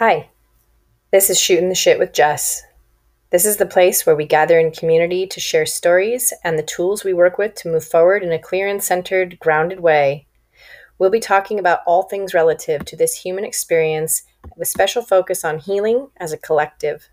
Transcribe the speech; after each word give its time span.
Hi, 0.00 0.30
this 1.12 1.28
is 1.28 1.38
Shooting 1.38 1.68
the 1.68 1.74
Shit 1.74 1.98
with 1.98 2.14
Jess. 2.14 2.62
This 3.28 3.44
is 3.44 3.58
the 3.58 3.66
place 3.66 4.06
where 4.06 4.16
we 4.16 4.24
gather 4.24 4.58
in 4.58 4.70
community 4.70 5.26
to 5.26 5.40
share 5.40 5.66
stories 5.66 6.32
and 6.42 6.58
the 6.58 6.62
tools 6.62 7.04
we 7.04 7.12
work 7.12 7.36
with 7.36 7.54
to 7.56 7.68
move 7.68 7.84
forward 7.84 8.22
in 8.22 8.32
a 8.32 8.38
clear 8.38 8.66
and 8.66 8.82
centered, 8.82 9.38
grounded 9.40 9.80
way. 9.80 10.26
We'll 10.98 11.10
be 11.10 11.20
talking 11.20 11.58
about 11.58 11.80
all 11.86 12.04
things 12.04 12.32
relative 12.32 12.86
to 12.86 12.96
this 12.96 13.20
human 13.20 13.44
experience 13.44 14.22
with 14.56 14.68
special 14.68 15.02
focus 15.02 15.44
on 15.44 15.58
healing 15.58 16.08
as 16.16 16.32
a 16.32 16.38
collective. 16.38 17.10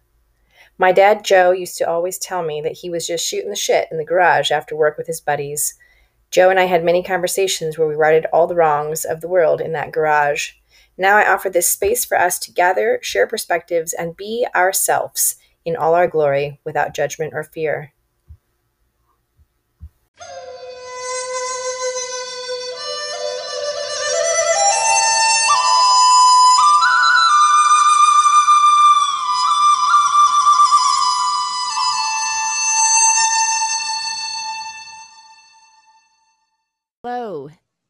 My 0.78 0.94
dad, 0.94 1.26
Joe, 1.26 1.52
used 1.52 1.78
to 1.80 1.90
always 1.90 2.18
tell 2.18 2.42
me 2.42 2.62
that 2.62 2.78
he 2.78 2.90
was 2.90 3.06
just 3.06 3.28
shooting 3.28 3.50
the 3.50 3.58
shit 3.58 3.90
in 3.92 3.98
the 3.98 4.06
garage 4.06 4.50
after 4.50 4.78
work 4.78 4.98
with 4.98 5.08
his 5.08 5.20
buddies. 5.20 5.78
Joe 6.32 6.50
and 6.50 6.58
I 6.58 6.68
had 6.68 6.86
many 6.86 7.04
conversations 7.04 7.78
where 7.78 7.90
we 7.90 7.96
righted 7.96 8.28
all 8.28 8.48
the 8.48 8.56
wrongs 8.56 9.04
of 9.04 9.20
the 9.20 9.28
world 9.28 9.60
in 9.60 9.74
that 9.74 9.92
garage. 9.92 10.52
Now 10.98 11.18
I 11.18 11.32
offer 11.32 11.50
this 11.50 11.70
space 11.70 12.03
for 12.05 12.17
us 12.17 12.40
to 12.40 12.52
gather, 12.52 12.99
share 13.02 13.27
perspectives, 13.27 13.94
and 13.94 14.17
be 14.17 14.48
ourselves 14.55 15.35
in 15.63 15.76
all 15.76 15.94
our 15.94 16.08
glory 16.08 16.59
without 16.63 16.95
judgment 16.95 17.34
or 17.35 17.44
fear. 17.44 17.94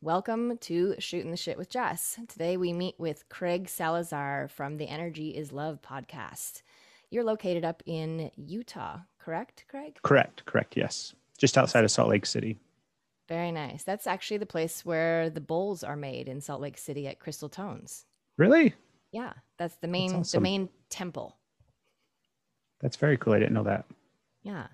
Welcome 0.02 0.58
to 0.60 0.96
Shooting 1.00 1.32
the 1.32 1.38
Shit 1.38 1.58
with 1.58 1.70
Jess. 1.70 2.20
Today 2.28 2.56
we 2.58 2.72
meet 2.72 2.96
with 3.00 3.28
Craig 3.30 3.68
Salazar 3.68 4.48
from 4.48 4.78
the 4.78 4.88
Energy 4.88 5.30
is 5.30 5.52
Love 5.52 5.80
podcast. 5.82 6.62
You're 7.10 7.24
located 7.24 7.66
up 7.66 7.82
in 7.86 8.30
Utah, 8.36 9.00
correct, 9.20 9.66
Craig? 9.68 9.98
Correct, 10.04 10.46
correct, 10.46 10.78
yes. 10.78 11.16
Just 11.38 11.58
outside 11.58 11.84
of 11.84 11.92
Salt 11.92 12.10
Lake 12.10 12.26
City. 12.26 12.60
Very 13.28 13.52
nice. 13.52 13.84
That's 13.84 14.08
actually 14.08 14.38
the 14.38 14.46
place 14.46 14.86
where 14.86 15.30
the 15.30 15.42
bowls 15.42 15.84
are 15.84 15.98
made 15.98 16.28
in 16.28 16.42
Salt 16.42 16.62
Lake 16.62 16.78
City 16.78 17.08
at 17.08 17.20
Crystal 17.20 17.50
Tones. 17.50 18.06
Really? 18.38 18.74
Yeah, 19.12 19.34
that's 19.58 19.76
the 19.78 19.88
main 19.88 20.14
awesome. 20.14 20.38
the 20.38 20.44
main 20.44 20.70
temple. 20.90 21.38
That's 22.82 22.98
very 22.98 23.18
cool. 23.18 23.34
I 23.34 23.40
didn't 23.40 23.54
know 23.56 23.64
that. 23.64 23.86
Yeah. 24.44 24.68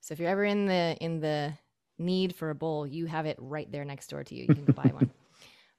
So 0.00 0.12
if 0.12 0.20
you're 0.20 0.28
ever 0.28 0.44
in 0.44 0.66
the 0.66 0.96
in 1.00 1.20
the 1.20 1.54
need 1.98 2.34
for 2.34 2.50
a 2.50 2.54
bowl, 2.54 2.86
you 2.86 3.06
have 3.06 3.26
it 3.26 3.36
right 3.40 3.70
there 3.70 3.84
next 3.84 4.08
door 4.08 4.24
to 4.24 4.34
you. 4.34 4.46
You 4.48 4.54
can 4.54 4.64
go 4.64 4.72
buy 4.72 4.90
one. 4.92 5.10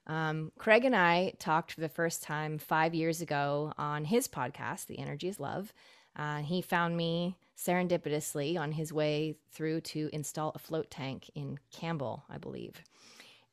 Um, 0.08 0.52
Craig 0.56 0.86
and 0.86 0.96
I 0.96 1.34
talked 1.38 1.72
for 1.72 1.82
the 1.82 1.88
first 1.90 2.22
time 2.22 2.56
five 2.56 2.94
years 2.94 3.20
ago 3.20 3.74
on 3.76 4.06
his 4.06 4.26
podcast, 4.26 4.86
The 4.86 4.98
Energy 4.98 5.28
is 5.28 5.38
Love. 5.38 5.70
Uh, 6.16 6.38
he 6.38 6.62
found 6.62 6.96
me 6.96 7.36
serendipitously 7.58 8.58
on 8.58 8.72
his 8.72 8.92
way 8.92 9.34
through 9.52 9.82
to 9.82 10.08
install 10.12 10.52
a 10.54 10.58
float 10.58 10.90
tank 10.90 11.30
in 11.34 11.58
Campbell, 11.70 12.24
I 12.30 12.38
believe. 12.38 12.82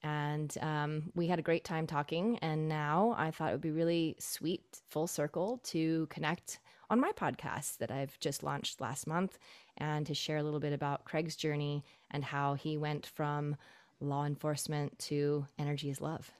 And 0.01 0.55
um, 0.61 1.11
we 1.15 1.27
had 1.27 1.39
a 1.39 1.43
great 1.43 1.63
time 1.63 1.87
talking. 1.87 2.37
And 2.39 2.69
now 2.69 3.15
I 3.17 3.31
thought 3.31 3.49
it 3.49 3.53
would 3.53 3.61
be 3.61 3.71
really 3.71 4.15
sweet, 4.19 4.61
full 4.87 5.07
circle, 5.07 5.59
to 5.65 6.07
connect 6.09 6.59
on 6.89 6.99
my 6.99 7.11
podcast 7.11 7.77
that 7.77 7.91
I've 7.91 8.19
just 8.19 8.43
launched 8.43 8.79
last 8.79 9.07
month 9.07 9.39
and 9.77 10.05
to 10.07 10.13
share 10.13 10.37
a 10.37 10.43
little 10.43 10.59
bit 10.59 10.73
about 10.73 11.05
Craig's 11.05 11.35
journey 11.35 11.83
and 12.11 12.23
how 12.23 12.53
he 12.53 12.77
went 12.77 13.05
from 13.05 13.55
law 13.99 14.25
enforcement 14.25 14.97
to 14.99 15.45
energy 15.57 15.89
is 15.89 16.01
love. 16.01 16.31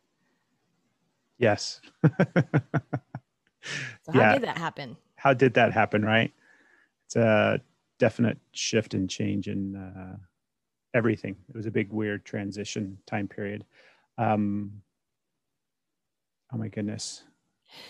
Yes. 1.37 1.81
So, 4.03 4.11
how 4.11 4.19
Yeah. 4.19 4.33
did 4.33 4.43
that 4.43 4.57
happen? 4.57 4.95
How 5.15 5.33
did 5.33 5.55
that 5.55 5.71
happen, 5.73 6.05
right? 6.05 6.31
It's 7.07 7.15
a 7.15 7.59
definite 7.97 8.37
shift 8.51 8.93
and 8.93 9.09
change 9.09 9.47
in 9.47 9.75
uh, 9.75 10.17
everything. 10.93 11.35
It 11.49 11.55
was 11.55 11.65
a 11.65 11.71
big, 11.71 11.91
weird 11.91 12.25
transition 12.25 12.99
time 13.07 13.27
period. 13.27 13.65
Um, 14.19 14.81
oh 16.53 16.57
my 16.57 16.67
goodness. 16.67 17.23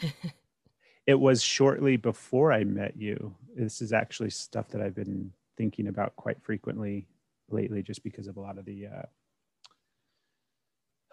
it 1.08 1.20
was 1.20 1.42
shortly 1.42 1.98
before 1.98 2.52
I 2.52 2.64
met 2.64 2.98
you. 2.98 3.36
This 3.56 3.82
is 3.82 3.94
actually 3.94 4.32
stuff 4.32 4.70
that 4.70 4.82
I've 4.82 4.96
been 4.96 5.32
thinking 5.58 5.88
about 5.88 6.16
quite 6.16 6.42
frequently 6.42 7.08
lately, 7.50 7.84
just 7.84 8.04
because 8.04 8.28
of 8.28 8.38
a 8.38 8.42
lot 8.42 8.58
of 8.58 8.66
the 8.66 8.88
uh, 8.88 9.06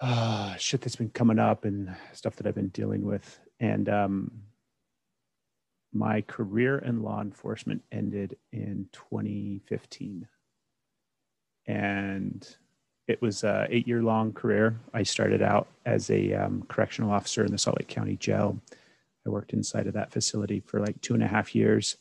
uh, 0.01 0.57
shit 0.59 0.81
that's 0.81 0.97
been 0.97 1.11
coming 1.11 1.39
up 1.39 1.65
and 1.65 1.95
stuff 2.13 2.37
that 2.37 2.47
I've 2.47 2.55
been 2.55 2.69
dealing 2.69 3.05
with. 3.05 3.39
And 3.61 3.89
um, 3.89 4.31
my 5.93 6.23
career 6.23 6.79
in 6.79 7.03
law 7.03 7.21
enforcement 7.21 7.83
ended 7.93 8.37
in 8.53 8.89
2015. 8.93 10.27
And 11.67 12.57
it 13.07 13.21
was 13.21 13.45
a 13.45 13.67
eight 13.69 13.87
year 13.87 14.03
long 14.03 14.33
career. 14.33 14.81
I 14.95 15.03
started 15.03 15.43
out 15.43 15.69
as 15.85 16.11
a 16.11 16.33
um, 16.33 16.65
correctional 16.69 17.13
officer 17.13 17.45
in 17.45 17.53
the 17.53 17.59
Salt 17.59 17.79
Lake 17.79 17.89
County 17.89 18.17
Jail. 18.17 18.59
I 19.27 19.31
worked 19.31 19.53
inside 19.53 19.87
of 19.87 19.95
that 19.95 20.13
facility 20.13 20.61
for 20.61 20.81
like 20.81 21.01
two 21.01 21.15
and 21.15 21.23
a 21.23 21.29
half 21.29 21.55
years, 21.55 21.97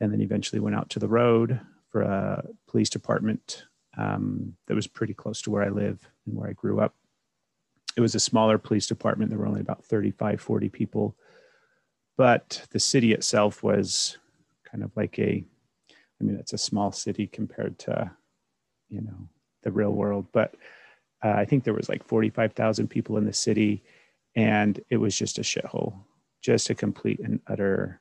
and 0.00 0.12
then 0.12 0.20
eventually 0.20 0.60
went 0.60 0.76
out 0.76 0.90
to 0.90 0.98
the 0.98 1.08
road 1.08 1.60
for 1.90 2.02
a 2.02 2.44
police 2.68 2.88
department 2.88 3.64
um, 3.98 4.54
that 4.66 4.74
was 4.74 4.86
pretty 4.86 5.14
close 5.14 5.42
to 5.42 5.50
where 5.50 5.62
I 5.62 5.68
live 5.68 6.08
and 6.26 6.36
where 6.36 6.48
I 6.48 6.52
grew 6.52 6.80
up. 6.80 6.94
It 7.96 8.00
was 8.00 8.14
a 8.14 8.20
smaller 8.20 8.56
police 8.56 8.86
department. 8.86 9.30
There 9.30 9.38
were 9.38 9.46
only 9.46 9.60
about 9.60 9.84
35, 9.84 10.40
40 10.40 10.68
people, 10.70 11.16
but 12.16 12.66
the 12.70 12.80
city 12.80 13.12
itself 13.12 13.62
was 13.62 14.16
kind 14.64 14.82
of 14.82 14.90
like 14.96 15.18
a, 15.18 15.44
I 16.20 16.24
mean, 16.24 16.36
it's 16.36 16.54
a 16.54 16.58
small 16.58 16.92
city 16.92 17.26
compared 17.26 17.78
to, 17.80 18.10
you 18.88 19.02
know, 19.02 19.28
the 19.62 19.72
real 19.72 19.92
world, 19.92 20.26
but 20.32 20.54
uh, 21.22 21.34
I 21.36 21.44
think 21.44 21.64
there 21.64 21.74
was 21.74 21.88
like 21.88 22.04
45,000 22.04 22.88
people 22.88 23.16
in 23.16 23.26
the 23.26 23.32
city 23.32 23.82
and 24.34 24.80
it 24.88 24.96
was 24.96 25.16
just 25.16 25.38
a 25.38 25.42
shithole, 25.42 25.94
just 26.42 26.68
a 26.70 26.74
complete 26.74 27.20
and 27.20 27.40
utter. 27.46 28.00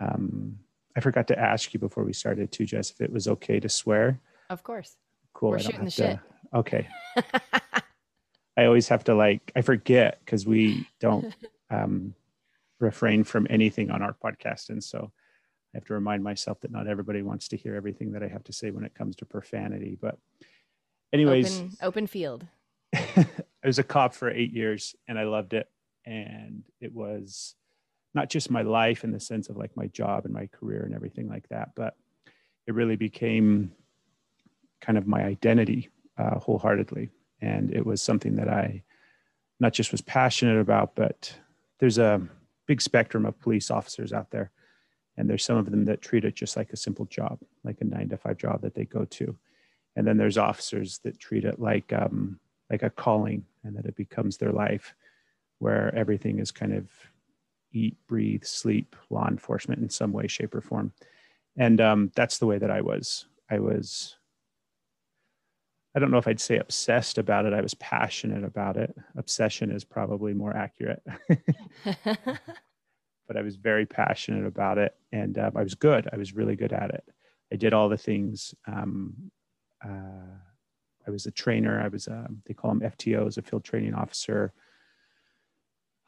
Um, 0.00 0.58
I 0.96 1.00
forgot 1.00 1.28
to 1.28 1.38
ask 1.38 1.72
you 1.72 1.80
before 1.80 2.04
we 2.04 2.12
started 2.12 2.52
too, 2.52 2.66
Jess, 2.66 2.90
if 2.90 3.00
it 3.00 3.10
was 3.12 3.28
okay 3.28 3.60
to 3.60 3.68
swear. 3.68 4.20
Of 4.50 4.62
course. 4.62 4.96
Cool. 5.32 5.50
We're 5.50 5.58
I 5.58 5.62
don't 5.62 5.70
shooting 5.70 5.84
the 5.86 5.90
to- 5.92 6.20
Okay. 6.54 6.88
I 8.56 8.66
always 8.66 8.88
have 8.88 9.04
to 9.04 9.14
like, 9.14 9.50
I 9.56 9.62
forget 9.62 10.20
because 10.24 10.46
we 10.46 10.86
don't 11.00 11.34
um, 11.70 12.14
refrain 12.80 13.24
from 13.24 13.46
anything 13.48 13.90
on 13.90 14.02
our 14.02 14.12
podcast. 14.12 14.68
And 14.68 14.84
so 14.84 15.10
I 15.74 15.78
have 15.78 15.86
to 15.86 15.94
remind 15.94 16.22
myself 16.22 16.60
that 16.60 16.70
not 16.70 16.86
everybody 16.86 17.22
wants 17.22 17.48
to 17.48 17.56
hear 17.56 17.74
everything 17.74 18.12
that 18.12 18.22
I 18.22 18.28
have 18.28 18.44
to 18.44 18.52
say 18.52 18.70
when 18.70 18.84
it 18.84 18.94
comes 18.94 19.16
to 19.16 19.24
profanity. 19.24 19.96
But, 19.98 20.18
anyways, 21.14 21.60
open, 21.60 21.70
open 21.80 22.06
field. 22.06 22.46
I 22.94 23.26
was 23.64 23.78
a 23.78 23.82
cop 23.82 24.12
for 24.12 24.30
eight 24.30 24.52
years 24.52 24.94
and 25.08 25.18
I 25.18 25.24
loved 25.24 25.54
it. 25.54 25.70
And 26.04 26.64
it 26.80 26.92
was 26.92 27.54
not 28.14 28.28
just 28.28 28.50
my 28.50 28.62
life 28.62 29.04
in 29.04 29.12
the 29.12 29.20
sense 29.20 29.48
of 29.48 29.56
like 29.56 29.76
my 29.76 29.86
job 29.86 30.24
and 30.24 30.34
my 30.34 30.46
career 30.46 30.82
and 30.84 30.94
everything 30.94 31.28
like 31.28 31.48
that, 31.48 31.70
but 31.74 31.96
it 32.66 32.74
really 32.74 32.96
became 32.96 33.72
kind 34.80 34.98
of 34.98 35.06
my 35.06 35.22
identity 35.22 35.88
uh, 36.18 36.38
wholeheartedly. 36.38 37.10
And 37.40 37.72
it 37.72 37.84
was 37.84 38.02
something 38.02 38.36
that 38.36 38.48
I 38.48 38.82
not 39.60 39.72
just 39.72 39.92
was 39.92 40.00
passionate 40.00 40.58
about, 40.58 40.94
but 40.94 41.34
there's 41.78 41.98
a 41.98 42.20
big 42.66 42.80
spectrum 42.80 43.24
of 43.24 43.38
police 43.40 43.70
officers 43.70 44.12
out 44.12 44.30
there. 44.30 44.50
And 45.16 45.28
there's 45.28 45.44
some 45.44 45.56
of 45.56 45.70
them 45.70 45.84
that 45.86 46.00
treat 46.00 46.24
it 46.24 46.34
just 46.34 46.56
like 46.56 46.72
a 46.72 46.76
simple 46.76 47.04
job, 47.06 47.38
like 47.64 47.80
a 47.80 47.84
nine 47.84 48.08
to 48.08 48.16
five 48.16 48.38
job 48.38 48.62
that 48.62 48.74
they 48.74 48.84
go 48.84 49.04
to. 49.04 49.36
And 49.94 50.06
then 50.06 50.16
there's 50.16 50.38
officers 50.38 50.98
that 51.04 51.18
treat 51.18 51.44
it 51.44 51.60
like 51.60 51.92
um, 51.92 52.38
like 52.70 52.82
a 52.82 52.90
calling 52.90 53.44
and 53.62 53.76
that 53.76 53.86
it 53.86 53.94
becomes 53.94 54.38
their 54.38 54.52
life 54.52 54.94
where 55.62 55.94
everything 55.94 56.40
is 56.40 56.50
kind 56.50 56.74
of 56.74 56.88
eat, 57.72 57.96
breathe, 58.08 58.42
sleep, 58.42 58.96
law 59.10 59.28
enforcement 59.28 59.80
in 59.80 59.88
some 59.88 60.12
way, 60.12 60.26
shape, 60.26 60.54
or 60.54 60.60
form. 60.60 60.92
And 61.56 61.80
um, 61.80 62.10
that's 62.16 62.38
the 62.38 62.46
way 62.46 62.58
that 62.58 62.70
I 62.70 62.80
was. 62.80 63.26
I 63.48 63.60
was, 63.60 64.16
I 65.94 66.00
don't 66.00 66.10
know 66.10 66.18
if 66.18 66.26
I'd 66.26 66.40
say 66.40 66.58
obsessed 66.58 67.16
about 67.16 67.46
it. 67.46 67.52
I 67.52 67.60
was 67.60 67.74
passionate 67.74 68.42
about 68.42 68.76
it. 68.76 68.92
Obsession 69.16 69.70
is 69.70 69.84
probably 69.84 70.34
more 70.34 70.56
accurate, 70.56 71.02
but 72.04 73.36
I 73.36 73.42
was 73.42 73.54
very 73.54 73.86
passionate 73.86 74.46
about 74.46 74.78
it. 74.78 74.96
And 75.12 75.38
um, 75.38 75.52
I 75.54 75.62
was 75.62 75.76
good. 75.76 76.08
I 76.12 76.16
was 76.16 76.34
really 76.34 76.56
good 76.56 76.72
at 76.72 76.90
it. 76.90 77.04
I 77.52 77.56
did 77.56 77.72
all 77.72 77.88
the 77.88 77.96
things. 77.98 78.52
Um, 78.66 79.30
uh, 79.84 80.38
I 81.06 81.10
was 81.10 81.26
a 81.26 81.30
trainer. 81.30 81.80
I 81.80 81.88
was, 81.88 82.08
a, 82.08 82.26
they 82.46 82.54
call 82.54 82.74
them 82.74 82.80
FTOs, 82.80 83.38
a 83.38 83.42
field 83.42 83.62
training 83.62 83.94
officer. 83.94 84.52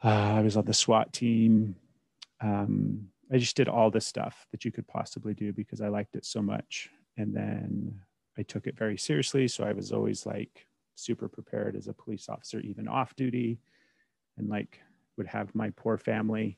Uh, 0.03 0.35
I 0.37 0.41
was 0.41 0.57
on 0.57 0.65
the 0.65 0.73
SWAT 0.73 1.13
team. 1.13 1.75
Um, 2.41 3.07
I 3.31 3.37
just 3.37 3.55
did 3.55 3.67
all 3.67 3.89
the 3.89 4.01
stuff 4.01 4.45
that 4.51 4.65
you 4.65 4.71
could 4.71 4.87
possibly 4.87 5.33
do 5.33 5.51
because 5.51 5.81
I 5.81 5.87
liked 5.87 6.15
it 6.15 6.25
so 6.25 6.41
much. 6.41 6.89
And 7.17 7.33
then 7.33 7.99
I 8.37 8.43
took 8.43 8.67
it 8.67 8.77
very 8.77 8.97
seriously. 8.97 9.47
So 9.47 9.63
I 9.63 9.71
was 9.71 9.91
always 9.91 10.25
like 10.25 10.67
super 10.95 11.27
prepared 11.27 11.75
as 11.75 11.87
a 11.87 11.93
police 11.93 12.29
officer, 12.29 12.59
even 12.59 12.87
off 12.87 13.15
duty, 13.15 13.59
and 14.37 14.49
like 14.49 14.79
would 15.17 15.27
have 15.27 15.55
my 15.55 15.69
poor 15.71 15.97
family 15.97 16.57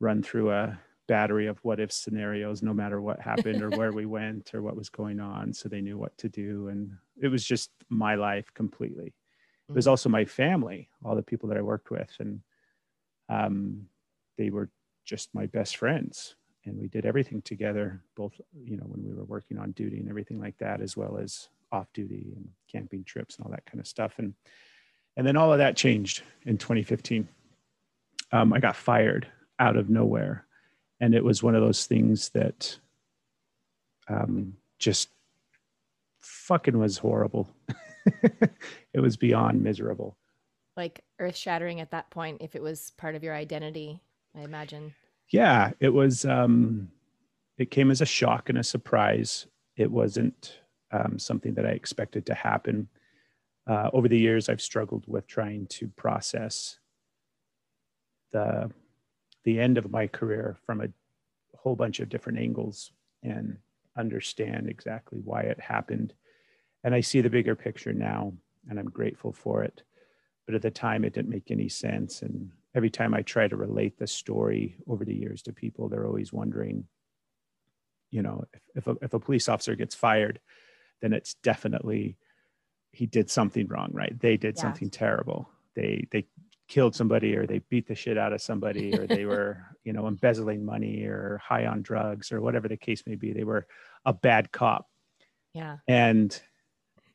run 0.00 0.22
through 0.22 0.50
a 0.50 0.78
battery 1.08 1.46
of 1.46 1.58
what 1.64 1.80
if 1.80 1.90
scenarios 1.90 2.62
no 2.62 2.72
matter 2.72 3.00
what 3.00 3.20
happened 3.20 3.62
or 3.62 3.70
where 3.70 3.90
we 3.90 4.06
went 4.18 4.54
or 4.54 4.62
what 4.62 4.76
was 4.76 4.88
going 4.88 5.18
on 5.18 5.52
so 5.52 5.68
they 5.68 5.80
knew 5.80 5.98
what 5.98 6.16
to 6.16 6.28
do 6.28 6.68
and 6.68 6.92
it 7.20 7.26
was 7.26 7.44
just 7.44 7.70
my 7.88 8.14
life 8.14 8.54
completely 8.54 9.12
it 9.68 9.74
was 9.74 9.86
mm. 9.86 9.90
also 9.90 10.08
my 10.08 10.24
family 10.24 10.88
all 11.04 11.16
the 11.16 11.22
people 11.22 11.48
that 11.48 11.58
i 11.58 11.62
worked 11.62 11.90
with 11.90 12.12
and 12.20 12.40
um, 13.30 13.86
they 14.36 14.50
were 14.50 14.68
just 15.04 15.34
my 15.34 15.46
best 15.46 15.76
friends 15.76 16.36
and 16.66 16.78
we 16.78 16.88
did 16.88 17.06
everything 17.06 17.40
together 17.42 18.02
both 18.16 18.38
you 18.64 18.76
know 18.76 18.84
when 18.84 19.02
we 19.02 19.14
were 19.14 19.24
working 19.24 19.58
on 19.58 19.72
duty 19.72 19.98
and 19.98 20.08
everything 20.08 20.38
like 20.38 20.56
that 20.58 20.80
as 20.82 20.96
well 20.96 21.16
as 21.16 21.48
off 21.72 21.86
duty 21.94 22.32
and 22.36 22.48
camping 22.70 23.02
trips 23.04 23.36
and 23.36 23.46
all 23.46 23.52
that 23.52 23.64
kind 23.64 23.80
of 23.80 23.86
stuff. 23.86 24.14
And 24.18 24.34
and 25.16 25.26
then 25.26 25.36
all 25.36 25.52
of 25.52 25.58
that 25.58 25.76
changed 25.76 26.22
in 26.46 26.56
2015 26.56 27.28
um, 28.32 28.52
i 28.52 28.60
got 28.60 28.76
fired 28.76 29.26
out 29.58 29.76
of 29.76 29.90
nowhere 29.90 30.46
and 31.00 31.14
it 31.14 31.24
was 31.24 31.42
one 31.42 31.54
of 31.54 31.62
those 31.62 31.86
things 31.86 32.28
that 32.30 32.78
um, 34.08 34.54
just 34.78 35.08
fucking 36.20 36.78
was 36.78 36.98
horrible. 36.98 37.48
It 38.92 38.98
was 38.98 39.16
beyond 39.16 39.62
miserable 39.62 40.16
like 40.76 41.04
earth 41.18 41.36
shattering 41.36 41.80
at 41.80 41.90
that 41.90 42.10
point 42.10 42.38
if 42.40 42.54
it 42.54 42.62
was 42.62 42.92
part 42.96 43.14
of 43.14 43.22
your 43.22 43.34
identity 43.34 44.00
i 44.36 44.40
imagine 44.40 44.94
yeah, 45.30 45.70
it 45.78 45.90
was. 45.90 46.24
Um, 46.24 46.88
it 47.56 47.70
came 47.70 47.90
as 47.90 48.00
a 48.00 48.06
shock 48.06 48.48
and 48.48 48.58
a 48.58 48.64
surprise. 48.64 49.46
It 49.76 49.90
wasn't 49.90 50.60
um, 50.92 51.18
something 51.18 51.54
that 51.54 51.66
I 51.66 51.70
expected 51.70 52.26
to 52.26 52.34
happen. 52.34 52.88
Uh, 53.66 53.90
over 53.92 54.08
the 54.08 54.18
years, 54.18 54.48
I've 54.48 54.60
struggled 54.60 55.04
with 55.06 55.26
trying 55.26 55.66
to 55.68 55.88
process 55.88 56.78
the 58.32 58.70
the 59.44 59.60
end 59.60 59.78
of 59.78 59.90
my 59.90 60.06
career 60.06 60.58
from 60.66 60.80
a 60.82 60.88
whole 61.56 61.76
bunch 61.76 62.00
of 62.00 62.08
different 62.08 62.38
angles 62.38 62.92
and 63.22 63.56
understand 63.96 64.68
exactly 64.68 65.20
why 65.24 65.42
it 65.42 65.60
happened. 65.60 66.12
And 66.84 66.94
I 66.94 67.00
see 67.00 67.20
the 67.20 67.30
bigger 67.30 67.54
picture 67.54 67.92
now, 67.92 68.32
and 68.68 68.78
I'm 68.78 68.90
grateful 68.90 69.32
for 69.32 69.62
it. 69.62 69.82
But 70.46 70.54
at 70.54 70.62
the 70.62 70.70
time, 70.70 71.04
it 71.04 71.12
didn't 71.12 71.30
make 71.30 71.50
any 71.50 71.68
sense, 71.68 72.22
and 72.22 72.50
every 72.74 72.90
time 72.90 73.14
I 73.14 73.22
try 73.22 73.48
to 73.48 73.56
relate 73.56 73.98
the 73.98 74.06
story 74.06 74.76
over 74.86 75.04
the 75.04 75.14
years 75.14 75.42
to 75.42 75.52
people, 75.52 75.88
they're 75.88 76.06
always 76.06 76.32
wondering, 76.32 76.84
you 78.10 78.22
know, 78.22 78.44
if, 78.52 78.60
if, 78.76 78.86
a, 78.86 78.96
if 79.02 79.14
a 79.14 79.20
police 79.20 79.48
officer 79.48 79.74
gets 79.74 79.94
fired, 79.94 80.40
then 81.00 81.12
it's 81.12 81.34
definitely 81.42 82.16
he 82.92 83.06
did 83.06 83.30
something 83.30 83.66
wrong, 83.68 83.90
right? 83.92 84.18
They 84.18 84.36
did 84.36 84.56
yeah. 84.56 84.62
something 84.62 84.90
terrible. 84.90 85.48
They 85.74 86.08
they 86.10 86.26
killed 86.68 86.94
somebody 86.94 87.36
or 87.36 87.46
they 87.46 87.58
beat 87.58 87.86
the 87.86 87.94
shit 87.94 88.16
out 88.16 88.32
of 88.32 88.40
somebody 88.40 88.96
or 88.96 89.06
they 89.06 89.24
were, 89.24 89.64
you 89.84 89.92
know, 89.92 90.06
embezzling 90.06 90.64
money 90.64 91.04
or 91.04 91.40
high 91.42 91.66
on 91.66 91.82
drugs 91.82 92.32
or 92.32 92.40
whatever 92.40 92.68
the 92.68 92.76
case 92.76 93.02
may 93.06 93.16
be. 93.16 93.32
They 93.32 93.44
were 93.44 93.66
a 94.04 94.12
bad 94.12 94.52
cop. 94.52 94.86
Yeah. 95.52 95.78
And 95.88 96.40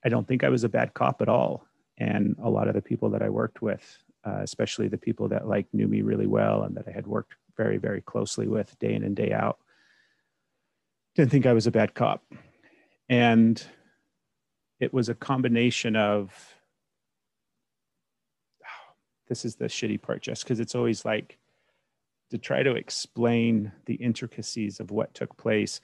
I 0.04 0.10
don't 0.10 0.28
think 0.28 0.44
I 0.44 0.50
was 0.50 0.63
a 0.63 0.69
bad 0.69 0.94
cop 0.94 1.21
at 1.21 1.30
all. 1.30 1.66
And 1.97 2.36
a 2.42 2.50
lot 2.50 2.68
of 2.68 2.74
the 2.74 2.81
people 2.81 3.09
that 3.12 3.21
I 3.21 3.30
worked 3.30 3.62
with 3.62 4.03
uh, 4.25 4.39
especially 4.42 4.88
the 4.88 4.97
people 4.97 5.27
that 5.30 5.47
like 5.47 5.68
knew 5.71 5.88
me 5.88 6.01
really 6.01 6.25
well 6.25 6.63
and 6.63 6.75
that 6.75 6.88
I 6.88 6.92
had 6.92 7.06
worked 7.06 7.36
very, 7.56 7.77
very 7.77 8.01
closely 8.01 8.47
with 8.47 8.77
day 8.80 8.94
in 8.94 9.03
and 9.03 9.15
day 9.15 9.31
out. 9.31 9.59
Didn't 11.15 11.31
think 11.31 11.45
I 11.45 11.53
was 11.53 11.68
a 11.68 11.71
bad 11.71 11.94
cop. 11.94 12.24
And 13.07 13.63
it 14.80 14.94
was 14.94 15.09
a 15.09 15.15
combination 15.15 15.95
of 15.95 16.33
oh, 18.63 18.94
this 19.27 19.45
is 19.45 19.56
the 19.56 19.65
shitty 19.65 20.01
part, 20.01 20.24
just 20.24 20.44
because 20.44 20.59
it's 20.59 20.75
always 20.75 21.06
like 21.06 21.38
to 22.31 22.39
try 22.39 22.63
to 22.63 22.74
explain 22.74 23.71
the 23.86 23.94
intricacies 23.94 24.80
of 24.80 24.89
what 24.89 25.13
took 25.13 25.38
place 25.38 25.80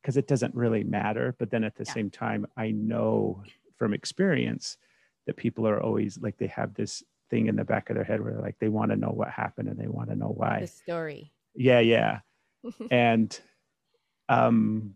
because 0.00 0.16
it 0.16 0.28
doesn't 0.28 0.54
really 0.54 0.84
matter. 0.84 1.34
But 1.38 1.50
then 1.50 1.64
at 1.64 1.74
the 1.74 1.84
yeah. 1.84 1.92
same 1.92 2.08
time, 2.10 2.46
I 2.56 2.70
know 2.70 3.42
from 3.76 3.92
experience 3.92 4.78
that 5.26 5.36
people 5.36 5.66
are 5.66 5.82
always 5.82 6.18
like 6.20 6.36
they 6.38 6.48
have 6.48 6.74
this 6.74 7.02
thing 7.30 7.46
in 7.46 7.56
the 7.56 7.64
back 7.64 7.90
of 7.90 7.96
their 7.96 8.04
head 8.04 8.22
where 8.22 8.40
like 8.40 8.56
they 8.58 8.68
want 8.68 8.90
to 8.90 8.96
know 8.96 9.10
what 9.10 9.30
happened 9.30 9.68
and 9.68 9.78
they 9.78 9.86
want 9.86 10.10
to 10.10 10.16
know 10.16 10.32
why. 10.34 10.60
The 10.60 10.66
story. 10.66 11.32
Yeah, 11.54 11.80
yeah. 11.80 12.20
and 12.90 13.38
um 14.28 14.94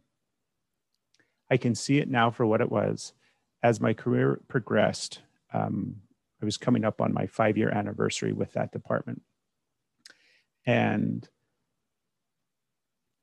I 1.51 1.57
can 1.57 1.75
see 1.75 1.99
it 1.99 2.09
now 2.09 2.31
for 2.31 2.47
what 2.47 2.61
it 2.61 2.71
was. 2.71 3.13
As 3.63 3.81
my 3.81 3.95
career 3.95 4.41
progressed, 4.49 5.21
um, 5.53 5.97
I 6.43 6.45
was 6.45 6.57
coming 6.57 6.85
up 6.85 7.01
on 7.01 7.15
my 7.15 7.27
five 7.27 7.57
year 7.57 7.71
anniversary 7.71 8.33
with 8.33 8.53
that 8.55 8.73
department. 8.73 9.23
And 10.67 11.29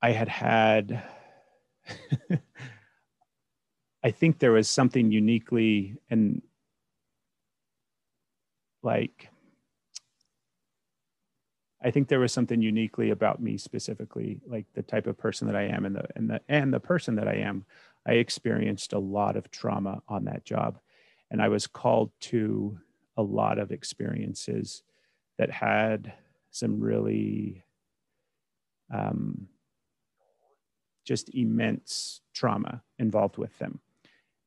I 0.01 0.12
had 0.12 0.30
had, 0.30 1.03
I 4.03 4.12
think 4.12 4.39
there 4.39 4.53
was 4.53 4.69
something 4.69 5.12
uniquely, 5.12 5.98
and 6.09 6.42
like 8.83 9.29
I 11.83 11.89
think 11.89 12.07
there 12.07 12.19
was 12.19 12.31
something 12.31 12.61
uniquely 12.61 13.09
about 13.09 13.41
me 13.41 13.57
specifically, 13.57 14.39
like 14.45 14.67
the 14.75 14.83
type 14.83 15.07
of 15.07 15.17
person 15.17 15.47
that 15.47 15.55
I 15.55 15.63
am 15.63 15.85
and 15.85 15.95
the 15.95 16.05
and 16.15 16.29
the 16.29 16.41
and 16.47 16.73
the 16.73 16.79
person 16.79 17.15
that 17.15 17.27
I 17.27 17.35
am. 17.35 17.65
I 18.05 18.13
experienced 18.13 18.93
a 18.93 18.99
lot 18.99 19.35
of 19.35 19.51
trauma 19.51 20.01
on 20.07 20.25
that 20.25 20.43
job. 20.43 20.79
And 21.29 21.41
I 21.41 21.47
was 21.47 21.67
called 21.67 22.11
to 22.21 22.77
a 23.15 23.21
lot 23.21 23.57
of 23.57 23.71
experiences 23.71 24.83
that 25.37 25.51
had 25.51 26.13
some 26.49 26.79
really 26.79 27.63
um, 28.93 29.47
just 31.05 31.29
immense 31.33 32.21
trauma 32.33 32.81
involved 32.99 33.37
with 33.37 33.57
them. 33.59 33.79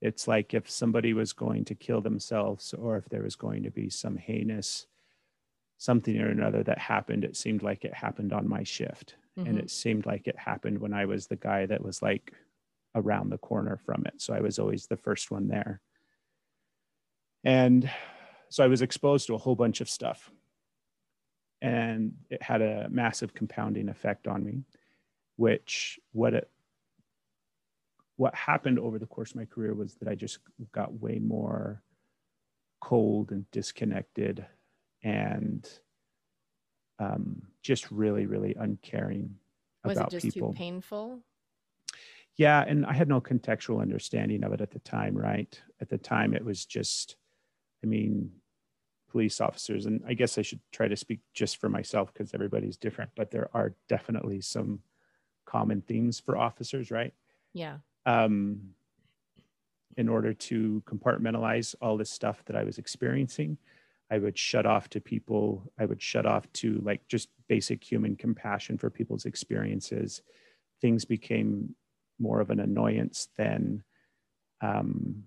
It's 0.05 0.29
like 0.29 0.53
if 0.53 0.69
somebody 0.69 1.15
was 1.15 1.33
going 1.33 1.65
to 1.65 1.75
kill 1.75 2.03
themselves 2.03 2.75
or 2.75 2.99
if 2.99 3.09
there 3.09 3.23
was 3.23 3.37
going 3.37 3.63
to 3.63 3.71
be 3.71 3.89
some 3.89 4.19
heinous 4.19 4.87
something 5.79 6.21
or 6.21 6.29
another 6.29 6.63
that 6.63 6.79
happened, 6.79 7.25
it 7.25 7.39
seemed 7.39 7.63
like 7.63 7.87
it 7.87 7.95
happened 7.95 8.35
on 8.35 8.47
my 8.47 8.65
shift. 8.65 9.15
Mm-hmm. 9.39 9.49
And 9.49 9.59
it 9.59 9.71
seemed 9.71 10.05
like 10.05 10.29
it 10.29 10.39
happened 10.39 10.79
when 10.79 10.93
I 10.93 11.07
was 11.07 11.27
the 11.27 11.37
guy 11.37 11.65
that 11.65 11.83
was 11.83 12.03
like 12.03 12.35
around 12.95 13.31
the 13.31 13.39
corner 13.39 13.79
from 13.79 14.05
it. 14.05 14.21
So 14.21 14.35
I 14.35 14.43
was 14.43 14.59
always 14.59 14.87
the 14.87 14.99
first 14.99 15.31
one 15.31 15.49
there. 15.49 15.81
And 17.43 17.91
so 18.51 18.63
I 18.63 18.69
was 18.69 18.83
exposed 18.83 19.27
to 19.29 19.35
a 19.35 19.39
whole 19.39 19.57
bunch 19.57 19.81
of 19.81 19.89
stuff. 19.89 20.31
And 21.63 22.13
it 22.29 22.43
had 22.43 22.61
a 22.61 22.89
massive 22.91 23.33
compounding 23.33 23.89
effect 23.89 24.29
on 24.29 24.45
me, 24.45 24.65
which 25.37 25.99
what 26.13 26.35
it 26.35 26.51
what 28.17 28.35
happened 28.35 28.79
over 28.79 28.99
the 28.99 29.07
course 29.07 29.31
of 29.31 29.37
my 29.37 29.45
career 29.45 29.75
was 29.75 29.95
that 29.97 30.09
I 30.09 30.15
just 30.15 30.39
got 30.73 31.01
way 31.01 31.19
more 31.19 31.83
cold 32.81 33.33
and 33.33 33.51
disconnected 33.51 34.47
and 35.03 35.69
um, 36.99 37.43
just 37.63 37.91
really, 37.91 38.27
really 38.27 38.55
uncaring 38.59 39.37
was 39.85 39.97
about 39.97 40.13
it 40.13 40.21
just 40.21 40.35
people. 40.35 40.53
Too 40.53 40.59
painful. 40.59 41.21
Yeah, 42.37 42.65
and 42.67 42.87
I 42.87 42.93
had 42.93 43.09
no 43.09 43.21
contextual 43.21 43.81
understanding 43.81 44.45
of 44.45 44.53
it 44.53 44.61
at 44.61 44.71
the 44.71 44.81
time. 44.81 45.17
Right 45.17 45.61
at 45.81 45.89
the 45.89 45.99
time, 45.99 46.35
it 46.35 46.45
was 46.45 46.65
just, 46.65 47.17
I 47.83 47.87
mean, 47.87 48.31
police 49.11 49.41
officers, 49.41 49.87
and 49.87 50.03
I 50.07 50.15
guess 50.15 50.37
I 50.37 50.43
should 50.43 50.61
try 50.73 50.89
to 50.89 50.97
speak 50.97 51.21
just 51.33 51.59
for 51.59 51.69
myself 51.69 52.13
because 52.13 52.35
everybody's 52.35 52.77
different. 52.77 53.11
But 53.15 53.31
there 53.31 53.51
are 53.55 53.75
definitely 53.89 54.41
some 54.41 54.81
common 55.47 55.83
themes 55.83 56.19
for 56.19 56.37
officers, 56.37 56.91
right? 56.91 57.15
Yeah 57.53 57.79
um, 58.07 58.61
in 59.97 60.09
order 60.09 60.35
to 60.35 60.83
compartmentalize 60.87 61.75
all 61.81 61.97
this 61.97 62.11
stuff 62.11 62.45
that 62.47 62.57
I 62.57 62.65
was 62.65 62.79
experiencing. 62.79 63.59
I 64.11 64.19
would 64.19 64.39
shut 64.39 64.67
off 64.67 64.89
to 64.91 65.01
people. 65.01 65.73
I 65.79 65.87
would 65.87 66.03
shut 66.03 66.27
off 66.27 66.53
to 66.55 66.81
like 66.85 67.07
just 67.09 67.29
basic 67.49 67.83
human 67.83 68.17
compassion 68.17 68.77
for 68.79 68.91
people's 68.91 69.25
experiences. 69.25 70.23
Things 70.81 71.05
became 71.05 71.75
more 72.19 72.41
of 72.41 72.51
an 72.51 72.61
annoyance 72.61 73.29
than, 73.37 73.83
um, 74.61 75.25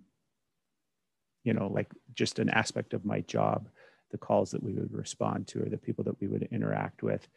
you 1.43 1.53
know, 1.53 1.67
like 1.67 1.87
just 2.13 2.39
an 2.39 2.49
aspect 2.49 2.93
of 2.93 3.05
my 3.05 3.21
job, 3.21 3.69
the 4.11 4.17
calls 4.17 4.51
that 4.51 4.63
we 4.63 4.73
would 4.73 4.93
respond 4.93 5.47
to 5.47 5.63
or 5.63 5.69
the 5.69 5.77
people 5.77 6.03
that 6.03 6.19
we 6.19 6.27
would 6.27 6.47
interact 6.51 7.03
with. 7.03 7.27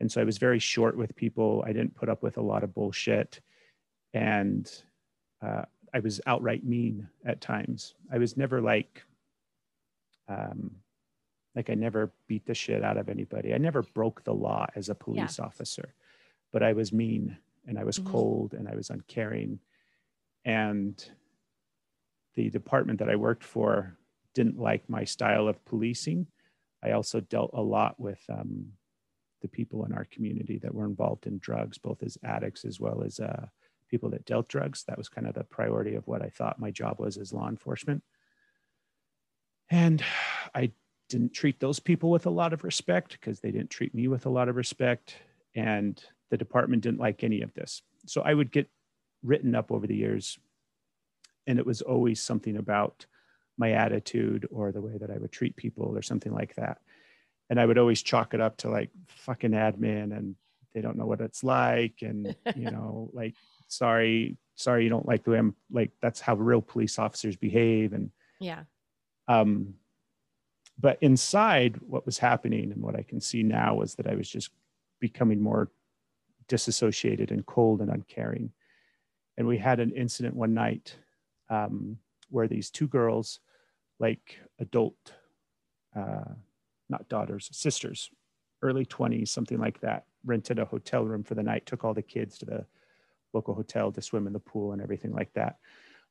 And 0.00 0.10
so 0.10 0.20
I 0.20 0.24
was 0.24 0.38
very 0.38 0.58
short 0.58 0.96
with 0.96 1.16
people. 1.16 1.64
I 1.66 1.72
didn't 1.72 1.94
put 1.94 2.08
up 2.08 2.22
with 2.22 2.38
a 2.38 2.42
lot 2.42 2.64
of 2.64 2.74
bullshit. 2.74 3.40
And 4.14 4.70
uh, 5.42 5.62
I 5.92 6.00
was 6.00 6.20
outright 6.26 6.64
mean 6.64 7.08
at 7.24 7.40
times. 7.40 7.94
I 8.12 8.18
was 8.18 8.36
never 8.36 8.60
like, 8.60 9.02
um, 10.28 10.70
like 11.54 11.70
I 11.70 11.74
never 11.74 12.12
beat 12.26 12.46
the 12.46 12.54
shit 12.54 12.84
out 12.84 12.96
of 12.96 13.08
anybody. 13.08 13.54
I 13.54 13.58
never 13.58 13.82
broke 13.82 14.24
the 14.24 14.34
law 14.34 14.66
as 14.74 14.88
a 14.88 14.94
police 14.94 15.38
yeah. 15.38 15.44
officer, 15.44 15.94
but 16.52 16.62
I 16.62 16.72
was 16.72 16.92
mean 16.92 17.36
and 17.66 17.78
I 17.78 17.84
was 17.84 17.98
mm-hmm. 17.98 18.10
cold 18.10 18.54
and 18.54 18.68
I 18.68 18.74
was 18.74 18.90
uncaring. 18.90 19.60
And 20.44 21.02
the 22.34 22.50
department 22.50 23.00
that 23.00 23.10
I 23.10 23.16
worked 23.16 23.44
for 23.44 23.96
didn't 24.34 24.58
like 24.58 24.88
my 24.88 25.04
style 25.04 25.48
of 25.48 25.64
policing. 25.64 26.26
I 26.82 26.92
also 26.92 27.20
dealt 27.20 27.50
a 27.54 27.62
lot 27.62 27.98
with 27.98 28.22
um, 28.28 28.66
the 29.42 29.48
people 29.48 29.84
in 29.84 29.92
our 29.92 30.04
community 30.04 30.58
that 30.58 30.74
were 30.74 30.84
involved 30.84 31.26
in 31.26 31.38
drugs, 31.38 31.78
both 31.78 32.02
as 32.02 32.16
addicts 32.22 32.64
as 32.64 32.78
well 32.78 33.02
as 33.02 33.18
uh, 33.18 33.46
people 33.88 34.10
that 34.10 34.24
dealt 34.24 34.48
drugs. 34.48 34.84
That 34.84 34.98
was 34.98 35.08
kind 35.08 35.26
of 35.26 35.34
the 35.34 35.44
priority 35.44 35.94
of 35.94 36.06
what 36.06 36.22
I 36.22 36.28
thought 36.28 36.60
my 36.60 36.70
job 36.70 36.98
was 36.98 37.16
as 37.16 37.32
law 37.32 37.48
enforcement. 37.48 38.02
And 39.70 40.02
I 40.54 40.72
didn't 41.08 41.34
treat 41.34 41.60
those 41.60 41.80
people 41.80 42.10
with 42.10 42.26
a 42.26 42.30
lot 42.30 42.52
of 42.52 42.64
respect 42.64 43.12
because 43.12 43.40
they 43.40 43.50
didn't 43.50 43.70
treat 43.70 43.94
me 43.94 44.08
with 44.08 44.26
a 44.26 44.30
lot 44.30 44.48
of 44.48 44.56
respect. 44.56 45.14
And 45.54 46.02
the 46.30 46.36
department 46.36 46.82
didn't 46.82 47.00
like 47.00 47.24
any 47.24 47.42
of 47.42 47.54
this. 47.54 47.82
So 48.06 48.22
I 48.22 48.34
would 48.34 48.52
get 48.52 48.68
written 49.22 49.54
up 49.54 49.72
over 49.72 49.86
the 49.86 49.96
years. 49.96 50.38
And 51.46 51.58
it 51.58 51.66
was 51.66 51.82
always 51.82 52.20
something 52.20 52.56
about 52.56 53.06
my 53.56 53.72
attitude 53.72 54.46
or 54.50 54.70
the 54.70 54.80
way 54.80 54.96
that 54.98 55.10
I 55.10 55.18
would 55.18 55.32
treat 55.32 55.56
people 55.56 55.96
or 55.96 56.02
something 56.02 56.32
like 56.32 56.54
that. 56.56 56.78
And 57.50 57.58
I 57.58 57.64
would 57.64 57.78
always 57.78 58.02
chalk 58.02 58.34
it 58.34 58.40
up 58.40 58.58
to 58.58 58.70
like 58.70 58.90
fucking 59.08 59.52
admin 59.52 60.16
and 60.16 60.36
they 60.74 60.82
don't 60.82 60.98
know 60.98 61.06
what 61.06 61.22
it's 61.22 61.42
like. 61.42 62.02
And, 62.02 62.36
you 62.56 62.70
know, 62.70 63.10
like, 63.12 63.34
sorry, 63.68 64.36
sorry, 64.54 64.84
you 64.84 64.90
don't 64.90 65.06
like 65.06 65.24
the 65.24 65.30
way 65.30 65.38
I'm 65.38 65.54
like, 65.70 65.92
that's 66.02 66.20
how 66.20 66.34
real 66.34 66.60
police 66.60 66.98
officers 66.98 67.36
behave. 67.36 67.92
And, 67.92 68.10
yeah. 68.40 68.64
Um, 69.28 69.74
but 70.80 70.98
inside 71.00 71.76
what 71.80 72.06
was 72.06 72.18
happening 72.18 72.72
and 72.72 72.82
what 72.82 72.96
I 72.96 73.02
can 73.02 73.20
see 73.20 73.42
now 73.42 73.74
was 73.74 73.94
that 73.96 74.06
I 74.06 74.14
was 74.14 74.28
just 74.28 74.50
becoming 75.00 75.40
more 75.40 75.70
disassociated 76.48 77.30
and 77.30 77.44
cold 77.46 77.80
and 77.80 77.90
uncaring. 77.90 78.50
And 79.36 79.46
we 79.46 79.58
had 79.58 79.80
an 79.80 79.92
incident 79.92 80.34
one 80.34 80.54
night 80.54 80.96
um, 81.50 81.98
where 82.30 82.48
these 82.48 82.70
two 82.70 82.88
girls, 82.88 83.40
like 83.98 84.38
adult, 84.58 84.96
uh, 85.96 86.32
not 86.88 87.08
daughters, 87.08 87.48
sisters, 87.52 88.10
early 88.62 88.84
20s, 88.84 89.28
something 89.28 89.58
like 89.58 89.80
that, 89.80 90.06
rented 90.24 90.58
a 90.58 90.64
hotel 90.64 91.04
room 91.04 91.22
for 91.22 91.34
the 91.34 91.42
night, 91.42 91.66
took 91.66 91.84
all 91.84 91.94
the 91.94 92.02
kids 92.02 92.38
to 92.38 92.46
the 92.46 92.66
local 93.32 93.54
hotel 93.54 93.92
to 93.92 94.02
swim 94.02 94.26
in 94.26 94.32
the 94.32 94.38
pool 94.38 94.72
and 94.72 94.82
everything 94.82 95.12
like 95.12 95.32
that. 95.34 95.56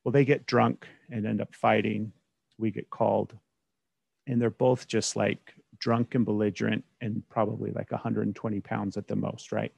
Well, 0.04 0.12
they 0.12 0.24
get 0.24 0.46
drunk 0.46 0.86
and 1.10 1.26
end 1.26 1.40
up 1.40 1.54
fighting. 1.54 2.12
We 2.58 2.70
get 2.70 2.90
called, 2.90 3.36
and 4.26 4.40
they're 4.40 4.50
both 4.50 4.86
just 4.86 5.16
like 5.16 5.54
drunk 5.78 6.14
and 6.14 6.24
belligerent 6.24 6.84
and 7.00 7.22
probably 7.28 7.70
like 7.70 7.90
120 7.92 8.60
pounds 8.60 8.96
at 8.96 9.06
the 9.06 9.16
most, 9.16 9.52
right? 9.52 9.72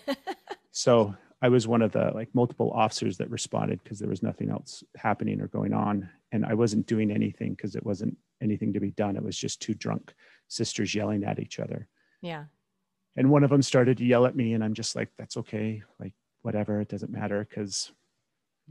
so 0.70 1.14
I 1.42 1.48
was 1.48 1.66
one 1.66 1.82
of 1.82 1.92
the 1.92 2.10
like 2.14 2.28
multiple 2.34 2.70
officers 2.72 3.16
that 3.18 3.30
responded 3.30 3.82
because 3.82 3.98
there 3.98 4.08
was 4.08 4.22
nothing 4.22 4.50
else 4.50 4.84
happening 4.96 5.40
or 5.40 5.48
going 5.48 5.72
on. 5.72 6.08
And 6.32 6.44
I 6.44 6.54
wasn't 6.54 6.86
doing 6.86 7.10
anything 7.10 7.54
because 7.54 7.74
it 7.74 7.84
wasn't 7.84 8.16
anything 8.42 8.72
to 8.74 8.80
be 8.80 8.90
done. 8.90 9.16
It 9.16 9.22
was 9.22 9.38
just 9.38 9.60
two 9.60 9.74
drunk 9.74 10.12
sisters 10.48 10.94
yelling 10.94 11.24
at 11.24 11.38
each 11.38 11.58
other. 11.58 11.88
Yeah. 12.20 12.44
And 13.16 13.30
one 13.30 13.42
of 13.42 13.50
them 13.50 13.62
started 13.62 13.98
to 13.98 14.04
yell 14.04 14.26
at 14.26 14.36
me, 14.36 14.52
and 14.54 14.62
I'm 14.62 14.74
just 14.74 14.94
like, 14.94 15.08
that's 15.18 15.36
okay. 15.38 15.82
Like, 15.98 16.12
whatever, 16.42 16.80
it 16.80 16.88
doesn't 16.88 17.12
matter 17.12 17.46
because 17.48 17.92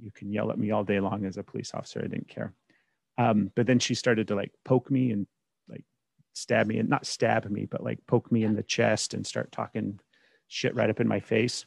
you 0.02 0.12
can 0.12 0.32
yell 0.32 0.52
at 0.52 0.58
me 0.58 0.72
all 0.72 0.84
day 0.84 1.00
long 1.00 1.26
as 1.26 1.38
a 1.38 1.44
police 1.44 1.72
officer. 1.74 2.00
I 2.04 2.08
didn't 2.08 2.30
care. 2.30 2.54
Um, 3.18 3.52
but 3.56 3.68
then 3.68 3.80
she 3.80 3.96
started 3.96 4.28
to 4.30 4.36
like 4.36 4.52
poke 4.64 4.90
me 4.90 5.12
and 5.12 5.28
like 5.68 5.84
stab 6.34 6.68
me 6.68 6.80
and 6.80 6.90
not 6.90 7.06
stab 7.06 7.46
me, 7.50 7.66
but 7.66 7.84
like 7.84 8.00
poke 8.08 8.32
me 8.32 8.44
in 8.44 8.56
the 8.56 8.64
chest 8.64 9.14
and 9.14 9.28
start 9.28 9.52
talking 9.52 10.00
shit 10.48 10.74
right 10.74 10.90
up 10.90 11.00
in 11.00 11.08
my 11.08 11.20
face. 11.20 11.66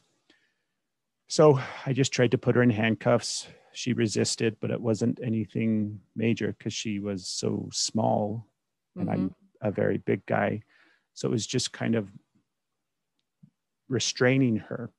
So 1.27 1.59
I 1.85 1.93
just 1.93 2.11
tried 2.11 2.31
to 2.31 2.37
put 2.37 2.55
her 2.55 2.63
in 2.63 2.69
handcuffs. 2.69 3.47
She 3.71 3.93
resisted, 3.93 4.57
but 4.59 4.71
it 4.71 4.81
wasn't 4.81 5.19
anything 5.23 5.99
major 6.15 6.55
because 6.57 6.73
she 6.73 6.99
was 6.99 7.27
so 7.27 7.69
small 7.71 8.47
and 8.95 9.07
mm-hmm. 9.07 9.21
I'm 9.21 9.35
a 9.61 9.71
very 9.71 9.97
big 9.97 10.25
guy. 10.25 10.61
So 11.13 11.27
it 11.27 11.31
was 11.31 11.47
just 11.47 11.71
kind 11.71 11.95
of 11.95 12.09
restraining 13.89 14.57
her. 14.57 14.91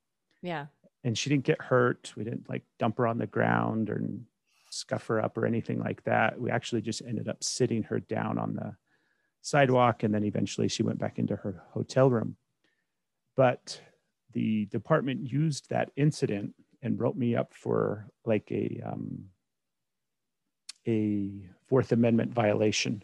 Yeah. 0.43 0.67
And 1.05 1.17
she 1.17 1.29
didn't 1.31 1.45
get 1.45 1.61
hurt. 1.61 2.13
We 2.17 2.25
didn't 2.25 2.49
like 2.49 2.63
dump 2.79 2.99
her 2.99 3.07
on 3.07 3.19
the 3.19 3.27
ground 3.27 3.91
or 3.91 4.03
scuff 4.71 5.07
her 5.07 5.23
up 5.23 5.37
or 5.37 5.47
anything 5.47 5.79
like 5.79 6.03
that. 6.05 6.41
We 6.41 6.51
actually 6.51 6.83
just 6.83 7.03
ended 7.07 7.29
up 7.29 7.45
sitting 7.45 7.85
her 7.85 8.01
down 8.01 8.39
on 8.39 8.55
the 8.55 8.75
sidewalk 9.43 10.03
and 10.03 10.15
then 10.15 10.25
eventually 10.25 10.69
she 10.69 10.83
went 10.83 10.99
back 10.99 11.19
into 11.19 11.37
her 11.37 11.63
hotel 11.73 12.11
room. 12.11 12.37
But 13.37 13.81
the 14.33 14.67
department 14.67 15.31
used 15.31 15.71
that 15.71 15.91
incident 15.97 16.55
and 16.83 16.99
wrote 16.99 17.17
me 17.17 17.37
up 17.37 17.53
for 17.55 18.09
like 18.25 18.51
a 18.51 18.81
um, 18.85 19.25
a 20.87 21.31
Fourth 21.69 21.93
Amendment 21.93 22.33
violation 22.33 23.03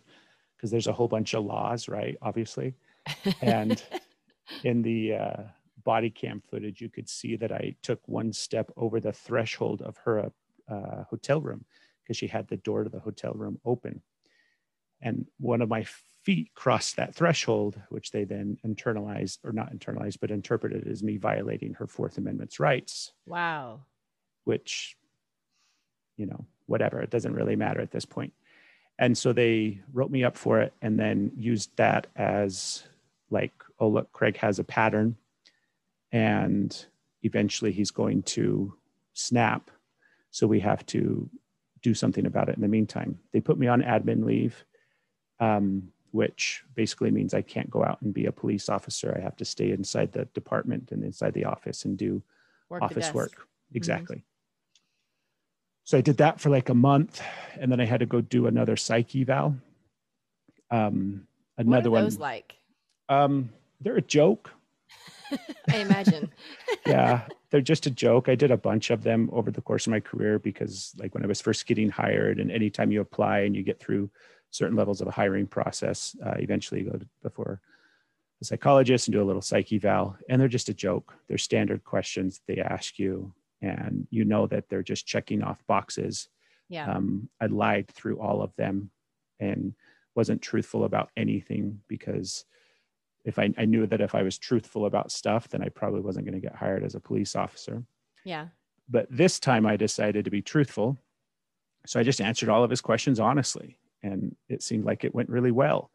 because 0.56 0.70
there's 0.70 0.86
a 0.86 0.92
whole 0.92 1.08
bunch 1.08 1.34
of 1.34 1.44
laws, 1.44 1.88
right? 1.88 2.16
Obviously, 2.20 2.74
and 3.40 3.82
in 4.64 4.82
the 4.82 5.14
uh, 5.14 5.42
body 5.84 6.10
cam 6.10 6.42
footage, 6.50 6.80
you 6.80 6.88
could 6.88 7.08
see 7.08 7.36
that 7.36 7.52
I 7.52 7.76
took 7.82 8.00
one 8.06 8.32
step 8.32 8.70
over 8.76 9.00
the 9.00 9.12
threshold 9.12 9.82
of 9.82 9.96
her 9.98 10.30
uh, 10.68 11.04
hotel 11.08 11.40
room 11.40 11.64
because 12.02 12.16
she 12.16 12.26
had 12.26 12.48
the 12.48 12.56
door 12.56 12.84
to 12.84 12.90
the 12.90 13.00
hotel 13.00 13.32
room 13.34 13.58
open, 13.64 14.02
and 15.00 15.26
one 15.38 15.62
of 15.62 15.68
my 15.68 15.84
feet 16.22 16.50
crossed 16.54 16.96
that 16.96 17.14
threshold, 17.14 17.80
which 17.88 18.10
they 18.10 18.24
then 18.24 18.58
internalized 18.66 19.38
or 19.44 19.52
not 19.52 19.74
internalized, 19.74 20.18
but 20.20 20.30
interpreted 20.30 20.86
as 20.86 21.02
me 21.02 21.16
violating 21.16 21.74
her 21.74 21.86
Fourth 21.86 22.18
Amendment's 22.18 22.60
rights. 22.60 23.12
Wow. 23.26 23.80
Which, 24.44 24.96
you 26.16 26.26
know, 26.26 26.44
whatever, 26.66 27.00
it 27.00 27.10
doesn't 27.10 27.34
really 27.34 27.56
matter 27.56 27.80
at 27.80 27.90
this 27.90 28.04
point. 28.04 28.32
And 28.98 29.16
so 29.16 29.32
they 29.32 29.80
wrote 29.94 30.10
me 30.10 30.24
up 30.24 30.36
for 30.36 30.60
it 30.60 30.74
and 30.82 31.00
then 31.00 31.32
used 31.36 31.74
that 31.76 32.06
as 32.16 32.84
like, 33.30 33.52
oh, 33.78 33.88
look, 33.88 34.12
Craig 34.12 34.36
has 34.36 34.58
a 34.58 34.64
pattern. 34.64 35.16
And 36.12 36.86
eventually 37.22 37.72
he's 37.72 37.90
going 37.90 38.22
to 38.22 38.74
snap. 39.12 39.70
So 40.30 40.46
we 40.46 40.60
have 40.60 40.84
to 40.86 41.28
do 41.82 41.94
something 41.94 42.26
about 42.26 42.48
it 42.48 42.56
in 42.56 42.62
the 42.62 42.68
meantime. 42.68 43.18
They 43.32 43.40
put 43.40 43.58
me 43.58 43.66
on 43.66 43.82
admin 43.82 44.24
leave. 44.24 44.64
Um, 45.38 45.92
which 46.12 46.64
basically 46.74 47.10
means 47.10 47.34
I 47.34 47.42
can't 47.42 47.70
go 47.70 47.84
out 47.84 48.02
and 48.02 48.12
be 48.12 48.26
a 48.26 48.32
police 48.32 48.68
officer. 48.68 49.14
I 49.16 49.22
have 49.22 49.36
to 49.36 49.44
stay 49.44 49.70
inside 49.70 50.12
the 50.12 50.24
department 50.26 50.90
and 50.90 51.04
inside 51.04 51.34
the 51.34 51.44
office 51.44 51.84
and 51.84 51.96
do 51.96 52.22
work 52.68 52.82
office 52.82 53.12
work. 53.14 53.32
Mm-hmm. 53.32 53.76
Exactly. 53.76 54.16
Mm-hmm. 54.16 54.24
So 55.84 55.98
I 55.98 56.00
did 56.00 56.18
that 56.18 56.40
for 56.40 56.50
like 56.50 56.68
a 56.68 56.74
month, 56.74 57.20
and 57.58 57.70
then 57.70 57.80
I 57.80 57.84
had 57.84 58.00
to 58.00 58.06
go 58.06 58.20
do 58.20 58.46
another 58.46 58.76
psych 58.76 59.14
eval. 59.16 59.56
Um, 60.70 61.26
another 61.56 61.90
what 61.90 62.00
are 62.00 62.04
those 62.04 62.14
one. 62.14 62.20
like? 62.20 62.54
Um, 63.08 63.50
they're 63.80 63.96
a 63.96 64.02
joke. 64.02 64.52
I 65.68 65.76
imagine. 65.76 66.30
yeah, 66.86 67.26
they're 67.50 67.60
just 67.60 67.86
a 67.86 67.90
joke. 67.90 68.28
I 68.28 68.34
did 68.34 68.50
a 68.50 68.56
bunch 68.56 68.90
of 68.90 69.02
them 69.02 69.28
over 69.32 69.50
the 69.50 69.62
course 69.62 69.86
of 69.86 69.90
my 69.90 70.00
career 70.00 70.38
because, 70.38 70.94
like, 70.98 71.14
when 71.14 71.24
I 71.24 71.26
was 71.26 71.40
first 71.40 71.66
getting 71.66 71.90
hired, 71.90 72.40
and 72.40 72.50
anytime 72.50 72.90
you 72.90 73.00
apply 73.00 73.40
and 73.40 73.54
you 73.54 73.62
get 73.62 73.80
through 73.80 74.10
certain 74.50 74.76
levels 74.76 75.00
of 75.00 75.08
a 75.08 75.12
hiring 75.12 75.46
process. 75.46 76.16
Uh, 76.24 76.34
eventually, 76.38 76.82
go 76.82 76.92
to, 76.92 77.06
before 77.22 77.60
a 78.40 78.44
psychologist 78.44 79.08
and 79.08 79.14
do 79.14 79.22
a 79.22 79.24
little 79.24 79.42
psych 79.42 79.72
eval, 79.72 80.16
and 80.28 80.40
they're 80.40 80.48
just 80.48 80.68
a 80.68 80.74
joke. 80.74 81.14
They're 81.28 81.38
standard 81.38 81.84
questions 81.84 82.40
they 82.46 82.58
ask 82.58 82.98
you, 82.98 83.32
and 83.62 84.06
you 84.10 84.24
know 84.24 84.46
that 84.48 84.68
they're 84.68 84.82
just 84.82 85.06
checking 85.06 85.42
off 85.42 85.64
boxes. 85.66 86.28
Yeah. 86.68 86.90
Um, 86.90 87.28
I 87.40 87.46
lied 87.46 87.88
through 87.88 88.20
all 88.20 88.42
of 88.42 88.54
them, 88.56 88.90
and 89.38 89.74
wasn't 90.14 90.42
truthful 90.42 90.84
about 90.84 91.10
anything 91.16 91.80
because 91.88 92.44
if 93.24 93.38
I, 93.38 93.52
I 93.58 93.64
knew 93.64 93.86
that 93.86 94.00
if 94.00 94.14
I 94.14 94.22
was 94.22 94.38
truthful 94.38 94.86
about 94.86 95.12
stuff, 95.12 95.48
then 95.48 95.62
I 95.62 95.68
probably 95.68 96.00
wasn't 96.00 96.26
going 96.26 96.40
to 96.40 96.46
get 96.46 96.56
hired 96.56 96.84
as 96.84 96.94
a 96.94 97.00
police 97.00 97.36
officer. 97.36 97.84
Yeah. 98.24 98.48
But 98.88 99.06
this 99.10 99.38
time 99.38 99.66
I 99.66 99.76
decided 99.76 100.24
to 100.24 100.30
be 100.30 100.42
truthful. 100.42 100.98
So 101.86 102.00
I 102.00 102.02
just 102.02 102.20
answered 102.20 102.48
all 102.48 102.64
of 102.64 102.70
his 102.70 102.80
questions 102.80 103.20
honestly 103.20 103.78
and 104.02 104.34
it 104.48 104.62
seemed 104.62 104.84
like 104.84 105.04
it 105.04 105.14
went 105.14 105.28
really 105.28 105.50
well. 105.50 105.90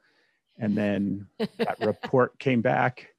And 0.57 0.77
then 0.77 1.27
that 1.57 1.79
report 1.79 2.39
came 2.39 2.61
back 2.61 3.09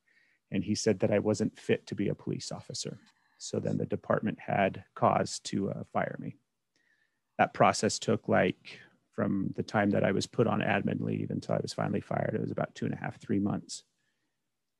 and 0.50 0.62
he 0.64 0.74
said 0.74 1.00
that 1.00 1.12
I 1.12 1.18
wasn't 1.18 1.58
fit 1.58 1.86
to 1.88 1.94
be 1.94 2.08
a 2.08 2.14
police 2.14 2.52
officer. 2.52 2.98
So 3.38 3.58
then 3.58 3.76
the 3.76 3.86
department 3.86 4.38
had 4.40 4.84
cause 4.94 5.40
to 5.40 5.70
uh, 5.70 5.82
fire 5.92 6.16
me. 6.18 6.36
That 7.38 7.52
process 7.52 7.98
took 7.98 8.28
like 8.28 8.80
from 9.12 9.52
the 9.56 9.62
time 9.62 9.90
that 9.90 10.04
I 10.04 10.12
was 10.12 10.26
put 10.26 10.46
on 10.46 10.60
admin 10.60 11.00
leave 11.00 11.30
until 11.30 11.54
I 11.54 11.60
was 11.60 11.72
finally 11.72 12.00
fired. 12.00 12.34
It 12.34 12.40
was 12.40 12.50
about 12.50 12.74
two 12.74 12.86
and 12.86 12.94
a 12.94 12.98
half, 12.98 13.20
three 13.20 13.38
months. 13.38 13.82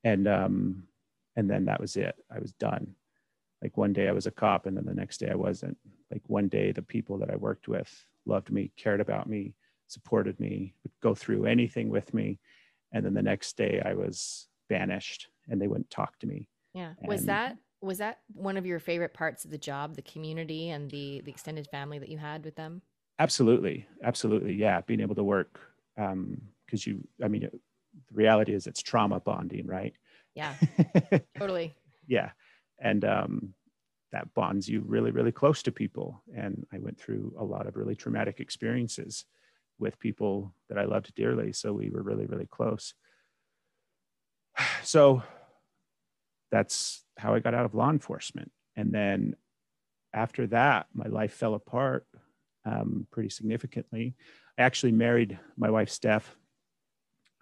And 0.05 0.29
um, 0.29 0.85
and 1.37 1.51
then 1.51 1.65
that 1.67 1.81
was 1.81 1.97
it. 1.97 2.15
I 2.31 2.39
was 2.39 2.53
done. 2.53 2.95
Like 3.63 3.77
one 3.77 3.93
day 3.93 4.09
I 4.09 4.13
was 4.13 4.27
a 4.27 4.31
cop, 4.31 4.67
and 4.67 4.77
then 4.77 4.85
the 4.85 4.95
next 4.95 5.19
day 5.19 5.29
I 5.31 5.35
wasn't. 5.35 5.77
Like 6.11 6.23
one 6.27 6.49
day 6.49 6.73
the 6.73 6.83
people 6.83 7.19
that 7.19 7.31
I 7.31 7.37
worked 7.37 7.69
with 7.69 7.93
loved 8.27 8.51
me, 8.51 8.73
cared 8.77 9.01
about 9.01 9.29
me, 9.29 9.55
supported 9.87 10.39
me, 10.41 10.75
would 10.83 10.93
go 11.03 11.15
through 11.15 11.47
anything 11.47 11.89
with 11.89 12.13
me. 12.13 12.39
And 12.93 13.05
then 13.05 13.15
the 13.15 13.23
next 13.23 13.57
day 13.57 13.83
I 13.85 13.95
was 13.95 14.49
banished 14.69 15.29
and 15.49 15.61
they 15.61 15.69
wouldn't 15.69 15.91
talk 15.91 16.19
to 16.21 16.27
me. 16.27 16.49
Yeah. 16.75 16.93
Was 17.05 17.25
that 17.27 17.57
was 17.81 17.99
that 17.99 18.21
one 18.33 18.57
of 18.57 18.67
your 18.67 18.79
favorite 18.79 19.15
parts 19.15 19.45
of 19.45 19.51
the 19.51 19.59
job, 19.59 19.97
the 19.97 20.03
community 20.03 20.71
and 20.71 20.91
the 20.91 21.23
the 21.25 21.31
extended 21.31 21.69
family 21.69 21.99
that 21.99 22.09
you 22.09 22.19
had 22.19 22.45
with 22.45 22.57
them? 22.57 22.83
Absolutely. 23.19 23.87
Absolutely. 24.03 24.55
Yeah. 24.55 24.81
Being 24.83 25.01
able 25.01 25.15
to 25.15 25.25
work 25.25 25.61
um 25.99 26.41
because 26.65 26.87
you 26.87 27.07
I 27.23 27.29
mean 27.29 27.49
the 28.09 28.15
reality 28.15 28.55
is 28.55 28.67
it's 28.67 28.83
trauma 28.83 29.21
bonding, 29.21 29.67
right? 29.67 29.95
Yeah, 30.35 30.55
totally. 31.39 31.75
yeah. 32.07 32.31
And 32.79 33.05
um, 33.05 33.55
that 34.13 34.33
bonds 34.35 34.69
you 34.69 34.83
really, 34.87 35.11
really 35.11 35.33
close 35.33 35.63
to 35.63 35.73
people. 35.73 36.23
And 36.35 36.67
I 36.73 36.79
went 36.79 36.99
through 36.99 37.35
a 37.39 37.45
lot 37.45 37.67
of 37.67 37.77
really 37.77 37.95
traumatic 37.95 38.41
experiences 38.41 39.25
with 39.79 39.99
people 39.99 40.55
that 40.69 40.79
I 40.79 40.85
loved 40.85 41.15
dearly. 41.15 41.53
So 41.53 41.73
we 41.73 41.91
were 41.91 42.03
really, 42.03 42.27
really 42.27 42.47
close. 42.47 42.95
So 44.83 45.23
that's 46.51 47.05
how 47.19 47.35
I 47.35 47.41
got 47.41 47.55
out 47.55 47.67
of 47.67 47.75
law 47.75 47.91
enforcement. 47.91 48.53
And 48.77 48.93
then 48.93 49.35
after 50.15 50.47
that, 50.49 50.87
my 50.95 51.07
life 51.07 51.33
fell 51.33 51.55
apart 51.55 52.07
um, 52.65 53.07
pretty 53.11 53.29
significantly. 53.31 54.15
I 54.59 54.63
actually 54.63 54.93
married 54.93 55.39
my 55.57 55.71
wife, 55.71 55.91
Steph. 55.91 56.37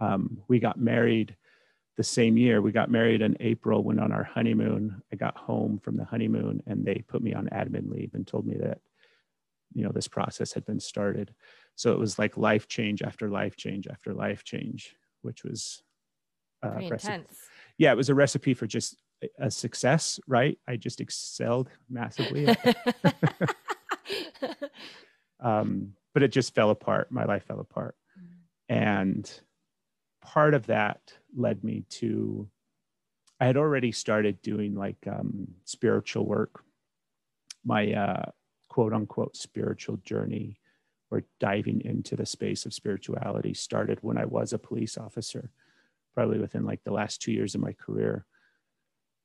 Um, 0.05 0.39
we 0.49 0.59
got 0.59 0.79
married 0.79 1.37
the 1.97 2.03
same 2.03 2.37
year. 2.37 2.61
We 2.61 2.73
got 2.73 2.91
married 2.91 3.23
in 3.23 3.37
April 3.41 3.83
when 3.83 3.99
on 3.99 4.13
our 4.13 4.25
honeymoon, 4.25 5.03
I 5.13 5.17
got 5.17 5.37
home 5.37 5.79
from 5.79 5.97
the 5.97 6.05
honeymoon 6.05 6.63
and 6.67 6.85
they 6.85 7.05
put 7.07 7.23
me 7.23 7.33
on 7.35 7.49
admin 7.53 7.91
leave 7.91 8.15
and 8.15 8.27
told 8.27 8.47
me 8.47 8.57
that, 8.59 8.81
you 9.73 9.85
know, 9.85 9.93
this 9.93 10.09
process 10.09 10.53
had 10.53 10.65
been 10.67 10.81
started. 10.81 11.35
So 11.77 11.93
it 11.93 11.99
was 11.99 12.19
like 12.19 12.37
life 12.37 12.69
change 12.69 13.03
after 13.03 13.29
life 13.31 13.57
change 13.57 13.87
after 13.87 14.13
life 14.13 14.45
change, 14.45 14.97
which 15.23 15.45
was 15.45 15.83
uh, 16.65 16.79
intense. 16.79 17.39
Yeah, 17.79 17.93
it 17.93 17.97
was 17.97 18.09
a 18.09 18.15
recipe 18.15 18.55
for 18.55 18.67
just 18.67 18.97
a 19.39 19.51
success, 19.51 20.19
right? 20.27 20.59
I 20.69 20.77
just 20.77 21.01
excelled 21.01 21.71
massively. 21.89 22.49
um, 25.41 25.93
but 26.13 26.23
it 26.23 26.29
just 26.29 26.55
fell 26.55 26.71
apart. 26.71 27.11
My 27.11 27.25
life 27.25 27.45
fell 27.47 27.61
apart. 27.61 27.97
Mm. 28.19 28.77
And 28.77 29.41
part 30.25 30.55
of 30.55 30.67
that 30.67 31.13
led 31.37 31.63
me 31.63 31.85
to, 31.91 32.49
I 33.41 33.47
had 33.47 33.57
already 33.57 33.93
started 33.93 34.43
doing 34.43 34.75
like 34.75 35.07
um, 35.07 35.49
spiritual 35.65 36.27
work. 36.27 36.63
My 37.65 37.93
uh, 37.93 38.31
quote 38.69 38.93
unquote 38.93 39.37
spiritual 39.37 39.99
journey 39.99 40.59
or 41.11 41.25
diving 41.39 41.83
into 41.83 42.17
the 42.17 42.27
space 42.27 42.67
of 42.67 42.75
spirituality 42.75 43.55
started 43.55 43.99
when 44.03 44.19
I 44.19 44.25
was 44.25 44.53
a 44.53 44.59
police 44.59 44.99
officer, 44.99 45.51
probably 46.15 46.39
within 46.39 46.65
like 46.65 46.83
the 46.85 46.93
last 46.93 47.23
two 47.23 47.33
years 47.33 47.55
of 47.55 47.61
my 47.61 47.73
career 47.73 48.27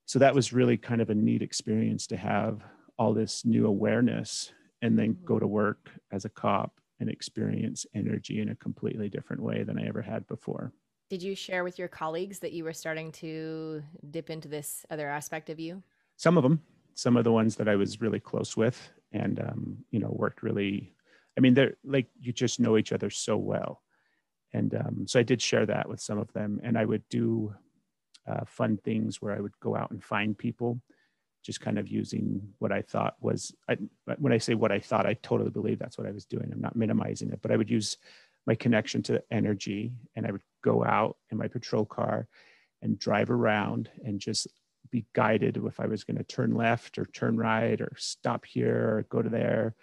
so 0.10 0.18
that 0.18 0.34
was 0.34 0.51
really 0.51 0.75
kind 0.75 1.01
of 1.01 1.12
a 1.12 1.13
neat 1.13 1.44
experience 1.44 2.08
to 2.08 2.18
have 2.18 2.63
all 2.98 3.13
this 3.13 3.46
new 3.46 3.68
awareness 3.68 4.51
and 4.82 4.98
then 4.98 5.15
go 5.24 5.38
to 5.38 5.46
work 5.46 5.91
as 6.12 6.25
a 6.25 6.29
cop 6.29 6.82
and 7.00 7.12
experience 7.12 7.86
energy 7.94 8.41
in 8.41 8.50
a 8.50 8.56
completely 8.56 9.08
different 9.08 9.44
way 9.44 9.62
than 9.62 9.77
I 9.77 9.88
ever 9.88 10.01
had 10.01 10.25
before. 10.25 10.74
Did 11.10 11.24
you 11.24 11.34
share 11.34 11.63
with 11.63 11.80
your 11.80 11.88
colleagues 11.88 12.38
that 12.39 12.54
you 12.54 12.63
were 12.63 12.74
starting 12.74 13.12
to 13.13 13.82
dip 14.12 14.30
into 14.30 14.48
this 14.48 14.86
other 14.92 15.10
aspect 15.10 15.50
of 15.50 15.60
you? 15.60 15.82
Some 16.18 16.38
of 16.38 16.44
them, 16.44 16.62
some 16.94 17.18
of 17.18 17.24
the 17.24 17.32
ones 17.32 17.56
that 17.56 17.68
I 17.68 17.75
was 17.75 18.00
really 18.00 18.20
close 18.20 18.56
with 18.56 18.92
and, 19.12 19.39
um, 19.39 19.78
you 19.89 20.00
know, 20.00 20.12
worked 20.12 20.44
really, 20.44 20.94
I 21.36 21.42
mean, 21.42 21.56
they're 21.56 21.78
like, 21.84 22.08
you 22.20 22.32
just 22.32 22.60
know 22.60 22.78
each 22.78 22.94
other 22.94 23.10
so 23.10 23.38
well. 23.38 23.82
And 24.54 24.75
um, 24.75 25.06
so 25.08 25.20
I 25.20 25.24
did 25.24 25.42
share 25.42 25.66
that 25.66 25.89
with 25.89 26.00
some 26.00 26.20
of 26.20 26.32
them. 26.34 26.60
And 26.63 26.78
I 26.78 26.86
would 26.86 27.08
do 27.10 27.56
uh, 28.28 28.46
fun 28.46 28.78
things 28.78 29.20
where 29.20 29.36
I 29.36 29.39
would 29.39 29.60
go 29.62 29.75
out 29.75 29.89
and 29.89 30.04
find 30.04 30.38
people, 30.38 30.80
just 31.44 31.60
kind 31.62 31.80
of 31.80 31.88
using 31.88 32.42
what 32.60 32.72
I 32.72 32.84
thought 32.84 33.16
was, 33.20 33.56
I, 33.68 33.78
when 34.20 34.34
I 34.34 34.38
say 34.38 34.54
what 34.54 34.72
I 34.72 34.80
thought, 34.80 35.08
I 35.08 35.16
totally 35.24 35.50
believe 35.50 35.80
that's 35.80 35.98
what 35.98 36.06
I 36.06 36.12
was 36.12 36.25
doing. 36.25 36.50
I'm 36.51 36.62
not 36.62 36.75
minimizing 36.75 37.32
it, 37.32 37.39
but 37.42 37.51
I 37.51 37.58
would 37.58 37.70
use 37.70 37.98
my 38.46 38.54
connection 38.54 39.01
to 39.04 39.24
energy 39.32 39.92
and 40.16 40.28
I 40.28 40.32
would 40.32 40.42
go 40.63 40.84
out 40.84 41.18
in 41.32 41.38
my 41.38 41.48
patrol 41.48 41.86
car 41.86 42.28
and 42.82 43.00
drive 43.00 43.30
around 43.30 43.89
and 44.04 44.20
just 44.20 44.48
be 44.92 45.06
guided 45.13 45.58
if 45.58 45.80
I 45.80 45.86
was 45.86 46.04
going 46.04 46.18
to 46.18 46.24
turn 46.24 46.56
left 46.56 46.98
or 46.98 47.06
turn 47.06 47.38
right 47.38 47.80
or 47.80 47.91
stop 47.98 48.45
here 48.45 48.98
or 48.98 49.06
go 49.10 49.22
to 49.22 49.30
there. 49.30 49.76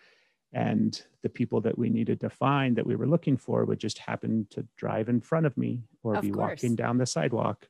And 0.52 1.00
the 1.22 1.28
people 1.28 1.60
that 1.62 1.78
we 1.78 1.90
needed 1.90 2.20
to 2.20 2.30
find 2.30 2.76
that 2.76 2.86
we 2.86 2.96
were 2.96 3.06
looking 3.06 3.36
for 3.36 3.64
would 3.64 3.78
just 3.78 3.98
happen 3.98 4.46
to 4.50 4.66
drive 4.76 5.08
in 5.08 5.20
front 5.20 5.46
of 5.46 5.56
me 5.56 5.82
or 6.02 6.16
of 6.16 6.22
be 6.22 6.30
course. 6.30 6.50
walking 6.50 6.76
down 6.76 6.98
the 6.98 7.06
sidewalk 7.06 7.68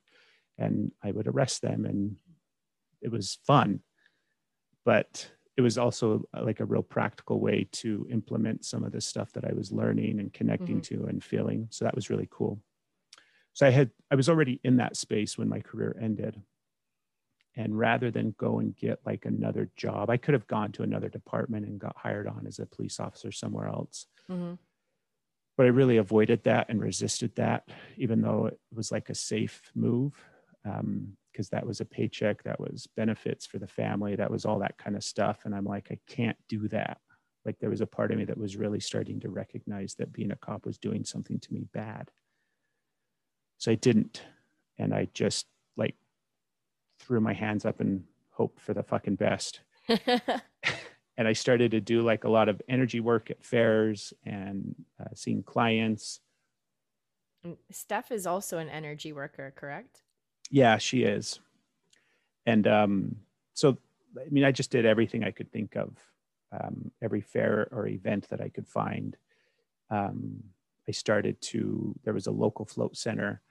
and 0.57 0.91
I 1.03 1.11
would 1.11 1.27
arrest 1.27 1.61
them 1.61 1.85
and 1.85 2.15
it 3.01 3.11
was 3.11 3.39
fun. 3.45 3.81
But 4.85 5.29
it 5.57 5.61
was 5.61 5.77
also 5.77 6.23
uh, 6.33 6.43
like 6.43 6.59
a 6.59 6.65
real 6.65 6.83
practical 6.83 7.39
way 7.39 7.67
to 7.73 8.07
implement 8.11 8.63
some 8.63 8.83
of 8.83 8.91
the 8.91 9.01
stuff 9.01 9.33
that 9.33 9.43
I 9.43 9.53
was 9.53 9.71
learning 9.71 10.19
and 10.19 10.31
connecting 10.31 10.81
mm-hmm. 10.81 10.95
to 10.95 11.07
and 11.07 11.23
feeling. 11.23 11.67
So 11.71 11.83
that 11.83 11.95
was 11.95 12.09
really 12.09 12.27
cool. 12.31 12.61
So 13.57 13.65
I 13.65 13.71
had 13.71 13.89
I 14.11 14.15
was 14.15 14.29
already 14.29 14.59
in 14.63 14.77
that 14.77 14.95
space 14.95 15.35
when 15.35 15.49
my 15.49 15.61
career 15.61 15.97
ended. 15.99 16.43
And 17.55 17.75
rather 17.75 18.11
than 18.11 18.35
go 18.37 18.59
and 18.59 18.75
get 18.75 18.99
like 19.03 19.25
another 19.25 19.71
job, 19.75 20.11
I 20.11 20.17
could 20.17 20.35
have 20.35 20.45
gone 20.45 20.71
to 20.73 20.83
another 20.83 21.09
department 21.09 21.65
and 21.65 21.79
got 21.79 21.97
hired 21.97 22.27
on 22.27 22.45
as 22.45 22.59
a 22.59 22.67
police 22.67 22.99
officer 22.99 23.31
somewhere 23.31 23.67
else. 23.67 24.05
Mm-hmm. 24.29 24.53
But 25.57 25.65
I 25.65 25.69
really 25.69 25.97
avoided 25.97 26.43
that 26.43 26.67
and 26.69 26.79
resisted 26.79 27.33
that, 27.37 27.67
even 27.97 28.21
though 28.21 28.45
it 28.45 28.59
was 28.71 28.91
like 28.91 29.09
a 29.09 29.15
safe 29.15 29.71
move 29.73 30.13
because 30.61 30.77
um, 30.77 31.17
that 31.51 31.65
was 31.65 31.81
a 31.81 31.85
paycheck, 31.85 32.43
that 32.43 32.59
was 32.59 32.87
benefits 32.95 33.47
for 33.47 33.57
the 33.57 33.65
family, 33.65 34.15
that 34.17 34.29
was 34.29 34.45
all 34.45 34.59
that 34.59 34.77
kind 34.77 34.95
of 34.95 35.03
stuff. 35.03 35.45
And 35.45 35.55
I'm 35.55 35.65
like, 35.65 35.87
I 35.89 35.97
can't 36.05 36.37
do 36.47 36.67
that. 36.67 36.99
Like 37.43 37.57
there 37.57 37.71
was 37.71 37.81
a 37.81 37.87
part 37.87 38.11
of 38.11 38.19
me 38.19 38.25
that 38.25 38.37
was 38.37 38.55
really 38.55 38.79
starting 38.79 39.19
to 39.21 39.29
recognize 39.29 39.95
that 39.95 40.13
being 40.13 40.29
a 40.29 40.35
cop 40.35 40.67
was 40.67 40.77
doing 40.77 41.03
something 41.03 41.39
to 41.39 41.53
me 41.55 41.65
bad. 41.73 42.11
So 43.57 43.71
I 43.71 43.75
didn't. 43.75 44.23
And 44.77 44.93
I 44.93 45.07
just 45.13 45.47
like 45.75 45.95
threw 46.99 47.19
my 47.19 47.33
hands 47.33 47.65
up 47.65 47.79
and 47.79 48.03
hoped 48.31 48.59
for 48.59 48.73
the 48.73 48.83
fucking 48.83 49.15
best. 49.15 49.61
and 51.17 51.27
I 51.27 51.33
started 51.33 51.71
to 51.71 51.81
do 51.81 52.01
like 52.01 52.23
a 52.23 52.29
lot 52.29 52.49
of 52.49 52.61
energy 52.69 52.99
work 52.99 53.31
at 53.31 53.43
fairs 53.43 54.13
and 54.25 54.75
uh, 54.99 55.09
seeing 55.15 55.43
clients. 55.43 56.19
Steph 57.71 58.11
is 58.11 58.27
also 58.27 58.57
an 58.57 58.69
energy 58.69 59.13
worker, 59.13 59.53
correct? 59.55 60.01
Yeah, 60.51 60.77
she 60.77 61.03
is. 61.03 61.39
And 62.45 62.67
um, 62.67 63.15
so, 63.53 63.77
I 64.17 64.29
mean, 64.29 64.43
I 64.43 64.51
just 64.51 64.71
did 64.71 64.85
everything 64.85 65.23
I 65.23 65.31
could 65.31 65.51
think 65.51 65.75
of, 65.75 65.97
um, 66.51 66.91
every 67.01 67.21
fair 67.21 67.67
or 67.71 67.87
event 67.87 68.29
that 68.29 68.41
I 68.41 68.49
could 68.49 68.67
find. 68.67 69.17
Um, 69.89 70.43
I 70.87 70.91
started 70.91 71.39
to, 71.41 71.95
there 72.03 72.13
was 72.13 72.27
a 72.27 72.31
local 72.31 72.65
float 72.65 72.95
center 72.95 73.41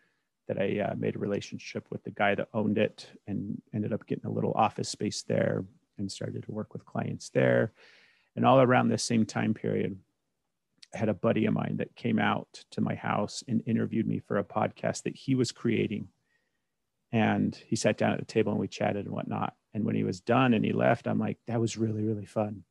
that 0.48 0.60
I 0.60 0.80
uh, 0.80 0.94
made 0.96 1.16
a 1.16 1.20
relationship 1.20 1.86
with 1.90 2.04
the 2.04 2.10
guy 2.10 2.34
that 2.34 2.48
owned 2.54 2.78
it 2.78 3.08
and 3.26 3.60
ended 3.74 3.92
up 3.92 4.06
getting 4.06 4.26
a 4.26 4.32
little 4.32 4.52
office 4.54 4.88
space 4.88 5.22
there 5.22 5.64
and 5.98 6.10
started 6.10 6.44
to 6.44 6.52
work 6.52 6.72
with 6.72 6.84
clients 6.84 7.30
there. 7.30 7.72
And 8.36 8.44
all 8.44 8.60
around 8.60 8.88
this 8.88 9.02
same 9.02 9.24
time 9.24 9.54
period, 9.54 9.98
I 10.94 10.98
had 10.98 11.08
a 11.08 11.14
buddy 11.14 11.46
of 11.46 11.54
mine 11.54 11.76
that 11.78 11.96
came 11.96 12.18
out 12.18 12.64
to 12.72 12.80
my 12.80 12.94
house 12.94 13.42
and 13.48 13.62
interviewed 13.66 14.06
me 14.06 14.20
for 14.20 14.38
a 14.38 14.44
podcast 14.44 15.02
that 15.04 15.16
he 15.16 15.34
was 15.34 15.52
creating 15.52 16.08
and 17.12 17.54
he 17.66 17.76
sat 17.76 17.96
down 17.96 18.12
at 18.12 18.18
the 18.18 18.24
table 18.24 18.52
and 18.52 18.60
we 18.60 18.68
chatted 18.68 19.06
and 19.06 19.14
whatnot. 19.14 19.54
And 19.74 19.84
when 19.84 19.94
he 19.94 20.04
was 20.04 20.20
done 20.20 20.54
and 20.54 20.64
he 20.64 20.72
left, 20.72 21.06
I'm 21.06 21.18
like, 21.18 21.38
that 21.46 21.60
was 21.60 21.76
really, 21.76 22.02
really 22.02 22.26
fun. 22.26 22.64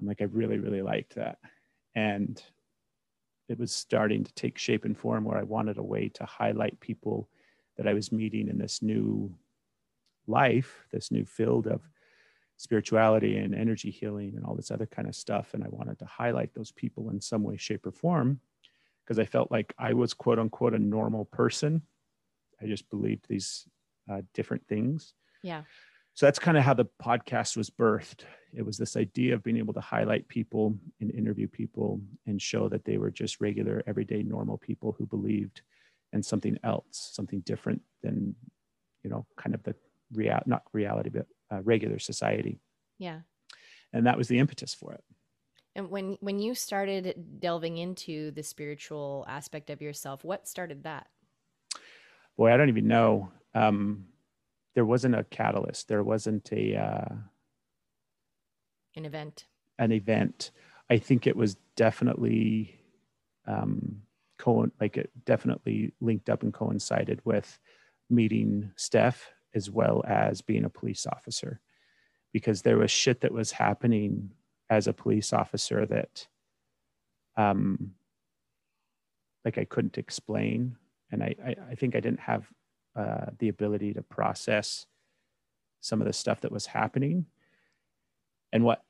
I'm 0.00 0.06
like, 0.06 0.20
I 0.20 0.24
really, 0.24 0.58
really 0.58 0.82
liked 0.82 1.16
that. 1.16 1.38
And 1.94 2.42
it 3.48 3.58
was 3.58 3.72
starting 3.72 4.24
to 4.24 4.32
take 4.34 4.58
shape 4.58 4.84
and 4.84 4.96
form 4.96 5.24
where 5.24 5.38
I 5.38 5.42
wanted 5.42 5.78
a 5.78 5.82
way 5.82 6.08
to 6.10 6.24
highlight 6.24 6.80
people 6.80 7.28
that 7.76 7.86
I 7.86 7.94
was 7.94 8.12
meeting 8.12 8.48
in 8.48 8.58
this 8.58 8.82
new 8.82 9.34
life, 10.26 10.86
this 10.92 11.10
new 11.10 11.24
field 11.24 11.66
of 11.66 11.82
spirituality 12.56 13.36
and 13.36 13.54
energy 13.54 13.90
healing 13.90 14.34
and 14.36 14.44
all 14.44 14.54
this 14.54 14.70
other 14.70 14.86
kind 14.86 15.08
of 15.08 15.14
stuff. 15.14 15.54
And 15.54 15.64
I 15.64 15.68
wanted 15.68 15.98
to 15.98 16.06
highlight 16.06 16.54
those 16.54 16.72
people 16.72 17.10
in 17.10 17.20
some 17.20 17.42
way, 17.42 17.56
shape, 17.56 17.86
or 17.86 17.92
form 17.92 18.40
because 19.04 19.18
I 19.18 19.24
felt 19.24 19.50
like 19.50 19.74
I 19.78 19.92
was 19.92 20.14
quote 20.14 20.38
unquote 20.38 20.74
a 20.74 20.78
normal 20.78 21.26
person 21.26 21.82
I 22.64 22.66
just 22.66 22.88
believed 22.90 23.26
these 23.28 23.66
uh, 24.10 24.22
different 24.32 24.66
things. 24.66 25.12
Yeah. 25.42 25.62
So 26.14 26.26
that's 26.26 26.38
kind 26.38 26.56
of 26.56 26.64
how 26.64 26.74
the 26.74 26.86
podcast 27.02 27.56
was 27.56 27.70
birthed. 27.70 28.22
It 28.56 28.64
was 28.64 28.78
this 28.78 28.96
idea 28.96 29.34
of 29.34 29.42
being 29.42 29.56
able 29.56 29.74
to 29.74 29.80
highlight 29.80 30.28
people 30.28 30.76
and 31.00 31.10
interview 31.10 31.48
people 31.48 32.00
and 32.26 32.40
show 32.40 32.68
that 32.68 32.84
they 32.84 32.98
were 32.98 33.10
just 33.10 33.40
regular, 33.40 33.82
everyday, 33.86 34.22
normal 34.22 34.58
people 34.58 34.94
who 34.96 35.06
believed 35.06 35.62
in 36.12 36.22
something 36.22 36.58
else, 36.62 37.10
something 37.12 37.40
different 37.40 37.82
than, 38.02 38.34
you 39.02 39.10
know, 39.10 39.26
kind 39.36 39.54
of 39.54 39.62
the 39.64 39.74
real, 40.12 40.40
not 40.46 40.62
reality, 40.72 41.10
but 41.10 41.26
uh, 41.52 41.60
regular 41.62 41.98
society. 41.98 42.60
Yeah. 42.98 43.20
And 43.92 44.06
that 44.06 44.16
was 44.16 44.28
the 44.28 44.38
impetus 44.38 44.74
for 44.74 44.92
it. 44.92 45.04
And 45.76 45.90
when 45.90 46.16
when 46.20 46.38
you 46.38 46.54
started 46.54 47.40
delving 47.40 47.78
into 47.78 48.30
the 48.30 48.44
spiritual 48.44 49.24
aspect 49.28 49.70
of 49.70 49.82
yourself, 49.82 50.22
what 50.22 50.46
started 50.46 50.84
that? 50.84 51.08
boy, 52.36 52.52
I 52.52 52.56
don't 52.56 52.68
even 52.68 52.88
know. 52.88 53.30
Um, 53.54 54.06
there 54.74 54.84
wasn't 54.84 55.14
a 55.14 55.24
catalyst. 55.24 55.88
There 55.88 56.02
wasn't 56.02 56.50
a 56.52 56.76
uh, 56.76 57.14
an 58.96 59.04
event. 59.04 59.46
An 59.78 59.92
event. 59.92 60.50
I 60.90 60.98
think 60.98 61.26
it 61.26 61.36
was 61.36 61.56
definitely 61.76 62.78
um, 63.46 64.02
co- 64.38 64.70
like 64.80 64.96
it 64.96 65.10
definitely 65.24 65.92
linked 66.00 66.28
up 66.28 66.42
and 66.42 66.52
coincided 66.52 67.20
with 67.24 67.58
meeting 68.10 68.70
Steph 68.76 69.30
as 69.54 69.70
well 69.70 70.02
as 70.06 70.42
being 70.42 70.64
a 70.64 70.70
police 70.70 71.06
officer 71.06 71.60
because 72.32 72.62
there 72.62 72.78
was 72.78 72.90
shit 72.90 73.20
that 73.20 73.32
was 73.32 73.52
happening 73.52 74.30
as 74.70 74.86
a 74.86 74.92
police 74.92 75.32
officer 75.32 75.86
that 75.86 76.26
um 77.36 77.92
like 79.44 79.58
I 79.58 79.64
couldn't 79.64 79.98
explain 79.98 80.76
and 81.10 81.22
I 81.22 81.34
I, 81.44 81.56
I 81.70 81.74
think 81.74 81.94
I 81.94 82.00
didn't 82.00 82.20
have 82.20 82.50
uh, 82.96 83.26
the 83.38 83.48
ability 83.48 83.92
to 83.94 84.02
process 84.02 84.86
some 85.80 86.00
of 86.00 86.06
the 86.06 86.12
stuff 86.12 86.40
that 86.42 86.52
was 86.52 86.66
happening 86.66 87.26
and 88.54 88.64
what 88.64 88.82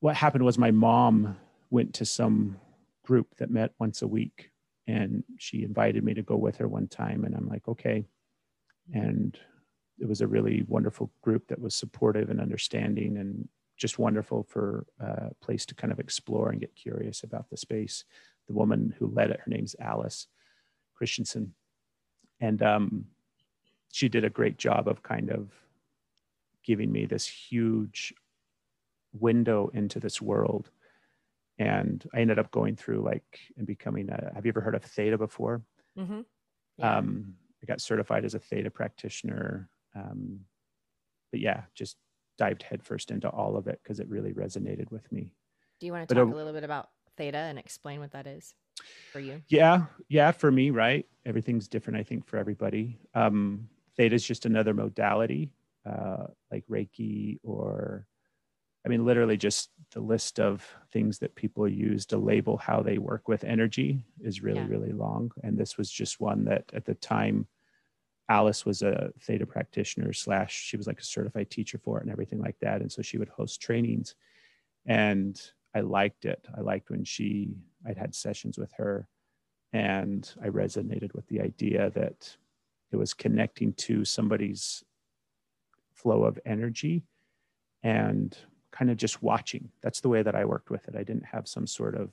what 0.00 0.16
happened 0.16 0.44
was 0.44 0.56
my 0.56 0.70
mom 0.70 1.36
went 1.70 1.92
to 1.94 2.06
some 2.06 2.56
group 3.04 3.36
that 3.38 3.50
met 3.50 3.72
once 3.78 4.00
a 4.00 4.06
week 4.06 4.50
and 4.86 5.24
she 5.38 5.62
invited 5.62 6.02
me 6.02 6.14
to 6.14 6.22
go 6.22 6.36
with 6.36 6.56
her 6.56 6.68
one 6.68 6.88
time. 6.88 7.24
And 7.24 7.34
i'm 7.34 7.48
like 7.48 7.68
okay. 7.68 8.06
And 8.94 9.36
it 9.98 10.08
was 10.08 10.20
a 10.20 10.26
really 10.26 10.64
wonderful 10.66 11.12
group 11.20 11.48
that 11.48 11.60
was 11.60 11.74
supportive 11.74 12.30
and 12.30 12.40
understanding 12.40 13.18
and 13.18 13.48
just 13.76 13.98
wonderful 13.98 14.46
for 14.48 14.86
a 15.00 15.34
place 15.42 15.66
to 15.66 15.74
kind 15.74 15.92
of 15.92 16.00
explore 16.00 16.50
and 16.50 16.60
get 16.60 16.74
curious 16.74 17.22
about 17.22 17.50
the 17.50 17.56
space. 17.56 18.04
The 18.46 18.54
woman 18.54 18.94
who 18.98 19.08
led 19.08 19.30
it 19.30 19.40
her 19.40 19.50
name's 19.50 19.76
alice 19.80 20.28
christensen. 20.94 21.54
And 22.40 22.62
um, 22.62 23.06
she 23.90 24.08
did 24.08 24.24
a 24.24 24.30
great 24.30 24.58
job 24.58 24.86
of 24.86 25.02
kind 25.02 25.30
of 25.30 25.50
giving 26.64 26.92
me 26.92 27.06
this 27.06 27.26
huge 27.26 28.14
window 29.12 29.70
into 29.74 30.00
this 30.00 30.20
world 30.22 30.70
and 31.58 32.08
i 32.14 32.20
ended 32.20 32.38
up 32.38 32.50
going 32.50 32.76
through 32.76 33.02
like 33.02 33.38
and 33.56 33.66
becoming 33.66 34.08
a 34.10 34.32
have 34.34 34.44
you 34.46 34.50
ever 34.50 34.60
heard 34.60 34.74
of 34.74 34.82
theta 34.84 35.18
before 35.18 35.62
Mm-hmm. 35.98 36.20
Yeah. 36.78 36.96
um, 36.98 37.34
i 37.62 37.66
got 37.66 37.80
certified 37.82 38.24
as 38.24 38.34
a 38.34 38.38
theta 38.38 38.70
practitioner 38.70 39.68
um, 39.94 40.40
but 41.30 41.40
yeah 41.40 41.62
just 41.74 41.96
dived 42.38 42.62
headfirst 42.62 43.10
into 43.10 43.28
all 43.28 43.56
of 43.56 43.66
it 43.68 43.78
because 43.82 44.00
it 44.00 44.08
really 44.08 44.32
resonated 44.32 44.90
with 44.90 45.10
me 45.12 45.34
Do 45.80 45.86
you 45.86 45.92
want 45.92 46.08
to 46.08 46.14
but, 46.14 46.18
talk 46.20 46.30
uh, 46.32 46.34
a 46.34 46.38
little 46.38 46.54
bit 46.54 46.64
about 46.64 46.88
theta 47.18 47.36
and 47.36 47.58
explain 47.58 48.00
what 48.00 48.12
that 48.12 48.26
is 48.26 48.54
for 49.12 49.20
you? 49.20 49.42
yeah 49.48 49.84
yeah 50.08 50.30
for 50.32 50.50
me 50.50 50.70
right 50.70 51.04
everything's 51.26 51.68
different 51.68 51.98
i 51.98 52.02
think 52.02 52.24
for 52.26 52.38
everybody 52.38 52.98
um, 53.14 53.68
theta 53.98 54.14
is 54.14 54.24
just 54.26 54.46
another 54.46 54.72
modality 54.72 55.52
uh, 55.84 56.24
like 56.50 56.64
reiki 56.70 57.38
or 57.42 58.06
i 58.84 58.88
mean 58.88 59.04
literally 59.04 59.36
just 59.36 59.70
the 59.92 60.00
list 60.00 60.40
of 60.40 60.66
things 60.90 61.18
that 61.18 61.34
people 61.34 61.68
use 61.68 62.06
to 62.06 62.16
label 62.16 62.56
how 62.56 62.82
they 62.82 62.98
work 62.98 63.28
with 63.28 63.44
energy 63.44 64.04
is 64.22 64.42
really 64.42 64.60
Yeah. 64.60 64.68
really 64.70 64.92
long. 64.92 65.30
And 65.42 65.58
this 65.58 65.76
was 65.76 65.90
just 65.90 66.20
one 66.20 66.44
that 66.44 66.64
at 66.72 66.84
the 66.86 66.94
time 66.94 67.46
alice 68.28 68.64
was 68.64 68.80
a 68.82 69.12
theta 69.20 69.44
practitioner 69.44 70.12
slash 70.12 70.54
she 70.54 70.76
was 70.78 70.86
like 70.86 71.00
a 71.00 71.04
certified 71.04 71.50
teacher 71.50 71.78
for 71.78 71.98
it 71.98 72.04
and 72.04 72.10
everything 72.10 72.40
like 72.40 72.58
that. 72.60 72.80
And 72.80 72.90
so 72.90 73.02
she 73.02 73.18
would 73.18 73.28
host 73.28 73.60
trainings. 73.60 74.14
And 74.86 75.40
i 75.74 75.80
liked 75.80 76.24
it. 76.24 76.46
I 76.56 76.60
liked 76.60 76.90
when 76.90 77.04
she 77.04 77.54
i'd 77.86 77.98
had 77.98 78.14
sessions 78.14 78.56
with 78.58 78.72
her 78.74 79.08
and 79.72 80.32
i 80.42 80.48
resonated 80.48 81.14
with 81.14 81.26
the 81.28 81.40
idea 81.40 81.90
that 81.90 82.36
it 82.92 82.96
was 82.96 83.14
connecting 83.14 83.72
to 83.74 84.04
somebody's 84.04 84.84
flow 85.94 86.24
of 86.24 86.38
energy 86.44 87.04
and 87.82 88.36
kind 88.72 88.90
of 88.90 88.96
just 88.96 89.22
watching. 89.22 89.70
That's 89.82 90.00
the 90.00 90.08
way 90.08 90.22
that 90.22 90.34
i 90.34 90.44
worked 90.44 90.70
with 90.70 90.88
it. 90.88 90.96
I 90.96 91.04
didn't 91.04 91.26
have 91.26 91.46
some 91.46 91.66
sort 91.66 91.94
of 91.94 92.10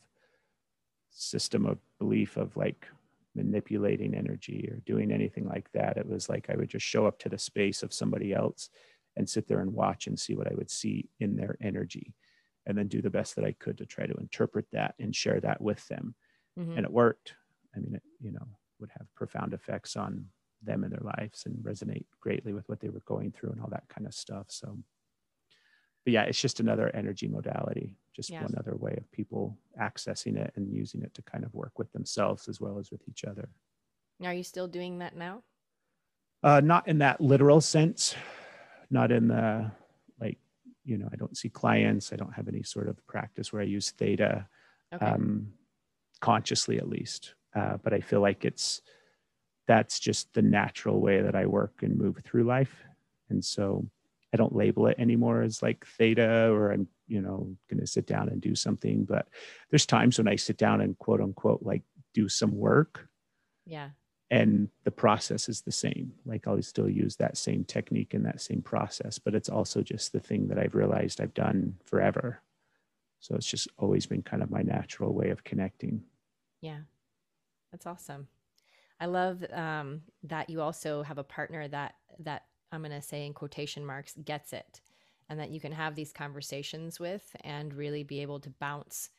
system 1.10 1.66
of 1.66 1.80
belief 1.98 2.38
of 2.38 2.56
like 2.56 2.88
manipulating 3.36 4.14
energy 4.14 4.68
or 4.72 4.78
doing 4.86 5.12
anything 5.12 5.48
like 5.48 5.72
that. 5.74 5.98
It 5.98 6.08
was 6.08 6.30
like 6.30 6.50
i 6.50 6.56
would 6.56 6.70
just 6.70 6.86
show 6.86 7.06
up 7.06 7.20
to 7.20 7.30
the 7.30 7.38
space 7.38 7.84
of 7.84 7.94
somebody 7.94 8.34
else 8.34 8.70
and 9.16 9.30
sit 9.30 9.48
there 9.48 9.60
and 9.62 9.74
watch 9.74 10.08
and 10.08 10.20
see 10.20 10.36
what 10.36 10.50
i 10.52 10.56
would 10.56 10.70
see 10.70 11.10
in 11.20 11.36
their 11.36 11.58
energy 11.62 12.14
and 12.66 12.78
then 12.78 12.88
do 12.88 13.02
the 13.02 13.10
best 13.10 13.36
that 13.36 13.46
i 13.46 13.52
could 13.54 13.78
to 13.78 13.86
try 13.86 14.06
to 14.06 14.14
interpret 14.16 14.66
that 14.72 14.94
and 15.00 15.16
share 15.16 15.40
that 15.40 15.62
with 15.62 15.88
them. 15.88 16.16
Mhm. 16.58 16.76
and 16.78 16.86
it 16.86 16.92
worked. 16.92 17.36
I 17.76 17.80
mean 17.80 17.96
it 17.96 18.04
you 18.20 18.32
know 18.32 18.48
would 18.80 18.92
have 18.98 19.08
profound 19.16 19.54
effects 19.54 19.96
on 19.96 20.26
them 20.62 20.84
and 20.84 20.92
their 20.92 21.14
lives 21.18 21.46
and 21.46 21.56
resonate 21.64 22.06
greatly 22.20 22.54
with 22.54 22.68
what 22.68 22.80
they 22.82 22.90
were 22.90 23.02
going 23.06 23.32
through 23.32 23.52
and 23.52 23.62
all 23.62 23.70
that 23.70 23.88
kind 23.90 24.06
of 24.08 24.14
stuff. 24.14 24.48
So 24.50 24.78
but 26.10 26.14
yeah 26.14 26.24
it's 26.24 26.42
just 26.42 26.60
another 26.60 26.90
energy 26.96 27.28
modality 27.28 27.96
just 28.16 28.32
Yeah. 28.32 28.42
one 28.42 28.56
other 28.58 28.76
way 28.76 28.94
of 28.98 29.10
people 29.12 29.56
accessing 29.80 30.36
it 30.38 30.52
and 30.56 30.74
using 30.74 31.04
it 31.04 31.14
to 31.14 31.22
kind 31.22 31.44
of 31.46 31.54
work 31.54 31.78
with 31.78 31.92
themselves 31.94 32.48
as 32.50 32.60
well 32.60 32.80
as 32.80 32.90
with 32.92 33.02
each 33.08 33.24
other 33.24 33.50
Are 34.24 34.34
you 34.34 34.44
still 34.44 34.68
doing 34.68 35.00
that 35.00 35.16
now? 35.16 35.44
uh 36.44 36.62
not 36.62 36.88
in 36.88 36.98
that 37.00 37.20
literal 37.22 37.62
sense 37.62 38.16
not 38.90 39.12
in 39.12 39.28
the 39.28 39.70
like 40.20 40.38
you 40.86 40.98
know 40.98 41.08
i 41.12 41.16
don't 41.16 41.38
see 41.38 41.50
clients 41.50 42.12
i 42.12 42.16
don't 42.16 42.34
have 42.34 42.48
any 42.48 42.64
sort 42.64 42.88
of 42.90 43.06
practice 43.08 43.52
where 43.54 43.62
i 43.62 43.66
use 43.66 43.92
theta 43.92 44.48
Okay. 44.92 45.06
um, 45.06 45.54
consciously 46.20 46.78
at 46.80 46.90
least. 46.90 47.36
Uh, 47.56 47.78
but 47.84 47.94
I 47.94 48.00
feel 48.02 48.22
like 48.22 48.44
it's 48.44 48.82
that's 49.68 50.00
just 50.00 50.34
the 50.34 50.42
natural 50.42 51.00
way 51.00 51.22
that 51.22 51.36
I 51.36 51.46
work 51.46 51.84
and 51.84 51.96
move 51.96 52.18
through 52.26 52.44
life, 52.44 52.84
and 53.30 53.46
so 53.46 53.86
I 54.34 54.38
don't 54.38 54.56
label 54.56 54.88
it 54.88 55.00
anymore 55.00 55.42
as 55.42 55.62
like 55.62 55.86
theta 55.86 56.50
or 56.52 56.72
I'm 56.72 56.88
you 57.08 57.22
know 57.22 57.56
going 57.70 57.80
to 57.80 57.88
sit 57.88 58.06
down 58.06 58.30
and 58.30 58.42
do 58.42 58.56
something. 58.56 59.06
But 59.06 59.28
there's 59.70 59.86
times 59.86 60.18
when 60.18 60.28
I 60.28 60.36
sit 60.36 60.58
down 60.58 60.82
and 60.82 60.98
quote 60.98 61.22
unquote 61.22 61.64
like 61.64 61.84
do 62.14 62.30
some 62.30 62.56
work, 62.56 63.08
yeah. 63.66 63.90
and 64.32 64.70
the 64.84 64.92
process 64.92 65.50
is 65.50 65.62
the 65.62 65.72
same. 65.72 66.14
Like 66.26 66.48
I'll 66.48 66.62
still 66.62 66.90
use 66.90 67.16
that 67.18 67.38
same 67.38 67.64
technique 67.64 68.14
and 68.14 68.26
that 68.26 68.42
same 68.42 68.62
process, 68.62 69.20
but 69.20 69.36
it's 69.36 69.50
also 69.50 69.82
just 69.82 70.12
the 70.12 70.20
thing 70.20 70.48
that 70.48 70.60
I've 70.60 70.76
realized 70.76 71.22
I've 71.22 71.34
done 71.34 71.76
forever. 71.86 72.42
So 73.20 73.36
it's 73.36 73.50
just 73.50 73.68
always 73.78 74.06
been 74.06 74.22
kind 74.22 74.42
of 74.42 74.50
my 74.50 74.62
natural 74.62 75.14
way 75.14 75.30
of 75.30 75.44
connecting. 75.44 76.04
Yeah. 76.62 76.80
That's 77.72 77.86
awesome. 77.86 78.28
I 79.00 79.06
love 79.06 79.44
um, 79.54 80.02
that 80.24 80.50
you 80.50 80.62
also 80.62 81.04
have 81.04 81.18
a 81.18 81.24
partner 81.24 81.68
that 81.68 81.96
that 82.20 82.44
I'm 82.72 82.82
going 82.82 82.92
to 82.92 83.02
say 83.02 83.26
in 83.26 83.34
quotation 83.34 83.86
marks 83.86 84.14
gets 84.24 84.54
it. 84.54 84.82
And 85.30 85.40
that 85.40 85.52
you 85.52 85.60
can 85.60 85.72
have 85.72 85.94
these 85.94 86.12
conversations 86.12 87.00
with 87.00 87.36
and 87.42 87.74
really 87.74 88.04
be 88.04 88.22
able 88.22 88.40
to 88.40 88.50
bounce 88.50 89.12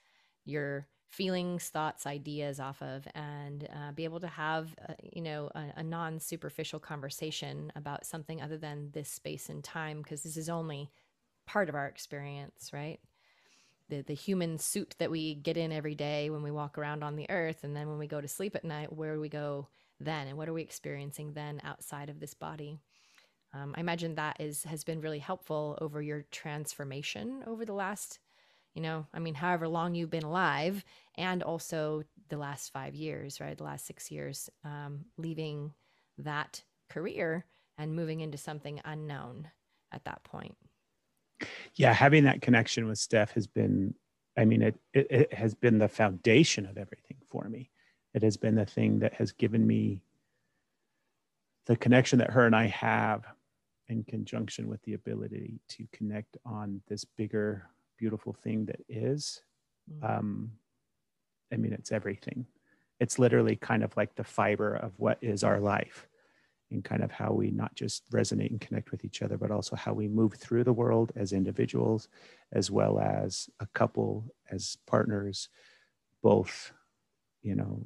your 0.44 0.88
feelings, 1.08 1.68
thoughts, 1.68 2.04
ideas 2.04 2.58
off 2.58 2.82
of 2.82 3.06
and 3.14 3.68
uh, 3.72 3.92
be 3.92 4.04
able 4.04 4.18
to 4.20 4.28
have 4.28 4.74
uh, 4.88 4.94
you 5.12 5.22
know 5.22 5.50
a, 5.54 5.66
a 5.76 5.82
non-superficial 5.84 6.80
conversation 6.80 7.70
about 7.76 8.06
something 8.06 8.42
other 8.42 8.58
than 8.58 8.90
this 8.92 9.08
space 9.08 9.48
and 9.48 9.62
time 9.62 10.02
because 10.02 10.22
this 10.22 10.36
is 10.36 10.48
only 10.48 10.90
part 11.46 11.68
of 11.68 11.76
our 11.76 11.86
experience, 11.86 12.70
right? 12.72 12.98
the 13.90 14.02
the 14.02 14.14
human 14.14 14.56
suit 14.56 14.94
that 14.98 15.10
we 15.10 15.34
get 15.34 15.56
in 15.56 15.72
every 15.72 15.94
day 15.94 16.30
when 16.30 16.42
we 16.42 16.50
walk 16.50 16.78
around 16.78 17.04
on 17.04 17.16
the 17.16 17.28
earth 17.28 17.64
and 17.64 17.76
then 17.76 17.88
when 17.88 17.98
we 17.98 18.06
go 18.06 18.20
to 18.20 18.28
sleep 18.28 18.56
at 18.56 18.64
night 18.64 18.92
where 18.92 19.14
do 19.14 19.20
we 19.20 19.28
go 19.28 19.68
then? 20.00 20.28
And 20.28 20.38
what 20.38 20.48
are 20.48 20.54
we 20.54 20.62
experiencing 20.62 21.34
then 21.34 21.60
outside 21.62 22.08
of 22.08 22.20
this 22.20 22.32
body 22.32 22.78
um, 23.52 23.74
i 23.76 23.80
imagine 23.80 24.14
that 24.14 24.36
is 24.40 24.64
has 24.64 24.84
been 24.84 25.00
really 25.00 25.18
helpful 25.18 25.78
over 25.80 26.00
your 26.00 26.22
transformation 26.30 27.42
over 27.46 27.64
the 27.64 27.72
last 27.72 28.18
you 28.74 28.82
know 28.82 29.06
i 29.14 29.18
mean 29.18 29.34
however 29.34 29.68
long 29.68 29.94
you've 29.94 30.10
been 30.10 30.22
alive 30.22 30.84
and 31.16 31.42
also 31.42 32.02
the 32.28 32.36
last 32.36 32.72
five 32.72 32.94
years 32.94 33.40
right 33.40 33.58
the 33.58 33.64
last 33.64 33.86
six 33.86 34.10
years 34.10 34.48
um, 34.64 35.04
leaving 35.16 35.72
that 36.18 36.62
career 36.88 37.44
and 37.78 37.94
moving 37.94 38.20
into 38.20 38.38
something 38.38 38.80
unknown 38.84 39.48
at 39.92 40.04
that 40.04 40.22
point 40.24 40.56
Yeah, 41.74 41.92
having 41.92 42.24
that 42.24 42.42
connection 42.42 42.86
with 42.86 42.98
Steph 42.98 43.32
has 43.32 43.46
been, 43.46 43.94
I 44.36 44.44
mean, 44.44 44.62
it, 44.62 44.78
it, 44.92 45.06
it 45.10 45.34
has 45.34 45.54
been 45.54 45.78
the 45.78 45.88
foundation 45.88 46.66
of 46.66 46.76
everything 46.76 47.16
for 47.26 47.48
me. 47.48 47.70
It 48.14 48.22
has 48.22 48.36
been 48.36 48.54
the 48.54 48.66
thing 48.66 48.98
that 49.00 49.14
has 49.14 49.32
given 49.32 49.66
me 49.66 50.02
the 51.66 51.76
connection 51.76 52.18
that 52.18 52.30
her 52.30 52.46
and 52.46 52.56
I 52.56 52.66
have 52.66 53.24
in 53.90 54.04
conjunction 54.04 54.68
with 54.68 54.80
the 54.82 54.94
ability 54.94 55.60
to 55.68 55.86
connect 55.92 56.36
on 56.46 56.80
this 56.88 57.04
bigger, 57.04 57.66
beautiful 57.98 58.32
thing 58.32 58.64
that 58.66 58.80
is. 58.88 59.42
Mhm. 59.90 60.18
um, 60.18 60.52
I 61.52 61.56
mean, 61.56 61.72
it's 61.72 61.90
everything. 61.90 62.46
It's 63.00 63.18
literally 63.18 63.56
kind 63.56 63.82
of 63.82 63.96
like 63.96 64.14
the 64.14 64.24
fiber 64.24 64.76
of 64.76 64.92
what 64.98 65.18
is 65.20 65.42
our 65.42 65.58
life 65.58 66.06
and 66.70 66.84
kind 66.84 67.02
of 67.02 67.10
how 67.10 67.32
we 67.32 67.50
not 67.50 67.74
just 67.74 68.08
resonate 68.12 68.50
and 68.50 68.60
connect 68.60 68.92
with 68.92 69.04
each 69.04 69.22
other, 69.22 69.36
but 69.36 69.50
also 69.50 69.74
how 69.74 69.92
we 69.92 70.06
move 70.06 70.34
through 70.34 70.62
the 70.62 70.72
world 70.72 71.10
as 71.16 71.32
individuals, 71.32 72.08
as 72.52 72.70
well 72.70 73.00
as 73.00 73.50
a 73.58 73.66
couple, 73.74 74.32
as 74.50 74.76
partners, 74.86 75.48
both, 76.22 76.72
you 77.42 77.56
know, 77.56 77.84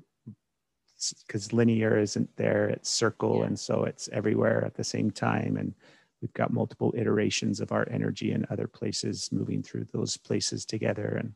because 1.12 1.52
linear 1.52 1.98
isn't 1.98 2.36
there, 2.36 2.68
it's 2.68 2.90
circle. 2.90 3.40
Yeah. 3.40 3.46
And 3.46 3.58
so 3.58 3.84
it's 3.84 4.08
everywhere 4.08 4.64
at 4.64 4.74
the 4.74 4.84
same 4.84 5.10
time. 5.10 5.56
And 5.56 5.74
we've 6.22 6.32
got 6.32 6.52
multiple 6.52 6.94
iterations 6.96 7.60
of 7.60 7.72
our 7.72 7.86
energy 7.90 8.32
in 8.32 8.46
other 8.50 8.66
places 8.66 9.30
moving 9.32 9.62
through 9.62 9.86
those 9.92 10.16
places 10.16 10.64
together. 10.64 11.20
And 11.20 11.34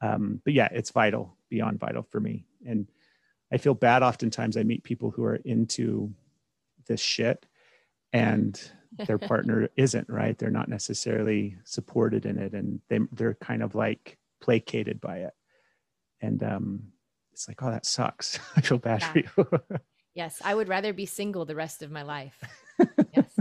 um, 0.00 0.40
but 0.44 0.54
yeah, 0.54 0.68
it's 0.70 0.90
vital, 0.90 1.36
beyond 1.50 1.80
vital 1.80 2.02
for 2.02 2.20
me. 2.20 2.44
And 2.66 2.86
I 3.52 3.58
feel 3.58 3.74
bad 3.74 4.02
oftentimes 4.02 4.56
I 4.56 4.62
meet 4.62 4.84
people 4.84 5.10
who 5.10 5.24
are 5.24 5.36
into 5.36 6.12
this 6.86 7.00
shit 7.00 7.46
and 8.12 8.60
their 9.06 9.18
partner 9.18 9.68
isn't 9.76 10.08
right 10.08 10.36
they're 10.38 10.50
not 10.50 10.68
necessarily 10.68 11.56
supported 11.64 12.26
in 12.26 12.38
it 12.38 12.52
and 12.54 12.80
they, 12.88 12.98
they're 13.12 13.34
kind 13.34 13.62
of 13.62 13.74
like 13.74 14.18
placated 14.40 15.00
by 15.00 15.18
it 15.18 15.32
and 16.20 16.42
um 16.42 16.82
it's 17.38 17.46
like 17.46 17.62
oh 17.62 17.70
that 17.70 17.86
sucks 17.86 18.40
i 18.56 18.60
feel 18.60 18.78
bad 18.78 19.00
yeah. 19.00 19.12
for 19.12 19.46
you 19.70 19.78
yes 20.14 20.42
i 20.44 20.52
would 20.52 20.68
rather 20.68 20.92
be 20.92 21.06
single 21.06 21.44
the 21.44 21.54
rest 21.54 21.82
of 21.82 21.90
my 21.90 22.02
life 22.02 22.42
yes 23.14 23.38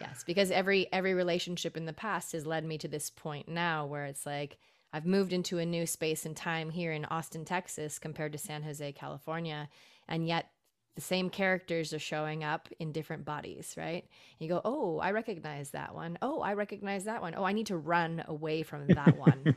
yes 0.00 0.24
because 0.26 0.50
every 0.50 0.90
every 0.94 1.12
relationship 1.12 1.76
in 1.76 1.84
the 1.84 1.92
past 1.92 2.32
has 2.32 2.46
led 2.46 2.64
me 2.64 2.78
to 2.78 2.88
this 2.88 3.10
point 3.10 3.46
now 3.48 3.84
where 3.84 4.06
it's 4.06 4.24
like 4.24 4.56
i've 4.94 5.04
moved 5.04 5.34
into 5.34 5.58
a 5.58 5.66
new 5.66 5.84
space 5.84 6.24
and 6.24 6.34
time 6.34 6.70
here 6.70 6.90
in 6.90 7.04
austin 7.04 7.44
texas 7.44 7.98
compared 7.98 8.32
to 8.32 8.38
san 8.38 8.62
jose 8.62 8.92
california 8.92 9.68
and 10.08 10.26
yet 10.26 10.46
the 10.94 11.02
same 11.02 11.28
characters 11.28 11.92
are 11.92 11.98
showing 11.98 12.44
up 12.44 12.68
in 12.78 12.92
different 12.92 13.24
bodies, 13.24 13.72
right? 13.78 14.04
You 14.38 14.46
go, 14.50 14.60
oh, 14.62 14.98
I 14.98 15.12
recognize 15.12 15.70
that 15.70 15.94
one. 15.94 16.18
Oh, 16.20 16.42
I 16.42 16.52
recognize 16.52 17.04
that 17.04 17.22
one. 17.22 17.32
Oh, 17.34 17.44
I 17.44 17.54
need 17.54 17.68
to 17.68 17.78
run 17.78 18.22
away 18.28 18.62
from 18.62 18.86
that 18.88 19.16
one. 19.16 19.56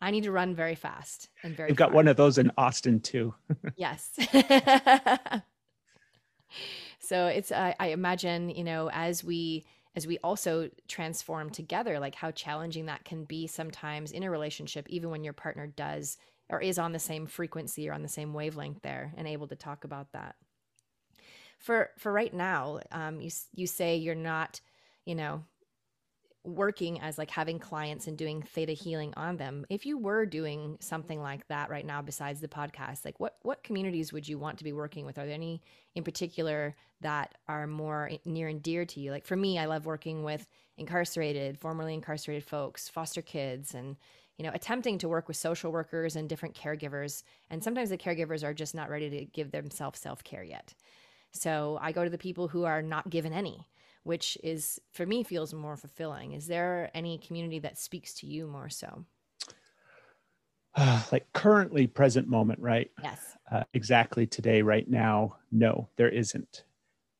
I 0.00 0.10
need 0.10 0.24
to 0.24 0.32
run 0.32 0.54
very 0.54 0.74
fast 0.74 1.28
and 1.42 1.56
very. 1.56 1.70
You've 1.70 1.78
got 1.78 1.92
one 1.92 2.08
of 2.08 2.16
those 2.16 2.38
in 2.38 2.50
Austin 2.58 3.00
too. 3.00 3.34
yes. 3.76 4.10
so 6.98 7.26
it's 7.26 7.50
uh, 7.50 7.72
I 7.80 7.88
imagine 7.88 8.50
you 8.50 8.64
know 8.64 8.90
as 8.92 9.24
we 9.24 9.64
as 9.94 10.06
we 10.06 10.18
also 10.18 10.70
transform 10.88 11.50
together, 11.50 11.98
like 11.98 12.14
how 12.14 12.30
challenging 12.30 12.86
that 12.86 13.04
can 13.04 13.24
be 13.24 13.46
sometimes 13.46 14.12
in 14.12 14.22
a 14.22 14.30
relationship, 14.30 14.86
even 14.90 15.10
when 15.10 15.24
your 15.24 15.32
partner 15.32 15.66
does 15.66 16.18
or 16.48 16.60
is 16.60 16.78
on 16.78 16.92
the 16.92 16.98
same 16.98 17.26
frequency 17.26 17.88
or 17.88 17.92
on 17.92 18.02
the 18.02 18.08
same 18.08 18.34
wavelength 18.34 18.82
there 18.82 19.12
and 19.16 19.26
able 19.26 19.48
to 19.48 19.56
talk 19.56 19.84
about 19.84 20.12
that 20.12 20.36
for 21.58 21.90
for 21.98 22.12
right 22.12 22.34
now 22.34 22.80
um, 22.92 23.20
you 23.20 23.30
you 23.54 23.66
say 23.66 23.96
you're 23.96 24.14
not 24.14 24.60
you 25.04 25.14
know 25.14 25.44
working 26.46 27.00
as 27.00 27.18
like 27.18 27.30
having 27.30 27.58
clients 27.58 28.06
and 28.06 28.16
doing 28.16 28.40
theta 28.40 28.72
healing 28.72 29.12
on 29.16 29.36
them 29.36 29.66
if 29.68 29.84
you 29.84 29.98
were 29.98 30.24
doing 30.24 30.76
something 30.80 31.20
like 31.20 31.46
that 31.48 31.68
right 31.68 31.84
now 31.84 32.00
besides 32.00 32.40
the 32.40 32.46
podcast 32.46 33.04
like 33.04 33.18
what 33.18 33.36
what 33.42 33.64
communities 33.64 34.12
would 34.12 34.26
you 34.28 34.38
want 34.38 34.56
to 34.56 34.64
be 34.64 34.72
working 34.72 35.04
with? 35.04 35.18
Are 35.18 35.26
there 35.26 35.34
any 35.34 35.60
in 35.96 36.04
particular 36.04 36.76
that 37.00 37.34
are 37.48 37.66
more 37.66 38.10
near 38.24 38.48
and 38.48 38.62
dear 38.62 38.84
to 38.84 39.00
you? 39.00 39.10
Like 39.10 39.26
for 39.26 39.36
me 39.36 39.58
i 39.58 39.66
love 39.66 39.86
working 39.86 40.22
with 40.22 40.46
incarcerated 40.78 41.58
formerly 41.58 41.94
incarcerated 41.94 42.44
folks 42.44 42.88
foster 42.88 43.22
kids 43.22 43.74
and 43.74 43.96
you 44.38 44.44
know 44.44 44.52
attempting 44.54 44.98
to 44.98 45.08
work 45.08 45.26
with 45.26 45.36
social 45.36 45.72
workers 45.72 46.14
and 46.14 46.28
different 46.28 46.54
caregivers 46.54 47.22
and 47.50 47.64
sometimes 47.64 47.90
the 47.90 47.98
caregivers 47.98 48.44
are 48.44 48.54
just 48.54 48.74
not 48.74 48.90
ready 48.90 49.10
to 49.10 49.24
give 49.24 49.50
themselves 49.50 49.98
self-care 49.98 50.44
yet. 50.44 50.74
So 51.32 51.78
I 51.82 51.92
go 51.92 52.04
to 52.04 52.10
the 52.10 52.18
people 52.18 52.48
who 52.48 52.64
are 52.64 52.82
not 52.82 53.10
given 53.10 53.32
any, 53.32 53.66
which 54.06 54.38
is 54.44 54.80
for 54.92 55.04
me 55.04 55.24
feels 55.24 55.52
more 55.52 55.76
fulfilling. 55.76 56.32
Is 56.32 56.46
there 56.46 56.90
any 56.94 57.18
community 57.18 57.58
that 57.58 57.76
speaks 57.76 58.14
to 58.14 58.26
you 58.26 58.46
more 58.46 58.68
so? 58.68 59.04
Like 61.10 61.32
currently, 61.32 61.86
present 61.86 62.28
moment, 62.28 62.60
right? 62.60 62.90
Yes. 63.02 63.36
Uh, 63.50 63.64
exactly 63.74 64.26
today, 64.26 64.62
right 64.62 64.88
now, 64.88 65.36
no, 65.50 65.88
there 65.96 66.08
isn't. 66.08 66.64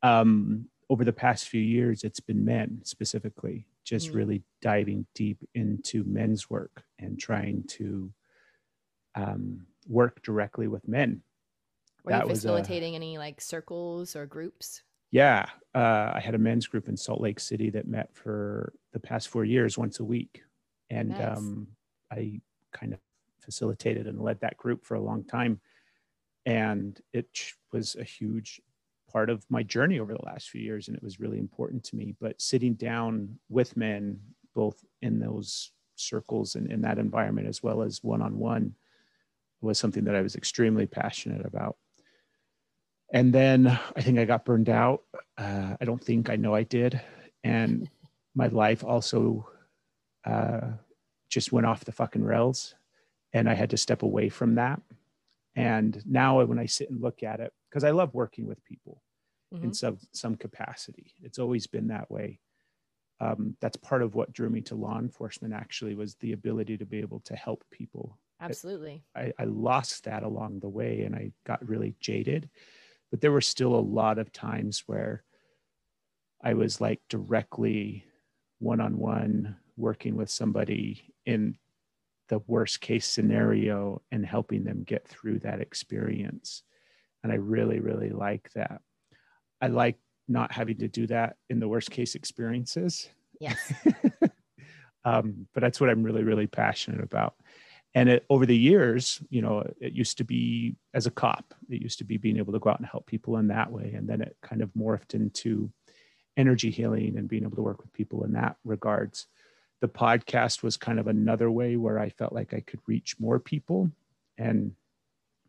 Um, 0.02 0.68
over 0.90 1.04
the 1.04 1.12
past 1.12 1.48
few 1.48 1.60
years, 1.60 2.04
it's 2.04 2.20
been 2.20 2.44
men 2.44 2.80
specifically, 2.84 3.66
just 3.82 4.12
mm. 4.12 4.14
really 4.14 4.42
diving 4.60 5.06
deep 5.14 5.38
into 5.54 6.04
men's 6.04 6.50
work 6.50 6.84
and 6.98 7.18
trying 7.18 7.64
to 7.68 8.12
um, 9.14 9.66
work 9.88 10.22
directly 10.22 10.68
with 10.68 10.86
men 10.86 11.22
were 12.04 12.12
that 12.12 12.24
you 12.24 12.30
facilitating 12.30 12.92
a, 12.92 12.96
any 12.96 13.18
like 13.18 13.40
circles 13.40 14.14
or 14.14 14.26
groups? 14.26 14.82
Yeah, 15.16 15.48
uh, 15.74 16.12
I 16.14 16.20
had 16.20 16.34
a 16.34 16.38
men's 16.38 16.66
group 16.66 16.90
in 16.90 16.96
Salt 16.98 17.22
Lake 17.22 17.40
City 17.40 17.70
that 17.70 17.88
met 17.88 18.14
for 18.14 18.74
the 18.92 19.00
past 19.00 19.28
four 19.28 19.46
years, 19.46 19.78
once 19.78 19.98
a 19.98 20.04
week, 20.04 20.42
and 20.90 21.18
nice. 21.18 21.38
um, 21.38 21.68
I 22.10 22.42
kind 22.74 22.92
of 22.92 23.00
facilitated 23.40 24.06
and 24.06 24.20
led 24.20 24.40
that 24.40 24.58
group 24.58 24.84
for 24.84 24.94
a 24.94 25.00
long 25.00 25.24
time, 25.24 25.58
and 26.44 27.00
it 27.14 27.54
was 27.72 27.96
a 27.96 28.04
huge 28.04 28.60
part 29.10 29.30
of 29.30 29.50
my 29.50 29.62
journey 29.62 30.00
over 30.00 30.12
the 30.12 30.26
last 30.26 30.50
few 30.50 30.60
years, 30.60 30.86
and 30.86 30.94
it 30.94 31.02
was 31.02 31.18
really 31.18 31.38
important 31.38 31.82
to 31.84 31.96
me. 31.96 32.14
But 32.20 32.38
sitting 32.42 32.74
down 32.74 33.38
with 33.48 33.74
men, 33.74 34.20
both 34.54 34.84
in 35.00 35.18
those 35.18 35.72
circles 35.94 36.56
and 36.56 36.70
in 36.70 36.82
that 36.82 36.98
environment, 36.98 37.48
as 37.48 37.62
well 37.62 37.80
as 37.80 38.04
one 38.04 38.20
on 38.20 38.38
one, 38.38 38.74
was 39.62 39.78
something 39.78 40.04
that 40.04 40.14
I 40.14 40.20
was 40.20 40.36
extremely 40.36 40.84
passionate 40.84 41.46
about 41.46 41.78
and 43.16 43.32
then 43.32 43.66
I 43.96 44.02
think 44.02 44.18
I 44.18 44.26
got 44.26 44.44
burned 44.44 44.68
out. 44.68 45.02
Uh, 45.38 45.74
I 45.80 45.84
don't 45.86 46.04
think 46.04 46.28
I 46.28 46.36
know 46.36 46.54
I 46.54 46.64
did, 46.64 47.00
and 47.42 47.88
my 48.34 48.48
life 48.48 48.84
also 48.84 49.48
uh, 50.26 50.72
just 51.30 51.50
went 51.50 51.66
off 51.66 51.86
the 51.86 51.92
fucking 51.92 52.22
rails, 52.22 52.74
and 53.32 53.48
I 53.48 53.54
had 53.54 53.70
to 53.70 53.78
step 53.78 54.02
away 54.02 54.28
from 54.28 54.56
that. 54.56 54.82
And 55.54 56.02
now 56.04 56.44
when 56.44 56.58
I 56.58 56.66
sit 56.66 56.90
and 56.90 57.00
look 57.00 57.22
at 57.22 57.40
it, 57.40 57.54
because 57.70 57.84
I 57.84 57.90
love 57.90 58.12
working 58.12 58.46
with 58.46 58.62
people 58.66 59.00
mm-hmm. 59.52 59.64
in 59.64 59.72
some 59.72 59.96
some 60.12 60.34
capacity, 60.34 61.14
it's 61.22 61.38
always 61.38 61.66
been 61.66 61.88
that 61.88 62.10
way. 62.10 62.38
Um, 63.18 63.56
that's 63.62 63.78
part 63.78 64.02
of 64.02 64.14
what 64.14 64.34
drew 64.34 64.50
me 64.50 64.60
to 64.62 64.74
law 64.74 64.98
enforcement. 64.98 65.54
Actually, 65.54 65.94
was 65.94 66.16
the 66.16 66.32
ability 66.32 66.76
to 66.76 66.84
be 66.84 66.98
able 66.98 67.20
to 67.20 67.34
help 67.34 67.64
people. 67.70 68.18
Absolutely. 68.42 69.02
I, 69.16 69.32
I 69.38 69.44
lost 69.44 70.04
that 70.04 70.22
along 70.22 70.60
the 70.60 70.68
way, 70.68 71.04
and 71.04 71.16
I 71.16 71.32
got 71.46 71.66
really 71.66 71.94
jaded 71.98 72.50
but 73.10 73.20
there 73.20 73.32
were 73.32 73.40
still 73.40 73.74
a 73.74 73.80
lot 73.80 74.18
of 74.18 74.32
times 74.32 74.82
where 74.86 75.24
I 76.42 76.54
was 76.54 76.80
like 76.80 77.00
directly 77.08 78.04
one 78.58 78.80
on 78.80 78.98
one 78.98 79.56
working 79.76 80.16
with 80.16 80.30
somebody 80.30 81.14
in 81.24 81.56
the 82.28 82.40
worst 82.46 82.80
case 82.80 83.06
scenario 83.06 84.02
and 84.10 84.24
helping 84.24 84.64
them 84.64 84.82
get 84.84 85.06
through 85.06 85.40
that 85.40 85.60
experience. 85.60 86.62
And 87.22 87.32
I 87.32 87.36
really, 87.36 87.80
really 87.80 88.10
like 88.10 88.50
that. 88.54 88.80
I 89.60 89.68
like 89.68 89.96
not 90.28 90.52
having 90.52 90.78
to 90.78 90.88
do 90.88 91.06
that 91.06 91.36
in 91.48 91.60
the 91.60 91.68
worst 91.68 91.90
case 91.90 92.14
experiences. 92.14 93.08
Yes. 93.40 93.72
um, 95.04 95.46
but 95.54 95.60
that's 95.60 95.80
what 95.80 95.90
I'm 95.90 96.02
really, 96.02 96.24
really 96.24 96.46
passionate 96.46 97.02
about 97.02 97.34
and 97.96 98.10
it, 98.10 98.26
over 98.28 98.46
the 98.46 98.56
years 98.56 99.20
you 99.30 99.42
know 99.42 99.66
it 99.80 99.92
used 99.94 100.18
to 100.18 100.24
be 100.24 100.76
as 100.94 101.06
a 101.06 101.10
cop 101.10 101.54
it 101.68 101.82
used 101.82 101.98
to 101.98 102.04
be 102.04 102.18
being 102.18 102.36
able 102.36 102.52
to 102.52 102.60
go 102.60 102.70
out 102.70 102.78
and 102.78 102.86
help 102.86 103.06
people 103.06 103.38
in 103.38 103.48
that 103.48 103.72
way. 103.72 103.92
And 103.96 104.08
then 104.08 104.20
it 104.20 104.36
kind 104.42 104.62
of 104.62 104.70
morphed 104.74 105.14
into 105.14 105.70
energy 106.36 106.70
healing 106.70 107.16
and 107.16 107.28
being 107.28 107.42
able 107.42 107.56
to 107.56 107.62
work 107.62 107.80
with 107.82 107.92
people 107.92 108.22
in 108.24 108.32
that 108.34 108.56
regards. 108.64 109.26
The 109.80 109.88
podcast 109.88 110.62
was 110.62 110.76
kind 110.76 111.00
of 111.00 111.06
another 111.06 111.50
way 111.50 111.76
where 111.76 111.98
i 111.98 112.08
felt 112.08 112.32
like 112.32 112.52
i 112.54 112.60
could 112.60 112.80
reach 112.86 113.18
more 113.18 113.38
people 113.38 113.90
and 114.38 114.72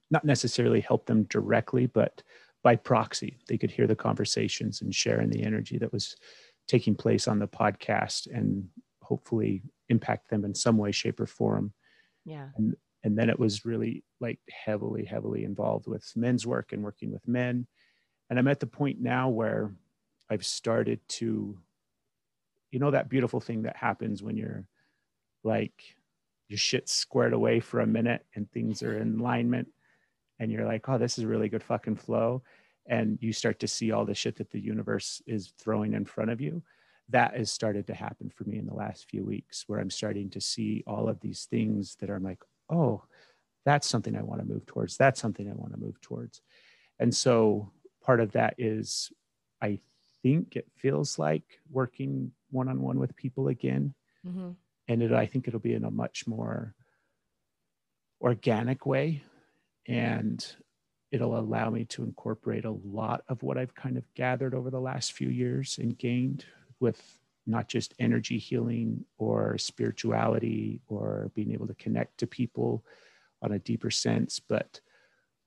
not 0.10 0.24
necessarily 0.24 0.80
help 0.80 1.06
them 1.06 1.24
directly 1.24 1.86
but 1.86 2.24
by 2.64 2.76
proxy 2.76 3.38
they 3.48 3.58
could 3.58 3.72
hear 3.72 3.88
the 3.88 3.96
conversations 3.96 4.82
and 4.82 4.94
share 4.94 5.22
in 5.22 5.30
the 5.30 5.44
energy 5.44 5.78
that 5.78 5.94
was 5.94 6.16
taking 6.68 6.96
place 6.96 7.28
on 7.28 7.40
the 7.40 7.48
podcast 7.48 8.28
and 8.32 8.68
hopefully 9.02 9.64
impact 9.90 10.30
them 10.30 10.44
in 10.44 10.54
some 10.54 10.78
way 10.78 10.92
shape 10.92 11.20
or 11.20 11.26
form 11.26 11.74
yeah. 12.28 12.50
And, 12.58 12.76
and 13.04 13.18
then 13.18 13.30
it 13.30 13.40
was 13.40 13.66
really 13.66 14.04
like 14.20 14.40
heavily, 14.50 15.06
heavily 15.06 15.46
involved 15.46 15.88
with 15.88 16.12
men's 16.16 16.46
work 16.46 16.74
and 16.74 16.84
working 16.84 17.12
with 17.12 17.26
men. 17.26 17.66
And 18.30 18.38
I'm 18.38 18.50
at 18.50 18.60
the 18.60 18.68
point 18.68 19.00
now 19.00 19.30
where 19.30 19.72
I've 20.30 20.46
started 20.46 21.00
to, 21.10 21.58
you 22.70 22.80
know, 22.80 22.92
that 22.92 23.08
beautiful 23.08 23.40
thing 23.40 23.62
that 23.62 23.78
happens 23.78 24.22
when 24.22 24.36
you're 24.36 24.68
like, 25.46 25.96
your 26.50 26.58
shit's 26.58 26.92
squared 26.92 27.34
away 27.34 27.62
for 27.62 27.80
a 27.80 27.88
minute 27.88 28.26
and 28.36 28.52
things 28.52 28.84
are 28.84 28.98
in 28.98 29.20
alignment 29.20 29.70
and 30.40 30.52
you're 30.52 30.66
like, 30.66 30.88
oh, 30.90 30.98
this 30.98 31.18
is 31.18 31.24
really 31.24 31.48
good 31.48 31.64
fucking 31.64 31.96
flow. 31.96 32.44
And 32.86 33.18
you 33.22 33.32
start 33.32 33.60
to 33.60 33.68
see 33.68 33.92
all 33.92 34.06
the 34.06 34.14
shit 34.14 34.36
that 34.38 34.52
the 34.52 34.60
universe 34.60 35.22
is 35.26 35.54
throwing 35.58 35.94
in 35.94 36.04
front 36.04 36.32
of 36.32 36.42
you 36.42 36.62
that 37.10 37.36
has 37.38 37.52
started 37.52 37.88
to 37.88 37.94
happen 37.94 38.30
for 38.30 38.44
me 38.44 38.58
in 38.58 38.66
the 38.66 38.74
last 38.74 39.10
few 39.10 39.24
weeks 39.24 39.64
where 39.68 39.80
I'm 39.80 39.90
starting 39.90 40.30
to 40.32 40.42
see 40.42 40.84
all 40.86 41.08
of 41.08 41.20
these 41.22 41.48
things 41.50 41.96
that 42.00 42.10
are 42.10 42.20
like, 42.20 42.42
oh, 42.70 43.04
that's 43.66 43.88
something 43.88 44.16
I 44.16 44.24
want 44.24 44.42
to 44.42 44.48
move 44.48 44.66
towards. 44.66 44.98
That's 44.98 45.20
something 45.20 45.50
I 45.50 45.54
want 45.54 45.74
to 45.74 45.80
move 45.80 46.00
towards. 46.02 46.42
And 47.00 47.16
so 47.16 47.72
part 48.04 48.20
of 48.20 48.32
that 48.34 48.56
is 48.58 49.12
I 49.62 49.80
think 50.22 50.56
it 50.56 50.68
feels 50.76 51.18
like 51.18 51.60
working 51.70 52.32
one 52.50 52.68
on 52.68 52.82
one 52.82 53.00
with 53.00 53.16
people 53.16 53.48
again. 53.48 53.94
Mm-hmm. 54.26 54.52
And 54.88 55.04
it, 55.04 55.12
I 55.12 55.26
think 55.26 55.48
it'll 55.48 55.60
be 55.60 55.74
in 55.74 55.86
a 55.86 55.92
much 55.92 56.28
more 56.28 56.76
organic 58.22 58.86
way. 58.86 59.24
And 59.88 60.46
it'll 61.12 61.38
allow 61.38 61.70
me 61.70 61.86
to 61.86 62.04
incorporate 62.04 62.66
a 62.66 62.78
lot 62.84 63.24
of 63.30 63.44
what 63.44 63.58
I've 63.58 63.76
kind 63.76 63.98
of 63.98 64.14
gathered 64.14 64.54
over 64.54 64.70
the 64.70 64.82
last 64.82 65.14
few 65.14 65.30
years 65.30 65.78
and 65.82 65.98
gained 65.98 66.46
with 66.80 67.20
not 67.46 67.68
just 67.68 67.94
energy 68.00 68.38
healing 68.38 69.06
or 69.18 69.58
spirituality 69.58 70.82
or 70.88 71.32
being 71.34 71.54
able 71.54 71.68
to 71.68 71.74
connect 71.76 72.18
to 72.18 72.28
people 72.28 72.84
on 73.42 73.54
a 73.54 73.60
deeper 73.60 73.90
sense, 73.90 74.40
but 74.40 74.82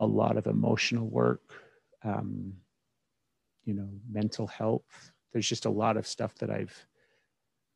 a 0.00 0.06
lot 0.06 0.38
of 0.38 0.46
emotional 0.46 1.06
work, 1.06 1.42
um, 2.02 2.54
you 3.64 3.74
know, 3.74 3.88
mental 4.10 4.46
health. 4.46 5.12
There's 5.32 5.48
just 5.48 5.66
a 5.66 5.70
lot 5.70 5.96
of 5.96 6.06
stuff 6.06 6.34
that 6.36 6.50
I've 6.50 6.74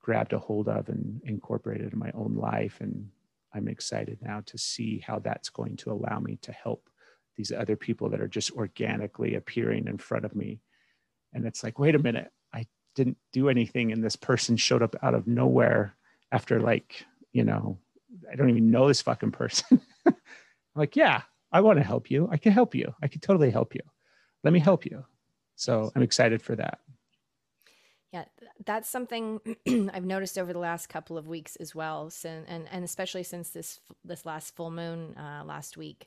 grabbed 0.01 0.33
a 0.33 0.39
hold 0.39 0.69
of 0.69 0.89
and 0.89 1.21
incorporated 1.25 1.93
in 1.93 1.99
my 1.99 2.11
own 2.15 2.35
life. 2.35 2.79
And 2.81 3.09
I'm 3.55 3.69
excited 3.69 4.19
now 4.23 4.43
to 4.47 4.59
see 4.59 4.99
how 4.99 5.19
that's 5.19 5.51
going 5.51 5.77
to 5.79 5.93
allow 5.93 6.19
me 6.19 6.39
to 6.43 6.53
help 6.53 6.89
these 7.37 7.53
other 7.53 7.77
people 7.77 8.09
that 8.11 8.21
are 8.21 8.29
just 8.29 8.53
organically 8.53 9.35
appearing 9.35 9.87
in 9.87 9.99
front 9.99 10.25
of 10.25 10.35
me. 10.35 10.61
And 11.33 11.47
it's 11.47 11.63
like, 11.63 11.79
wait 11.79 11.95
a 11.95 11.99
minute, 11.99 12.31
didn't 12.95 13.17
do 13.33 13.49
anything. 13.49 13.93
And 13.93 14.03
this 14.03 14.17
person 14.17 14.57
showed 14.57 14.83
up 14.83 14.97
out 15.03 15.15
of 15.15 15.27
nowhere 15.27 15.97
after, 16.33 16.61
like, 16.61 17.05
you 17.33 17.45
know, 17.45 17.79
I 18.31 18.37
don't 18.37 18.51
even 18.51 18.71
know 18.71 18.89
this 18.89 19.03
fucking 19.03 19.33
person. 19.33 19.81
I'm 20.07 20.15
like, 20.75 20.97
yeah, 20.97 21.23
I 21.53 21.61
want 21.61 21.79
to 21.79 21.85
help 21.85 22.11
you. 22.11 22.29
I 22.31 22.37
can 22.37 22.53
help 22.53 22.75
you. 22.75 22.95
I 23.03 23.09
can 23.09 23.21
totally 23.21 23.51
help 23.51 23.75
you. 23.75 23.83
Let 24.43 24.53
me 24.53 24.61
help 24.61 24.85
you. 24.85 25.05
So 25.57 25.93
I'm 25.95 26.03
excited 26.03 26.43
for 26.43 26.57
that. 26.57 26.81
Yeah, 28.13 28.25
that's 28.65 28.89
something 28.89 29.41
I've 29.93 30.05
noticed 30.05 30.39
over 30.39 30.53
the 30.53 30.59
last 30.61 30.89
couple 30.89 31.19
of 31.19 31.27
weeks 31.27 31.57
as 31.57 31.75
well, 31.75 32.13
and 32.25 32.69
and 32.71 32.85
especially 32.85 33.25
since 33.25 33.51
this 33.51 33.81
this 34.05 34.25
last 34.25 34.55
full 34.55 34.71
moon 34.71 35.17
uh, 35.17 35.43
last 35.45 35.77
week, 35.77 36.07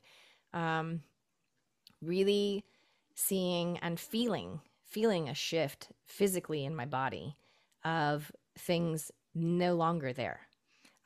um, 0.54 1.02
really 2.00 2.64
seeing 3.14 3.76
and 3.78 4.00
feeling 4.00 4.60
feeling 4.90 5.28
a 5.28 5.34
shift 5.34 5.88
physically 6.06 6.64
in 6.64 6.74
my 6.74 6.86
body 6.86 7.36
of 7.84 8.32
things 8.58 9.10
no 9.34 9.74
longer 9.74 10.12
there, 10.12 10.40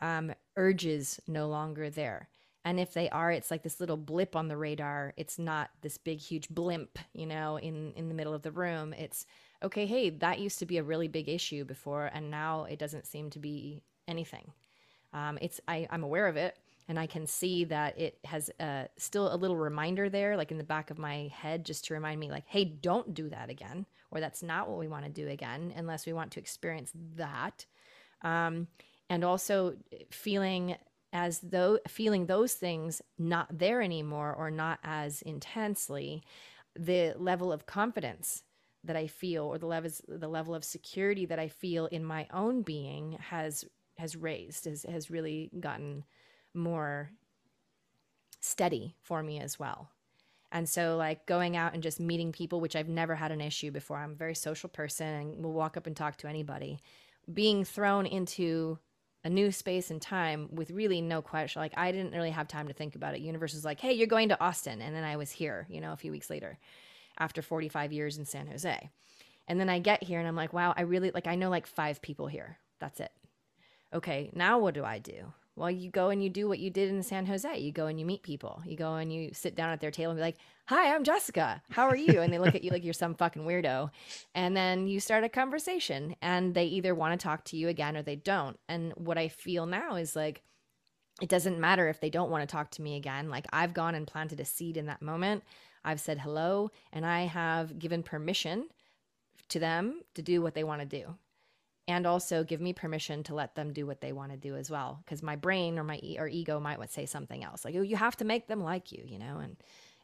um, 0.01 0.33
urges 0.57 1.21
no 1.27 1.49
longer 1.49 1.91
there, 1.91 2.29
and 2.65 2.79
if 2.79 2.95
they 2.95 3.09
are 3.11 3.33
it's 3.33 3.51
like 3.51 3.63
this 3.63 3.81
little 3.81 3.97
blip 3.97 4.37
on 4.37 4.49
the 4.49 4.57
radar. 4.57 5.13
It's 5.17 5.39
not 5.39 5.71
this 5.83 5.99
big 5.99 6.21
huge 6.21 6.49
blimp 6.49 6.99
you 7.13 7.27
know 7.27 7.59
in 7.59 7.93
in 7.95 8.09
the 8.09 8.15
middle 8.15 8.35
of 8.35 8.43
the 8.43 8.53
room. 8.53 8.93
It's 8.93 9.27
okay 9.63 9.87
hey 9.87 10.11
that 10.11 10.39
used 10.41 10.59
to 10.61 10.67
be 10.67 10.79
a 10.79 10.83
really 10.83 11.09
big 11.09 11.29
issue 11.29 11.65
before 11.65 12.11
and 12.15 12.31
now 12.31 12.65
it 12.65 12.79
doesn't 12.79 13.07
seem 13.07 13.31
to 13.31 13.39
be 13.39 13.83
anything. 14.09 14.53
Um, 15.13 15.39
it's 15.43 15.61
I, 15.69 15.87
i'm 15.91 16.03
aware 16.05 16.27
of 16.27 16.37
it 16.37 16.57
and 16.89 16.99
i 16.99 17.07
can 17.07 17.27
see 17.27 17.65
that 17.65 17.99
it 17.99 18.19
has 18.25 18.51
uh, 18.61 18.85
still 18.97 19.33
a 19.33 19.37
little 19.37 19.57
reminder 19.57 20.09
there 20.09 20.37
like 20.37 20.51
in 20.51 20.59
the 20.59 20.65
back 20.65 20.91
of 20.91 20.99
my 20.99 21.31
head 21.35 21.65
just 21.65 21.85
to 21.85 21.95
remind 21.95 22.19
me 22.19 22.31
like 22.31 22.45
hey 22.47 22.65
don't 22.65 23.15
do 23.15 23.29
that 23.29 23.51
again 23.51 23.87
or 24.13 24.21
that's 24.21 24.43
not 24.43 24.69
what 24.69 24.79
we 24.79 24.87
want 24.87 25.05
to 25.05 25.11
do 25.11 25.27
again 25.29 25.73
unless 25.75 26.07
we 26.07 26.13
want 26.13 26.31
to 26.33 26.39
experience 26.39 26.93
that. 27.17 27.65
Um, 28.21 28.69
and 29.11 29.25
also 29.25 29.75
feeling 30.11 30.77
as 31.13 31.41
though 31.41 31.79
feeling 31.89 32.27
those 32.27 32.55
things 32.55 33.03
not 33.19 33.59
there 33.59 33.83
anymore 33.83 34.35
or 34.35 34.51
not 34.51 34.79
as 34.85 35.23
intensely, 35.23 36.23
the 36.79 37.15
level 37.19 37.53
of 37.53 37.67
confidence 37.67 38.45
that 38.85 38.97
I 38.97 39.07
feel 39.07 39.45
or 39.45 39.59
the 39.59 39.67
levels 39.67 40.03
the 40.07 40.29
level 40.29 40.55
of 40.55 40.65
security 40.65 41.27
that 41.27 41.39
I 41.39 41.49
feel 41.49 41.87
in 41.87 42.05
my 42.05 42.27
own 42.33 42.63
being 42.63 43.19
has 43.21 43.65
has 43.99 44.17
raised 44.17 44.65
has 44.65 44.85
has 44.85 45.11
really 45.11 45.51
gotten 45.59 46.05
more 46.55 47.11
steady 48.41 48.97
for 49.03 49.23
me 49.23 49.39
as 49.39 49.59
well. 49.59 49.91
And 50.51 50.69
so 50.69 50.97
like 50.97 51.25
going 51.27 51.57
out 51.57 51.73
and 51.73 51.83
just 51.83 51.99
meeting 51.99 52.31
people 52.31 52.61
which 52.61 52.77
I've 52.77 52.89
never 52.89 53.15
had 53.15 53.33
an 53.33 53.41
issue 53.41 53.71
before. 53.71 53.97
I'm 53.97 54.13
a 54.13 54.17
very 54.17 54.35
social 54.35 54.69
person 54.69 55.07
and 55.07 55.45
will 55.45 55.55
walk 55.55 55.77
up 55.77 55.87
and 55.87 55.97
talk 55.97 56.19
to 56.19 56.29
anybody. 56.29 56.79
Being 57.33 57.65
thrown 57.65 58.05
into 58.05 58.79
a 59.25 59.31
new 59.31 59.53
space 59.53 59.91
and 59.91 60.03
time 60.03 60.49
with 60.51 60.71
really 60.71 61.01
no 61.01 61.23
question. 61.23 61.63
Like 61.63 61.73
I 61.77 61.93
didn't 61.93 62.13
really 62.13 62.31
have 62.31 62.49
time 62.49 62.69
to 62.69 62.75
think 62.75 62.97
about 62.97 63.15
it. 63.15 63.21
Universe 63.21 63.55
was 63.55 63.65
like, 63.65 63.81
"Hey, 63.81 63.93
you're 63.93 64.07
going 64.07 64.29
to 64.31 64.41
Austin," 64.41 64.83
and 64.83 64.95
then 64.95 65.05
I 65.05 65.17
was 65.17 65.31
here. 65.31 65.67
You 65.71 65.81
know, 65.81 65.93
a 65.93 65.97
few 65.97 66.11
weeks 66.11 66.29
later, 66.29 66.59
after 67.19 67.41
45 67.41 67.93
years 67.93 68.19
in 68.19 68.25
San 68.25 68.49
Jose, 68.49 68.91
and 69.47 69.61
then 69.61 69.69
I 69.69 69.79
get 69.79 70.03
here 70.03 70.19
and 70.19 70.27
I'm 70.27 70.37
like, 70.37 70.53
"Wow, 70.53 70.75
I 70.77 70.83
really 70.83 71.13
like. 71.13 71.27
I 71.27 71.37
know 71.37 71.51
like 71.51 71.67
five 71.67 72.03
people 72.03 72.27
here. 72.27 72.59
That's 72.81 73.01
it. 73.01 73.13
Okay, 73.95 74.31
now 74.35 74.59
what 74.59 74.75
do 74.75 74.85
I 74.85 74.99
do? 74.99 75.33
Well, 75.55 75.71
you 75.71 75.91
go 75.91 76.09
and 76.09 76.23
you 76.23 76.31
do 76.31 76.49
what 76.49 76.61
you 76.61 76.71
did 76.71 76.89
in 76.89 77.03
San 77.03 77.27
Jose. 77.27 77.59
You 77.59 77.73
go 77.73 77.87
and 77.87 78.01
you 78.01 78.07
meet 78.07 78.23
people. 78.23 78.63
You 78.65 78.77
go 78.77 78.95
and 78.95 79.13
you 79.13 79.31
sit 79.35 79.55
down 79.55 79.69
at 79.71 79.81
their 79.81 79.91
table 79.91 80.13
and 80.13 80.19
be 80.19 80.23
like, 80.23 80.39
Hi, 80.67 80.95
I'm 80.95 81.05
Jessica. 81.05 81.63
How 81.71 81.89
are 81.89 81.97
you? 81.97 82.21
And 82.21 82.33
they 82.33 82.39
look 82.39 82.55
at 82.55 82.65
you 82.65 82.71
like 82.71 82.85
you're 82.85 82.95
some 82.95 83.15
fucking 83.15 83.45
weirdo. 83.45 83.91
And 84.35 84.57
then 84.57 84.87
you 84.87 84.99
start 84.99 85.25
a 85.25 85.29
conversation 85.29 86.17
and 86.23 86.55
they 86.55 86.65
either 86.67 86.95
want 86.95 87.19
to 87.19 87.23
talk 87.23 87.45
to 87.47 87.57
you 87.57 87.69
again 87.69 87.97
or 87.97 88.03
they 88.03 88.17
don't. 88.17 88.59
And 88.69 88.93
what 88.97 89.19
I 89.19 89.29
feel 89.29 89.67
now 89.67 89.97
is 89.97 90.17
like, 90.17 90.43
it 91.21 91.29
doesn't 91.29 91.61
matter 91.61 91.89
if 91.89 92.01
they 92.01 92.09
don't 92.09 92.31
want 92.31 92.49
to 92.49 92.51
talk 92.51 92.71
to 92.73 92.83
me 92.83 92.97
again. 92.97 93.29
Like 93.29 93.47
I've 93.53 93.75
gone 93.75 93.95
and 93.95 94.07
planted 94.07 94.41
a 94.41 94.47
seed 94.47 94.79
in 94.79 94.87
that 94.87 95.03
moment. 95.03 95.43
I've 95.85 96.01
said 96.01 96.19
hello 96.19 96.71
and 96.93 97.05
I 97.05 97.23
have 97.23 97.79
given 97.79 98.03
permission 98.03 98.69
to 99.51 99.59
them 99.59 100.01
to 100.15 100.23
do 100.23 100.41
what 100.41 100.55
they 100.55 100.65
want 100.65 100.81
to 100.81 100.87
do 100.87 101.15
and 101.93 102.07
also 102.07 102.43
give 102.43 102.61
me 102.61 102.73
permission 102.73 103.23
to 103.23 103.35
let 103.35 103.55
them 103.55 103.73
do 103.73 103.87
what 103.87 104.01
they 104.01 104.13
want 104.13 104.33
to 104.33 104.37
do 104.37 104.57
as 104.57 104.71
well 104.71 105.01
because 105.05 105.23
my 105.23 105.37
brain 105.37 105.79
or 105.79 105.85
my 105.85 106.01
e- 106.03 106.19
or 106.19 106.27
ego 106.27 106.59
might 106.59 106.91
say 106.91 107.07
something 107.07 107.45
else 107.45 107.65
like 107.65 107.75
oh 107.77 107.83
you 107.83 107.97
have 107.97 108.17
to 108.17 108.25
make 108.25 108.49
them 108.49 108.63
like 108.63 108.91
you 108.91 109.03
you 109.07 109.19
know 109.19 109.39
and 109.39 109.57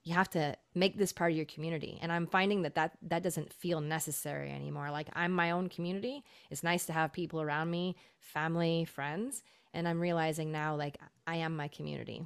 you 0.05 0.15
have 0.15 0.31
to 0.31 0.57
make 0.75 0.97
this 0.97 1.13
part 1.13 1.33
of 1.33 1.37
your 1.37 1.47
community 1.47 1.99
and 2.01 2.13
i'm 2.13 2.27
finding 2.27 2.63
that 2.63 2.75
that 2.75 2.97
that 3.03 3.23
doesn't 3.23 3.53
feel 3.53 3.81
necessary 3.81 4.51
anymore 4.51 4.91
like 4.91 5.09
i'm 5.15 5.33
my 5.33 5.51
own 5.51 5.69
community 5.69 6.23
it's 6.51 6.63
nice 6.63 6.87
to 6.87 6.93
have 6.93 7.13
people 7.13 7.41
around 7.41 7.71
me 7.71 7.97
family 8.19 8.85
friends 8.85 9.43
and 9.75 9.89
i'm 9.89 10.01
realizing 10.01 10.53
now 10.53 10.77
like 10.77 10.99
i 11.27 11.37
am 11.37 11.57
my 11.57 11.69
community 11.69 12.23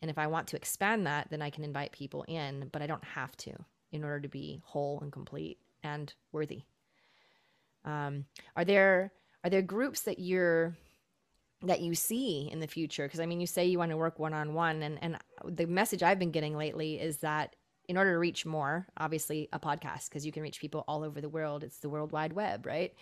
and 0.00 0.10
if 0.10 0.18
i 0.18 0.26
want 0.26 0.46
to 0.46 0.56
expand 0.56 1.06
that 1.06 1.28
then 1.30 1.42
i 1.42 1.50
can 1.50 1.64
invite 1.64 1.92
people 1.92 2.24
in 2.28 2.68
but 2.72 2.82
i 2.82 2.86
don't 2.86 3.04
have 3.04 3.36
to 3.36 3.52
in 3.90 4.04
order 4.04 4.20
to 4.20 4.28
be 4.28 4.60
whole 4.64 5.00
and 5.00 5.12
complete 5.12 5.58
and 5.82 6.14
worthy 6.32 6.62
um, 7.88 8.24
are 8.54 8.64
there 8.64 9.12
are 9.44 9.50
there 9.50 9.62
groups 9.62 10.02
that 10.02 10.18
you're 10.18 10.76
that 11.62 11.80
you 11.80 11.94
see 11.94 12.48
in 12.52 12.60
the 12.60 12.66
future? 12.66 13.06
Because 13.06 13.20
I 13.20 13.26
mean, 13.26 13.40
you 13.40 13.46
say 13.46 13.66
you 13.66 13.78
want 13.78 13.90
to 13.90 13.96
work 13.96 14.18
one 14.18 14.34
on 14.34 14.54
one, 14.54 14.82
and 14.82 14.98
and 15.02 15.18
the 15.44 15.66
message 15.66 16.02
I've 16.02 16.18
been 16.18 16.30
getting 16.30 16.56
lately 16.56 17.00
is 17.00 17.18
that 17.18 17.56
in 17.88 17.96
order 17.96 18.12
to 18.12 18.18
reach 18.18 18.44
more, 18.44 18.86
obviously 18.98 19.48
a 19.52 19.58
podcast 19.58 20.10
because 20.10 20.26
you 20.26 20.32
can 20.32 20.42
reach 20.42 20.60
people 20.60 20.84
all 20.86 21.02
over 21.02 21.20
the 21.20 21.28
world. 21.28 21.64
It's 21.64 21.78
the 21.78 21.88
World 21.88 22.12
Wide 22.12 22.34
Web, 22.34 22.66
right? 22.66 22.94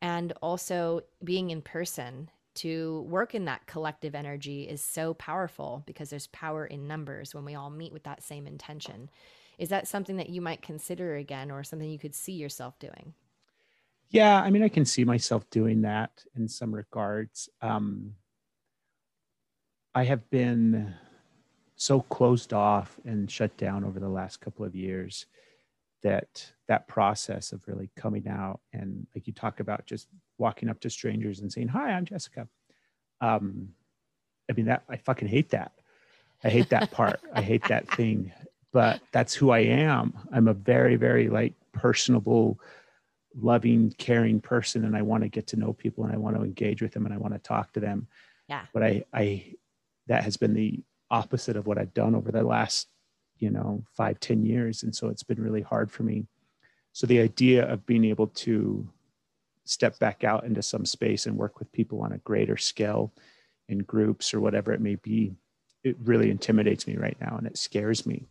And 0.00 0.32
also 0.40 1.00
being 1.24 1.50
in 1.50 1.60
person 1.60 2.30
to 2.54 3.04
work 3.08 3.34
in 3.34 3.46
that 3.46 3.66
collective 3.66 4.14
energy 4.14 4.62
is 4.62 4.80
so 4.80 5.14
powerful 5.14 5.82
because 5.86 6.10
there's 6.10 6.28
power 6.28 6.66
in 6.66 6.86
numbers 6.86 7.34
when 7.34 7.44
we 7.44 7.56
all 7.56 7.70
meet 7.70 7.92
with 7.92 8.04
that 8.04 8.22
same 8.22 8.46
intention. 8.46 9.10
Is 9.58 9.70
that 9.70 9.88
something 9.88 10.16
that 10.16 10.28
you 10.28 10.40
might 10.40 10.62
consider 10.62 11.16
again 11.16 11.50
or 11.50 11.64
something 11.64 11.90
you 11.90 11.98
could 11.98 12.14
see 12.14 12.32
yourself 12.32 12.78
doing? 12.78 13.14
Yeah, 14.10 14.40
I 14.40 14.50
mean, 14.50 14.62
I 14.62 14.68
can 14.68 14.84
see 14.84 15.04
myself 15.04 15.48
doing 15.50 15.82
that 15.82 16.24
in 16.34 16.48
some 16.48 16.74
regards. 16.74 17.48
Um, 17.60 18.14
I 19.94 20.04
have 20.04 20.28
been 20.30 20.94
so 21.76 22.00
closed 22.00 22.52
off 22.52 22.98
and 23.04 23.30
shut 23.30 23.56
down 23.56 23.84
over 23.84 24.00
the 24.00 24.08
last 24.08 24.40
couple 24.40 24.64
of 24.64 24.74
years 24.74 25.26
that 26.02 26.52
that 26.68 26.86
process 26.88 27.52
of 27.52 27.66
really 27.66 27.90
coming 27.96 28.28
out 28.28 28.60
and 28.72 29.06
like 29.14 29.26
you 29.26 29.32
talk 29.32 29.60
about 29.60 29.86
just 29.86 30.08
walking 30.38 30.68
up 30.68 30.78
to 30.80 30.90
strangers 30.90 31.40
and 31.40 31.52
saying 31.52 31.68
hi 31.68 31.90
i'm 31.90 32.04
jessica. 32.04 32.46
Um 33.20 33.70
i 34.48 34.52
mean 34.54 34.66
that 34.66 34.84
i 34.88 34.96
fucking 34.96 35.28
hate 35.28 35.50
that. 35.50 35.72
I 36.44 36.50
hate 36.50 36.68
that 36.68 36.90
part. 36.92 37.20
I 37.32 37.42
hate 37.42 37.66
that 37.68 37.88
thing. 37.90 38.32
But 38.70 39.00
that's 39.12 39.32
who 39.34 39.48
i 39.50 39.60
am. 39.60 40.12
I'm 40.30 40.46
a 40.46 40.52
very 40.52 40.96
very 40.96 41.30
like 41.30 41.54
personable 41.72 42.60
loving, 43.40 43.90
caring 43.98 44.40
person 44.40 44.84
and 44.84 44.96
I 44.96 45.02
want 45.02 45.22
to 45.22 45.28
get 45.28 45.46
to 45.48 45.56
know 45.56 45.72
people 45.72 46.04
and 46.04 46.12
I 46.12 46.16
want 46.16 46.36
to 46.36 46.42
engage 46.42 46.82
with 46.82 46.92
them 46.92 47.06
and 47.06 47.14
I 47.14 47.18
want 47.18 47.34
to 47.34 47.40
talk 47.40 47.72
to 47.72 47.80
them. 47.80 48.08
Yeah. 48.48 48.64
But 48.72 48.82
I, 48.82 49.04
I, 49.12 49.54
that 50.06 50.24
has 50.24 50.36
been 50.36 50.54
the 50.54 50.80
opposite 51.10 51.56
of 51.56 51.66
what 51.66 51.78
I've 51.78 51.94
done 51.94 52.14
over 52.14 52.32
the 52.32 52.42
last, 52.42 52.88
you 53.38 53.50
know, 53.50 53.84
five, 53.96 54.20
ten 54.20 54.44
years. 54.44 54.82
And 54.82 54.94
so 54.94 55.08
it's 55.08 55.22
been 55.22 55.42
really 55.42 55.62
hard 55.62 55.90
for 55.90 56.02
me. 56.02 56.26
So 56.92 57.06
the 57.06 57.20
idea 57.20 57.70
of 57.70 57.86
being 57.86 58.04
able 58.04 58.28
to 58.28 58.88
step 59.64 59.98
back 59.98 60.24
out 60.24 60.44
into 60.44 60.62
some 60.62 60.86
space 60.86 61.26
and 61.26 61.36
work 61.36 61.58
with 61.58 61.70
people 61.72 62.02
on 62.02 62.12
a 62.12 62.18
greater 62.18 62.56
scale 62.56 63.12
in 63.68 63.78
groups 63.80 64.32
or 64.32 64.40
whatever 64.40 64.72
it 64.72 64.80
may 64.80 64.96
be, 64.96 65.34
it 65.84 65.96
really 66.02 66.30
intimidates 66.30 66.86
me 66.86 66.96
right 66.96 67.16
now 67.20 67.36
and 67.36 67.46
it 67.46 67.58
scares 67.58 68.06
me. 68.06 68.24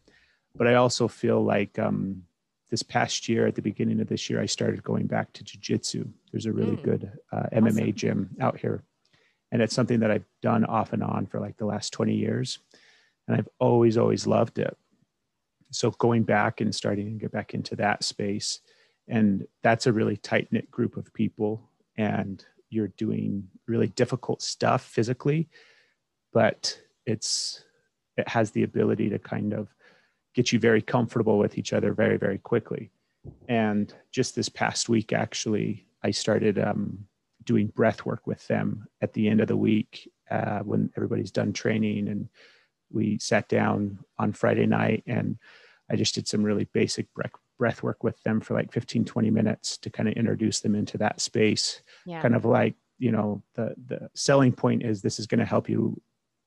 But 0.56 0.68
I 0.68 0.76
also 0.76 1.08
feel 1.08 1.44
like, 1.44 1.78
um, 1.78 2.24
this 2.70 2.84
past 2.84 3.30
year, 3.30 3.48
at 3.48 3.56
the 3.56 3.62
beginning 3.62 4.02
of 4.02 4.08
this 4.08 4.30
year, 4.30 4.42
I 4.42 4.46
started 4.46 4.84
going 4.84 5.08
back 5.08 5.32
to 5.34 5.44
jujitsu. 5.44 6.08
There's 6.32 6.46
a 6.46 6.52
really 6.52 6.76
mm. 6.76 6.84
good 6.84 7.12
uh, 7.32 7.44
MMA 7.54 7.82
awesome. 7.82 7.94
gym 7.94 8.36
out 8.42 8.60
here. 8.60 8.84
And 9.52 9.62
it's 9.62 9.74
something 9.74 10.02
that 10.02 10.12
I've 10.12 10.26
done 10.42 10.66
off 10.66 10.92
and 10.92 11.02
on 11.02 11.26
for 11.26 11.40
like 11.40 11.58
the 11.58 11.66
last 11.66 11.94
20 11.94 12.14
years. 12.14 12.60
And 13.28 13.38
I've 13.38 13.48
always, 13.60 13.98
always 13.98 14.28
loved 14.28 14.60
it. 14.60 14.76
So 15.72 15.92
going 15.92 16.24
back 16.24 16.60
and 16.60 16.76
starting 16.76 17.14
to 17.14 17.20
get 17.20 17.32
back 17.32 17.54
into 17.54 17.76
that 17.78 18.04
space. 18.04 18.60
And 19.08 19.48
that's 19.64 19.88
a 19.88 19.94
really 19.94 20.18
tight 20.18 20.52
knit 20.52 20.70
group 20.70 20.98
of 20.98 21.14
people. 21.14 21.70
And 21.98 22.44
you're 22.70 22.90
doing 22.90 23.48
really 23.68 23.88
difficult 23.88 24.42
stuff 24.42 24.84
physically, 24.84 25.48
but 26.34 26.78
it's, 27.06 27.64
it 28.18 28.28
has 28.28 28.52
the 28.52 28.64
ability 28.64 29.10
to 29.10 29.20
kind 29.20 29.54
of 29.54 29.74
get 30.38 30.52
you 30.52 30.60
very 30.60 30.84
comfortable 30.84 31.40
with 31.40 31.58
each 31.58 31.74
other 31.74 31.94
very, 31.94 32.16
very 32.16 32.38
quickly. 32.38 32.92
And 33.50 33.92
just 34.12 34.36
this 34.36 34.50
past 34.50 34.88
week, 34.88 35.12
actually, 35.12 35.88
I 36.04 36.12
started 36.12 36.60
um, 36.60 37.08
doing 37.44 37.68
breath 37.76 38.06
work 38.06 38.28
with 38.28 38.48
them 38.48 38.88
at 39.02 39.14
the 39.14 39.30
end 39.30 39.42
of 39.42 39.48
the 39.48 39.58
week 39.58 40.12
uh, 40.30 40.60
when 40.60 40.92
everybody's 40.96 41.32
done 41.32 41.54
training. 41.54 42.08
And 42.08 42.30
we 42.92 43.18
sat 43.18 43.50
down 43.50 43.98
on 44.20 44.32
Friday 44.32 44.68
night 44.68 45.04
and 45.08 45.40
I 45.90 45.96
just 45.96 46.14
did 46.14 46.28
some 46.28 46.44
really 46.44 46.66
basic 46.66 47.12
breath, 47.16 47.32
breath 47.58 47.82
work 47.82 48.04
with 48.04 48.22
them 48.22 48.40
for 48.40 48.54
like 48.54 48.72
15, 48.72 49.06
20 49.06 49.32
minutes 49.32 49.80
to 49.80 49.90
kind 49.90 50.08
of 50.08 50.14
introduce 50.14 50.60
them 50.60 50.76
into 50.76 51.00
that 51.00 51.20
space. 51.20 51.82
Yeah. 52.06 52.22
Kind 52.22 52.36
of 52.36 52.46
like, 52.46 52.76
you 53.00 53.12
know, 53.12 53.42
the, 53.56 53.74
the 53.88 54.12
selling 54.14 54.54
point 54.54 54.84
is 54.84 55.02
this 55.02 55.18
is 55.18 55.26
going 55.26 55.40
to 55.40 55.46
help 55.46 55.68
you 55.68 56.00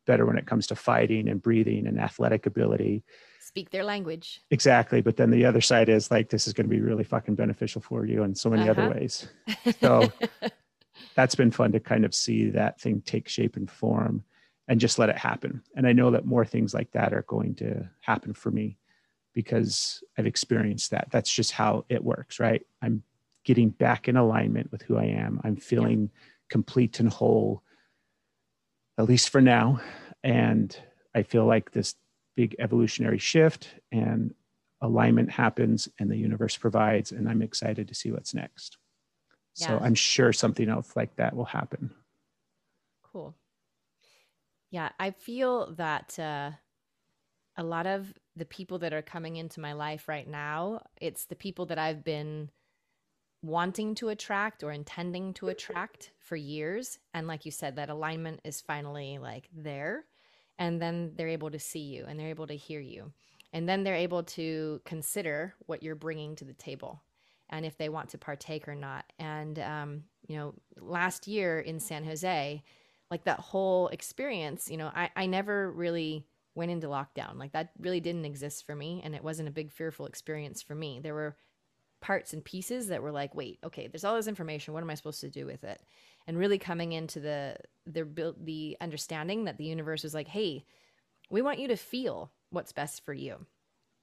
better 0.07 0.27
when 0.27 0.39
it 0.39 0.47
comes 0.47 0.69
to 0.69 0.77
fighting 0.77 1.29
and 1.29 1.43
breathing 1.43 1.89
and 1.89 1.99
athletic 1.99 2.47
ability. 2.47 3.03
Speak 3.51 3.71
their 3.71 3.83
language. 3.83 4.41
Exactly. 4.53 5.01
But 5.01 5.17
then 5.17 5.33
the 5.33 5.45
other 5.45 5.61
side 5.61 5.89
is 5.89 6.09
like, 6.09 6.29
this 6.29 6.47
is 6.47 6.53
going 6.53 6.69
to 6.69 6.71
be 6.71 6.81
really 6.81 7.03
fucking 7.03 7.35
beneficial 7.35 7.81
for 7.81 8.07
you 8.07 8.23
in 8.23 8.33
so 8.33 8.49
many 8.49 8.63
uh-huh. 8.63 8.81
other 8.81 8.95
ways. 8.95 9.27
So 9.81 10.13
that's 11.17 11.35
been 11.35 11.51
fun 11.51 11.73
to 11.73 11.81
kind 11.81 12.05
of 12.05 12.15
see 12.15 12.51
that 12.51 12.81
thing 12.81 13.03
take 13.05 13.29
shape 13.29 13.57
and 13.57 13.69
form 13.69 14.23
and 14.69 14.79
just 14.79 15.01
let 15.01 15.09
it 15.09 15.19
happen. 15.19 15.63
And 15.75 15.85
I 15.85 15.93
know 15.93 16.13
that 16.13 16.27
more 16.27 16.45
things 16.45 16.73
like 16.73 16.93
that 16.93 17.13
are 17.13 17.23
going 17.23 17.57
to 17.57 17.91
happen 18.03 18.35
for 18.35 18.53
me 18.53 18.79
because 19.35 20.05
I've 20.17 20.29
experienced 20.29 20.93
that. 20.93 21.09
That's 21.11 21.33
just 21.33 21.51
how 21.51 21.85
it 21.89 22.05
works, 22.05 22.39
right? 22.39 22.65
I'm 22.81 23.03
getting 23.43 23.71
back 23.71 24.07
in 24.07 24.17
alignment 24.17 24.71
with 24.71 24.83
who 24.83 24.97
I 24.97 25.07
am. 25.07 25.41
I'm 25.43 25.57
feeling 25.57 26.03
yeah. 26.03 26.21
complete 26.51 27.01
and 27.01 27.09
whole, 27.09 27.65
at 28.97 29.07
least 29.07 29.31
for 29.31 29.41
now. 29.41 29.81
And 30.23 30.77
I 31.17 31.25
feel 31.25 31.47
like 31.47 31.73
this 31.73 31.97
big 32.41 32.57
evolutionary 32.59 33.19
shift 33.19 33.69
and 33.93 34.35
alignment 34.81 35.31
happens 35.31 35.91
and 35.99 36.11
the 36.11 36.17
universe 36.17 36.57
provides. 36.57 37.13
And 37.13 37.29
I'm 37.29 37.43
excited 37.43 37.87
to 37.89 37.95
see 37.95 38.13
what's 38.13 38.33
next. 38.33 38.79
Yeah. 39.57 39.67
So 39.67 39.79
I'm 39.85 39.95
sure 39.95 40.33
something 40.33 40.71
else 40.71 40.97
like 40.97 41.15
that 41.17 41.37
will 41.37 41.45
happen. 41.45 41.91
Cool. 43.13 43.37
Yeah, 44.71 44.89
I 44.99 45.11
feel 45.11 45.75
that 45.75 46.19
uh, 46.19 46.53
a 47.59 47.63
lot 47.63 47.87
of 47.87 48.11
the 48.37 48.47
people 48.47 48.79
that 48.79 48.95
are 48.95 49.03
coming 49.03 49.37
into 49.37 49.61
my 49.61 49.75
life 49.75 50.09
right 50.09 50.27
now, 50.27 50.81
it's 50.99 51.27
the 51.27 51.37
people 51.37 51.67
that 51.67 51.79
I've 51.79 52.03
been 52.03 52.49
wanting 53.43 53.95
to 53.97 54.09
attract 54.09 54.63
or 54.63 54.73
intending 54.73 55.35
to 55.35 55.49
attract 55.49 56.13
for 56.21 56.37
years. 56.37 56.99
And 57.13 57.27
like 57.27 57.45
you 57.45 57.51
said, 57.51 57.77
that 57.77 57.91
alignment 57.91 58.41
is 58.45 58.63
finally 58.63 59.19
like 59.19 59.51
there. 59.55 60.07
And 60.61 60.81
then 60.81 61.13
they're 61.17 61.29
able 61.29 61.51
to 61.51 61.59
see 61.59 61.81
you 61.81 62.05
and 62.07 62.21
they're 62.21 62.29
able 62.29 62.47
to 62.47 62.57
hear 62.57 62.81
you. 62.81 63.13
And 63.53 63.69
then 63.69 63.83
they're 63.83 63.97
able 63.97 64.23
to 64.23 64.81
consider 64.85 65.55
what 65.67 65.83
you're 65.83 65.97
bringing 65.97 66.37
to 66.37 66.45
the 66.45 66.53
table 66.53 67.03
and 67.49 67.67
if 67.67 67.77
they 67.77 67.89
want 67.89 68.11
to 68.11 68.19
partake 68.19 68.69
or 68.69 68.77
not. 68.77 69.05
And, 69.19 69.59
um, 69.59 70.05
you 70.29 70.37
know, 70.37 70.55
last 70.79 71.27
year 71.27 71.59
in 71.59 71.81
San 71.81 72.05
Jose, 72.05 72.63
like 73.11 73.25
that 73.25 73.41
whole 73.41 73.89
experience, 73.89 74.71
you 74.71 74.77
know, 74.77 74.93
I, 74.95 75.11
I 75.17 75.27
never 75.27 75.73
really 75.73 76.27
went 76.55 76.71
into 76.71 76.87
lockdown. 76.87 77.39
Like 77.39 77.53
that 77.53 77.71
really 77.81 78.01
didn't 78.01 78.25
exist 78.25 78.65
for 78.67 78.77
me. 78.77 79.01
And 79.03 79.15
it 79.15 79.25
wasn't 79.25 79.49
a 79.49 79.53
big 79.53 79.73
fearful 79.73 80.07
experience 80.07 80.63
for 80.63 80.77
me. 80.77 81.01
There 81.03 81.15
were 81.15 81.37
parts 82.01 82.33
and 82.33 82.45
pieces 82.45 82.89
that 82.89 83.03
were 83.03 83.13
like, 83.13 83.35
wait, 83.35 83.59
okay, 83.65 83.87
there's 83.89 84.05
all 84.05 84.15
this 84.15 84.27
information. 84.29 84.75
What 84.75 84.83
am 84.83 84.91
I 84.91 84.95
supposed 84.95 85.21
to 85.21 85.31
do 85.31 85.47
with 85.47 85.65
it? 85.65 85.81
And 86.27 86.39
really 86.39 86.59
coming 86.59 86.93
into 86.93 87.21
the 87.21 87.57
the 87.87 88.35
the 88.41 88.77
understanding 88.81 89.45
that 89.45 89.59
the 89.59 89.65
universe 89.65 90.03
was 90.03 90.15
like, 90.15 90.29
hey, 90.29 90.65
we 91.31 91.43
want 91.43 91.59
you 91.59 91.69
to 91.69 91.77
feel 91.77 92.33
what's 92.51 92.73
best 92.73 93.05
for 93.05 93.13
you, 93.13 93.47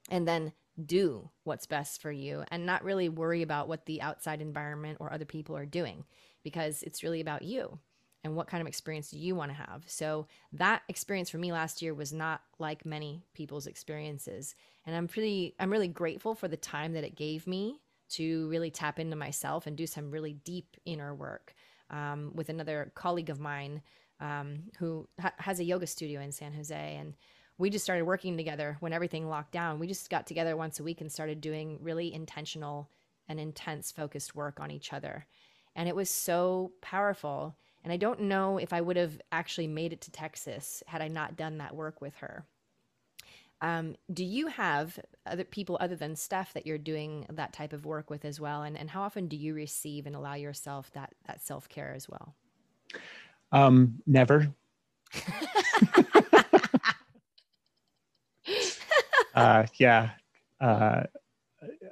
and 0.10 0.28
then 0.28 0.54
do 0.84 1.30
what's 1.44 1.66
best 1.66 2.02
for 2.02 2.12
you, 2.12 2.44
and 2.50 2.66
not 2.66 2.84
really 2.84 3.10
worry 3.10 3.42
about 3.42 3.68
what 3.68 3.86
the 3.86 4.02
outside 4.02 4.42
environment 4.42 4.98
or 5.00 5.12
other 5.12 5.26
people 5.26 5.56
are 5.56 5.66
doing, 5.66 6.04
because 6.44 6.84
it's 6.84 7.04
really 7.04 7.22
about 7.22 7.44
you 7.44 7.80
and 8.24 8.36
what 8.36 8.48
kind 8.48 8.62
of 8.62 8.68
experience 8.68 9.12
do 9.12 9.18
you 9.18 9.36
want 9.36 9.52
to 9.52 9.58
have. 9.58 9.84
So 9.88 10.28
that 10.54 10.82
experience 10.90 11.30
for 11.30 11.38
me 11.38 11.52
last 11.52 11.82
year 11.82 11.94
was 11.94 12.12
not 12.12 12.42
like 12.60 12.86
many 12.86 13.24
people's 13.34 13.68
experiences. 13.68 14.56
And 14.86 14.96
i'm 14.96 15.08
pretty 15.08 15.56
i'm 15.60 15.72
really 15.72 15.88
grateful 15.88 16.36
for 16.36 16.48
the 16.48 16.58
time 16.58 16.94
that 16.94 17.04
it 17.04 17.16
gave 17.16 17.46
me 17.48 17.82
to 18.10 18.48
really 18.50 18.72
tap 18.72 19.00
into 19.00 19.16
myself 19.16 19.68
and 19.68 19.76
do 19.76 19.86
some 19.86 20.12
really 20.12 20.34
deep 20.34 20.78
inner 20.86 21.14
work 21.14 21.54
um, 21.90 22.32
with 22.36 22.50
another 22.50 22.92
colleague 22.96 23.30
of 23.30 23.40
mine 23.40 23.82
um, 24.20 24.64
who 24.78 25.08
ha- 25.20 25.34
has 25.38 25.60
a 25.60 25.64
yoga 25.64 25.88
studio 25.88 26.22
in 26.22 26.32
san 26.32 26.54
jose. 26.54 26.96
And 27.00 27.14
we 27.58 27.70
just 27.70 27.86
started 27.86 28.04
working 28.04 28.38
together 28.38 28.78
when 28.80 28.94
everything 28.94 29.28
locked 29.28 29.52
down. 29.52 29.80
We 29.80 29.88
just 29.88 30.10
got 30.10 30.28
together 30.28 30.56
once 30.56 30.80
a 30.80 30.84
week 30.84 31.02
and 31.02 31.12
started 31.12 31.42
doing 31.42 31.80
really 31.82 32.14
intentional 32.14 32.90
and 33.28 33.40
intense 33.40 33.92
focused 33.92 34.36
work 34.36 34.60
on 34.60 34.72
each 34.72 34.94
other. 34.94 35.26
And 35.76 35.88
it 35.90 35.96
was 35.96 36.10
so 36.10 36.72
powerful. 36.82 37.58
And 37.84 37.94
I 37.94 37.98
don't 37.98 38.22
know 38.22 38.58
if 38.58 38.74
I 38.74 38.82
would 38.82 38.98
have 38.98 39.20
actually 39.32 39.68
made 39.68 39.94
it 39.94 40.02
to 40.02 40.12
Texas 40.12 40.84
had 40.88 41.02
I 41.02 41.08
not 41.08 41.38
done 41.38 41.58
that 41.60 41.76
work 41.76 42.02
with 42.02 42.16
her. 42.18 42.46
Um, 43.62 43.96
do 44.14 44.24
you 44.24 44.48
have 44.48 45.00
other 45.26 45.44
people 45.44 45.78
other 45.80 45.96
than 45.96 46.16
staff 46.16 46.54
that 46.54 46.68
you're 46.68 46.78
doing 46.78 47.26
that 47.30 47.54
type 47.54 47.74
of 47.74 47.86
work 47.86 48.10
with 48.10 48.24
as 48.24 48.40
well? 48.40 48.62
And, 48.64 48.78
and 48.78 48.90
how 48.90 49.02
often 49.02 49.28
do 49.28 49.36
you 49.36 49.54
receive 49.54 50.06
and 50.06 50.16
allow 50.16 50.36
yourself 50.36 50.92
that, 50.94 51.14
that 51.26 51.44
self 51.44 51.68
care 51.68 51.94
as 51.96 52.08
well? 52.08 52.36
Um, 53.52 54.02
never. 54.06 54.54
uh, 59.36 59.66
yeah. 59.76 60.12
Uh, 60.60 61.04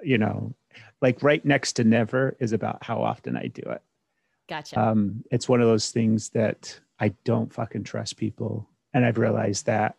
you 0.04 0.18
know, 0.18 0.54
like 1.02 1.24
right 1.24 1.44
next 1.44 1.74
to 1.74 1.84
never 1.84 2.36
is 2.40 2.54
about 2.54 2.84
how 2.84 3.02
often 3.02 3.36
I 3.36 3.48
do 3.48 3.64
it. 3.64 3.82
Gotcha. 4.48 4.80
Um, 4.80 5.24
it's 5.32 5.50
one 5.50 5.62
of 5.62 5.68
those 5.68 5.92
things 5.92 6.30
that 6.30 6.80
I 7.00 7.10
don't 7.24 7.52
fucking 7.52 7.84
trust 7.84 8.18
people. 8.18 8.70
And 8.94 9.06
I've 9.06 9.18
realized 9.18 9.66
that. 9.66 9.96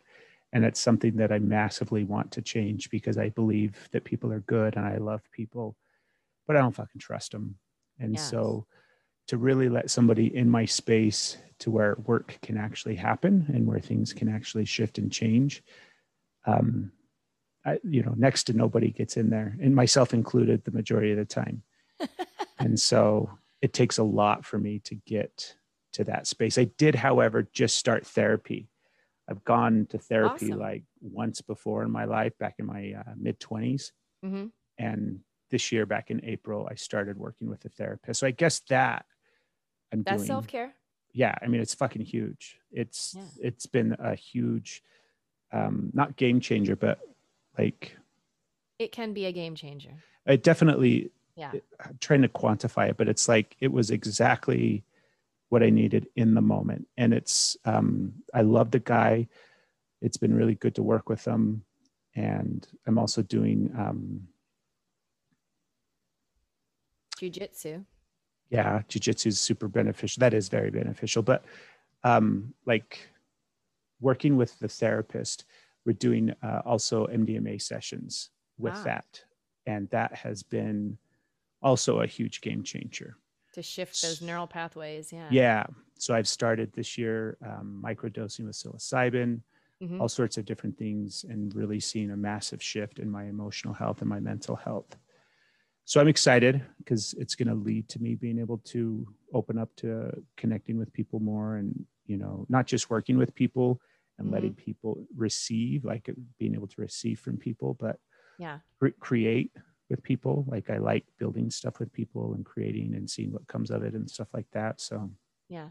And 0.53 0.65
it's 0.65 0.81
something 0.81 1.17
that 1.17 1.33
I 1.33 1.39
massively 1.39 2.05
want 2.05 2.33
to 2.33 2.43
change 2.43 2.89
because 2.91 3.19
I 3.19 3.31
believe 3.31 3.89
that 3.93 4.05
people 4.05 4.33
are 4.33 4.41
good 4.41 4.77
and 4.77 4.87
I 4.87 4.97
love 4.97 5.23
people, 5.33 5.77
but 6.47 6.57
I 6.57 6.61
don't 6.61 6.75
fucking 6.75 7.01
trust 7.01 7.33
them. 7.33 7.57
And 7.99 8.15
yes. 8.15 8.31
so 8.31 8.67
to 9.29 9.37
really 9.37 9.69
let 9.69 9.91
somebody 9.91 10.35
in 10.35 10.49
my 10.49 10.65
space 10.65 11.37
to 11.59 11.71
where 11.71 11.97
work 12.07 12.39
can 12.43 12.57
actually 12.57 12.95
happen 12.95 13.47
and 13.53 13.67
where 13.67 13.81
things 13.81 14.13
can 14.13 14.29
actually 14.29 14.65
shift 14.65 14.99
and 14.99 15.11
change. 15.11 15.63
Um, 16.47 16.93
I, 17.65 17.79
you 17.83 18.03
know, 18.03 18.15
next 18.17 18.45
to 18.45 18.53
nobody 18.53 18.91
gets 18.91 19.17
in 19.17 19.29
there, 19.29 19.57
and 19.61 19.75
myself 19.75 20.15
included, 20.15 20.65
the 20.65 20.71
majority 20.71 21.11
of 21.11 21.19
the 21.19 21.25
time. 21.25 21.63
and 22.59 22.79
so 22.79 23.31
it 23.61 23.73
takes 23.73 23.99
a 23.99 24.05
lot 24.05 24.45
for 24.45 24.59
me 24.59 24.79
to 24.81 24.95
get 24.95 25.57
to 25.95 26.05
that 26.05 26.29
space. 26.29 26.59
I 26.59 26.65
did, 26.65 26.95
however, 26.95 27.49
just 27.53 27.77
start 27.77 28.07
therapy. 28.07 28.69
I've 29.29 29.45
gone 29.45 29.87
to 29.91 29.99
therapy 29.99 30.47
awesome. 30.47 30.59
like 30.59 30.83
once 31.01 31.41
before 31.41 31.83
in 31.83 31.91
my 31.91 32.05
life, 32.05 32.33
back 32.39 32.57
in 32.59 32.67
my 32.67 32.95
uh, 32.99 33.13
mid 33.17 33.41
20s. 33.41 33.93
Mm-hmm. 34.25 34.47
And 34.79 35.21
this 35.51 35.73
year, 35.73 35.87
back 35.87 36.11
in 36.11 36.25
April, 36.25 36.69
I 36.71 36.75
started 36.75 37.19
working 37.19 37.49
with 37.49 37.65
a 37.65 37.69
therapist. 37.69 38.21
So 38.21 38.27
I 38.27 38.31
guess 38.31 38.61
that 38.69 39.05
I'm 39.93 40.03
That's 40.03 40.19
doing. 40.19 40.27
self 40.27 40.47
care. 40.47 40.75
Yeah, 41.13 41.35
I 41.41 41.47
mean 41.47 41.61
it's 41.61 41.75
fucking 41.75 42.03
huge. 42.03 42.59
It's 42.71 43.15
yeah. 43.17 43.25
it's 43.41 43.67
been 43.67 43.97
a 43.99 44.15
huge, 44.15 44.83
um, 45.53 45.91
not 45.95 46.17
game 46.17 46.41
changer, 46.41 46.77
but 46.77 46.99
like. 47.59 47.97
It 48.79 48.93
can 48.93 49.15
be 49.15 49.25
a 49.25 49.33
game 49.33 49.55
changer. 49.55 49.95
It 50.27 50.43
definitely 50.43 51.11
yeah 51.37 51.53
I'm 51.85 51.99
trying 52.01 52.23
to 52.23 52.29
quantify 52.29 52.91
it 52.91 52.97
but 52.97 53.09
it's 53.09 53.29
like 53.29 53.57
it 53.61 53.71
was 53.71 53.91
exactly 53.91 54.83
what 55.49 55.63
i 55.63 55.71
needed 55.71 56.09
in 56.17 56.35
the 56.35 56.41
moment. 56.41 56.87
And 56.97 57.13
it's 57.15 57.57
um, 57.65 58.13
i 58.35 58.43
love 58.43 58.71
the 58.71 58.81
guy. 58.81 59.29
It's 60.03 60.17
been 60.17 60.35
really 60.35 60.55
good 60.55 60.75
to 60.77 60.83
work 60.83 61.09
with 61.09 61.25
him. 61.25 61.65
And 62.15 62.67
i'm 62.87 62.99
also 62.99 63.23
doing 63.23 63.73
um, 63.77 64.29
jiu-jitsu. 67.19 67.85
Yeah 68.51 68.83
jiu-jitsu 68.89 69.29
is 69.29 69.41
super 69.41 69.69
beneficial. 69.69 70.21
That 70.21 70.35
is 70.35 70.49
very 70.49 70.71
beneficial. 70.71 71.23
But 71.23 71.45
um, 72.05 72.55
like 72.67 73.09
working 74.01 74.37
with 74.37 74.59
the 74.59 74.69
therapist 74.69 75.45
we're 75.87 75.93
doing 75.93 76.35
uh, 76.43 76.63
also 76.67 77.07
mdma 77.07 77.63
sessions 77.63 78.31
with 78.59 78.75
wow. 78.75 78.83
that. 78.85 79.25
And 79.67 79.89
that 79.91 80.15
has 80.15 80.43
been 80.43 80.99
also 81.63 82.01
a 82.01 82.07
huge 82.07 82.41
game 82.41 82.63
changer 82.63 83.17
to 83.57 83.63
shift 83.63 84.03
those 84.03 84.21
neural 84.21 84.47
pathways 84.47 85.11
yeah 85.11 85.29
yeah 85.31 85.65
so 85.99 86.15
i've 86.15 86.29
started 86.29 86.71
this 86.75 86.99
year 86.99 87.39
um, 87.45 87.83
microdosing 87.83 88.45
with 88.45 88.55
psilocybin 88.55 89.41
mm-hmm. 89.83 89.99
all 89.99 90.11
sorts 90.11 90.37
of 90.37 90.45
different 90.45 90.77
things 90.77 91.25
and 91.31 91.55
really 91.55 91.81
seeing 91.81 92.11
a 92.11 92.17
massive 92.17 92.63
shift 92.63 92.99
in 92.99 93.11
my 93.11 93.25
emotional 93.25 93.73
health 93.73 94.03
and 94.03 94.11
my 94.11 94.21
mental 94.21 94.57
health 94.57 94.99
so 95.87 95.99
i'm 95.99 96.07
excited 96.07 96.61
because 96.77 97.15
it's 97.19 97.35
going 97.35 97.49
to 97.49 97.55
lead 97.55 97.89
to 97.89 97.99
me 97.99 98.15
being 98.15 98.39
able 98.39 98.59
to 98.59 99.07
open 99.33 99.57
up 99.57 99.75
to 99.75 100.11
connecting 100.37 100.77
with 100.77 100.93
people 100.93 101.19
more 101.19 101.57
and 101.57 101.87
you 102.05 102.19
know 102.19 102.45
not 102.51 102.67
just 102.67 102.91
working 102.91 103.17
with 103.17 103.35
people 103.35 103.81
and 104.19 104.27
mm-hmm. 104.27 104.35
letting 104.35 104.55
people 104.55 105.07
receive 105.17 105.83
like 105.83 106.11
being 106.39 106.55
able 106.55 106.69
to 106.69 106.83
receive 106.83 107.19
from 107.19 107.39
people 107.39 107.75
but 107.81 107.97
yeah 108.39 108.59
re- 108.81 108.93
create 109.01 109.51
with 109.89 110.03
people. 110.03 110.45
Like 110.49 110.71
I 110.71 110.79
like 110.79 111.05
building 111.19 111.51
stuff 111.51 111.79
with 111.79 111.93
people 111.93 112.35
and 112.35 112.45
creating 112.45 112.95
and 112.95 113.09
seeing 113.09 113.33
what 113.33 113.47
comes 113.47 113.71
of 113.71 113.83
it 113.83 113.95
and 113.95 114.11
stuff 114.11 114.29
like 114.33 114.47
that. 114.53 114.81
So 114.81 115.11
yeah. 115.49 115.69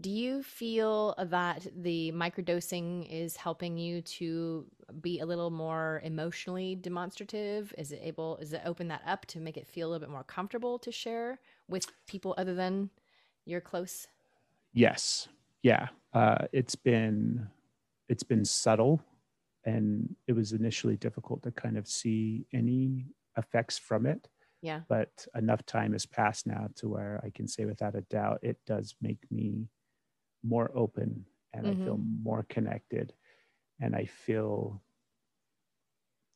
Do 0.00 0.10
you 0.10 0.42
feel 0.42 1.14
that 1.18 1.66
the 1.76 2.12
microdosing 2.12 3.06
is 3.10 3.36
helping 3.36 3.76
you 3.76 4.00
to 4.02 4.66
be 5.00 5.20
a 5.20 5.26
little 5.26 5.50
more 5.50 6.00
emotionally 6.02 6.74
demonstrative? 6.74 7.74
Is 7.76 7.92
it 7.92 8.00
able, 8.02 8.38
is 8.38 8.52
it 8.52 8.62
open 8.64 8.88
that 8.88 9.02
up 9.06 9.26
to 9.26 9.38
make 9.38 9.56
it 9.56 9.68
feel 9.68 9.86
a 9.86 9.90
little 9.90 10.06
bit 10.06 10.10
more 10.10 10.24
comfortable 10.24 10.78
to 10.80 10.90
share 10.90 11.40
with 11.68 11.86
people 12.08 12.34
other 12.38 12.54
than 12.54 12.90
your 13.44 13.60
close? 13.60 14.08
Yes. 14.72 15.28
Yeah. 15.62 15.88
Uh, 16.14 16.46
it's 16.52 16.74
been, 16.74 17.46
it's 18.08 18.24
been 18.24 18.44
subtle 18.44 19.00
and 19.64 20.16
it 20.26 20.32
was 20.32 20.52
initially 20.52 20.96
difficult 20.96 21.42
to 21.42 21.52
kind 21.52 21.76
of 21.76 21.86
see 21.86 22.46
any 22.52 23.04
effects 23.36 23.78
from 23.78 24.06
it. 24.06 24.28
Yeah. 24.62 24.80
But 24.88 25.26
enough 25.34 25.66
time 25.66 25.92
has 25.92 26.06
passed 26.06 26.46
now 26.46 26.68
to 26.76 26.88
where 26.88 27.20
I 27.24 27.30
can 27.30 27.48
say 27.48 27.64
without 27.64 27.96
a 27.96 28.02
doubt 28.02 28.40
it 28.42 28.58
does 28.66 28.94
make 29.02 29.18
me 29.30 29.66
more 30.44 30.70
open 30.74 31.24
and 31.52 31.66
mm-hmm. 31.66 31.82
I 31.82 31.84
feel 31.84 31.96
mm-hmm. 31.96 32.22
more 32.22 32.46
connected 32.48 33.12
and 33.80 33.96
I 33.96 34.04
feel 34.04 34.80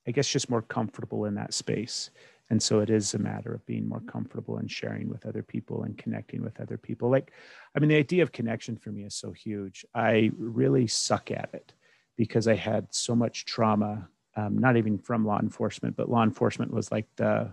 I 0.09 0.13
guess 0.13 0.29
just 0.29 0.51
more 0.51 0.63
comfortable 0.63 1.25
in 1.25 1.35
that 1.35 1.53
space. 1.53 2.11
And 2.49 2.63
so 2.63 2.79
it 2.79 2.91
is 2.91 3.15
a 3.15 3.19
matter 3.19 3.53
of 3.53 3.67
being 3.67 3.89
more 3.89 4.03
comfortable 4.03 4.59
and 4.59 4.71
sharing 4.71 5.09
with 5.09 5.27
other 5.27 5.43
people 5.43 5.83
and 5.83 5.99
connecting 5.99 6.43
with 6.43 6.61
other 6.61 6.79
people. 6.79 7.11
Like, 7.11 7.33
I 7.75 7.81
mean, 7.81 7.89
the 7.89 7.97
idea 7.97 8.23
of 8.23 8.31
connection 8.31 8.77
for 8.77 8.91
me 8.93 9.05
is 9.05 9.17
so 9.17 9.33
huge. 9.33 9.85
I 9.95 10.31
really 10.39 10.87
suck 10.87 11.33
at 11.33 11.51
it 11.53 11.73
because 12.17 12.47
I 12.47 12.55
had 12.55 12.87
so 12.95 13.17
much 13.17 13.47
trauma, 13.47 14.09
um, 14.37 14.59
not 14.59 14.77
even 14.77 14.99
from 14.99 15.27
law 15.27 15.41
enforcement, 15.41 15.97
but 15.97 16.11
law 16.11 16.23
enforcement 16.23 16.73
was 16.73 16.93
like 16.93 17.07
the, 17.17 17.53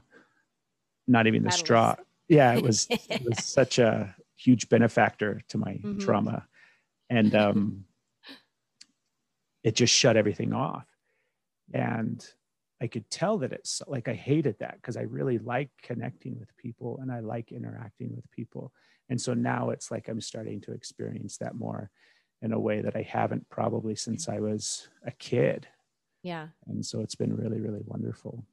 not 1.07 1.27
even 1.27 1.43
the 1.43 1.51
straw. 1.51 1.95
Yeah, 2.27 2.53
it 2.53 2.63
was, 2.63 2.87
it 3.09 3.23
was 3.23 3.43
such 3.43 3.79
a 3.79 4.15
huge 4.35 4.69
benefactor 4.69 5.41
to 5.49 5.57
my 5.57 5.73
mm-hmm. 5.73 5.99
trauma. 5.99 6.45
And 7.09 7.33
um, 7.35 7.85
it 9.63 9.75
just 9.75 9.93
shut 9.93 10.17
everything 10.17 10.53
off. 10.53 10.85
And 11.73 12.25
I 12.81 12.87
could 12.87 13.09
tell 13.09 13.37
that 13.37 13.53
it's 13.53 13.81
like 13.87 14.09
I 14.09 14.13
hated 14.13 14.57
that 14.59 14.75
because 14.75 14.97
I 14.97 15.03
really 15.03 15.37
like 15.37 15.69
connecting 15.81 16.37
with 16.37 16.55
people 16.57 16.99
and 17.01 17.11
I 17.11 17.21
like 17.21 17.51
interacting 17.51 18.13
with 18.13 18.29
people. 18.31 18.73
And 19.09 19.19
so 19.19 19.33
now 19.33 19.69
it's 19.69 19.89
like 19.89 20.09
I'm 20.09 20.19
starting 20.19 20.59
to 20.61 20.73
experience 20.73 21.37
that 21.37 21.55
more 21.55 21.89
in 22.41 22.51
a 22.51 22.59
way 22.59 22.81
that 22.81 22.95
I 22.95 23.03
haven't 23.03 23.49
probably 23.49 23.95
since 23.95 24.27
I 24.27 24.39
was 24.39 24.89
a 25.05 25.11
kid. 25.11 25.67
Yeah. 26.23 26.47
And 26.67 26.85
so 26.85 27.01
it's 27.01 27.15
been 27.15 27.35
really, 27.35 27.59
really 27.59 27.81
wonderful. 27.85 28.43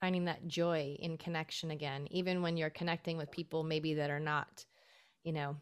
Finding 0.00 0.24
that 0.26 0.46
joy 0.48 0.96
in 0.98 1.16
connection 1.16 1.70
again, 1.70 2.08
even 2.10 2.42
when 2.42 2.56
you're 2.56 2.70
connecting 2.70 3.16
with 3.16 3.30
people 3.30 3.62
maybe 3.62 3.94
that 3.94 4.10
are 4.10 4.20
not, 4.20 4.64
you 5.22 5.32
know, 5.32 5.56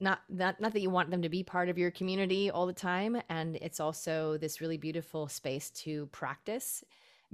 not 0.00 0.20
not 0.28 0.60
not 0.60 0.72
that 0.72 0.80
you 0.80 0.90
want 0.90 1.10
them 1.10 1.22
to 1.22 1.28
be 1.28 1.42
part 1.42 1.68
of 1.68 1.78
your 1.78 1.90
community 1.90 2.50
all 2.50 2.66
the 2.66 2.72
time 2.72 3.20
and 3.28 3.56
it's 3.56 3.80
also 3.80 4.38
this 4.38 4.60
really 4.60 4.78
beautiful 4.78 5.28
space 5.28 5.70
to 5.70 6.06
practice 6.06 6.82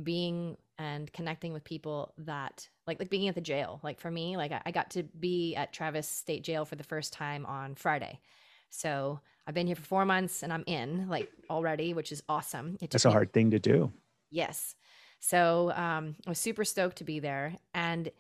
being 0.03 0.57
and 0.79 1.11
connecting 1.13 1.53
with 1.53 1.65
people 1.65 2.13
that 2.19 2.69
like 2.87 2.99
like 2.99 3.09
being 3.09 3.29
at 3.29 3.35
the 3.35 3.41
jail 3.41 3.81
like 3.83 4.01
for 4.01 4.11
me 4.11 4.37
like 4.37 4.53
I, 4.53 4.63
I 4.67 4.71
got 4.73 4.91
to 4.91 5.05
be 5.05 5.55
at 5.55 5.73
travis 5.73 6.09
state 6.09 6.43
jail 6.43 6.65
for 6.65 6.75
the 6.75 6.85
first 6.85 7.13
time 7.13 7.47
on 7.47 7.77
friday 7.77 8.21
so 8.71 9.21
I've 9.47 9.55
been 9.55 9.67
here 9.67 9.77
for 9.77 9.83
four 9.83 10.05
months 10.05 10.43
and 10.43 10.53
I'm 10.53 10.65
in 10.67 11.09
like 11.09 11.31
already, 11.49 11.95
which 11.95 12.13
is 12.13 12.23
awesome. 12.29 12.77
That's 12.81 13.05
a 13.05 13.11
hard 13.11 13.33
thing 13.33 13.51
to 13.53 13.59
do. 13.59 13.93
Yes. 14.31 14.75
So 15.21 15.73
um, 15.73 16.17
I 16.27 16.31
was 16.31 16.39
super 16.39 16.65
stoked 16.65 16.99
to 16.99 17.05
be 17.05 17.21
there. 17.21 17.57
And 17.75 18.11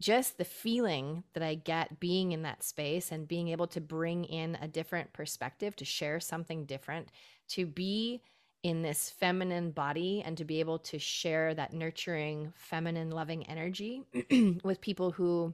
just 0.00 0.38
the 0.38 0.44
feeling 0.44 1.24
that 1.34 1.42
I 1.42 1.56
get 1.56 1.98
being 1.98 2.32
in 2.32 2.42
that 2.42 2.62
space 2.62 3.10
and 3.10 3.26
being 3.26 3.48
able 3.48 3.66
to 3.68 3.80
bring 3.80 4.24
in 4.24 4.56
a 4.60 4.68
different 4.68 5.12
perspective, 5.12 5.74
to 5.76 5.84
share 5.84 6.20
something 6.20 6.66
different, 6.66 7.08
to 7.48 7.66
be 7.66 8.22
in 8.62 8.82
this 8.82 9.10
feminine 9.10 9.70
body 9.70 10.22
and 10.24 10.36
to 10.36 10.44
be 10.44 10.60
able 10.60 10.78
to 10.78 10.98
share 10.98 11.54
that 11.54 11.72
nurturing, 11.72 12.52
feminine, 12.56 13.10
loving 13.10 13.46
energy 13.48 14.02
with 14.64 14.80
people 14.80 15.12
who 15.12 15.52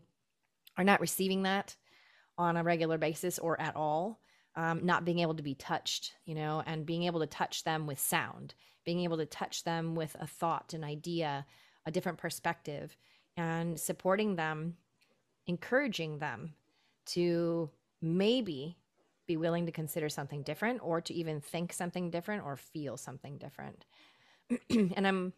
are 0.76 0.84
not 0.84 1.00
receiving 1.00 1.42
that 1.42 1.76
on 2.36 2.56
a 2.56 2.64
regular 2.64 2.98
basis 2.98 3.38
or 3.38 3.60
at 3.60 3.76
all 3.76 4.20
um, 4.56 4.84
not 4.84 5.04
being 5.04 5.18
able 5.18 5.34
to 5.34 5.42
be 5.42 5.54
touched, 5.54 6.14
you 6.24 6.34
know, 6.34 6.62
and 6.66 6.86
being 6.86 7.04
able 7.04 7.20
to 7.20 7.26
touch 7.26 7.64
them 7.64 7.86
with 7.86 7.98
sound, 7.98 8.54
being 8.84 9.00
able 9.00 9.16
to 9.16 9.26
touch 9.26 9.64
them 9.64 9.94
with 9.94 10.16
a 10.20 10.26
thought, 10.26 10.74
an 10.74 10.84
idea, 10.84 11.44
a 11.86 11.90
different 11.90 12.18
perspective, 12.18 12.96
and 13.36 13.78
supporting 13.78 14.36
them, 14.36 14.76
encouraging 15.46 16.18
them 16.18 16.54
to 17.06 17.70
maybe 18.00 18.76
be 19.26 19.36
willing 19.36 19.66
to 19.66 19.72
consider 19.72 20.08
something 20.08 20.42
different 20.42 20.80
or 20.82 21.00
to 21.00 21.14
even 21.14 21.40
think 21.40 21.72
something 21.72 22.10
different 22.10 22.44
or 22.44 22.56
feel 22.56 22.96
something 22.96 23.38
different. 23.38 23.86
and 24.70 25.06
I'm 25.06 25.32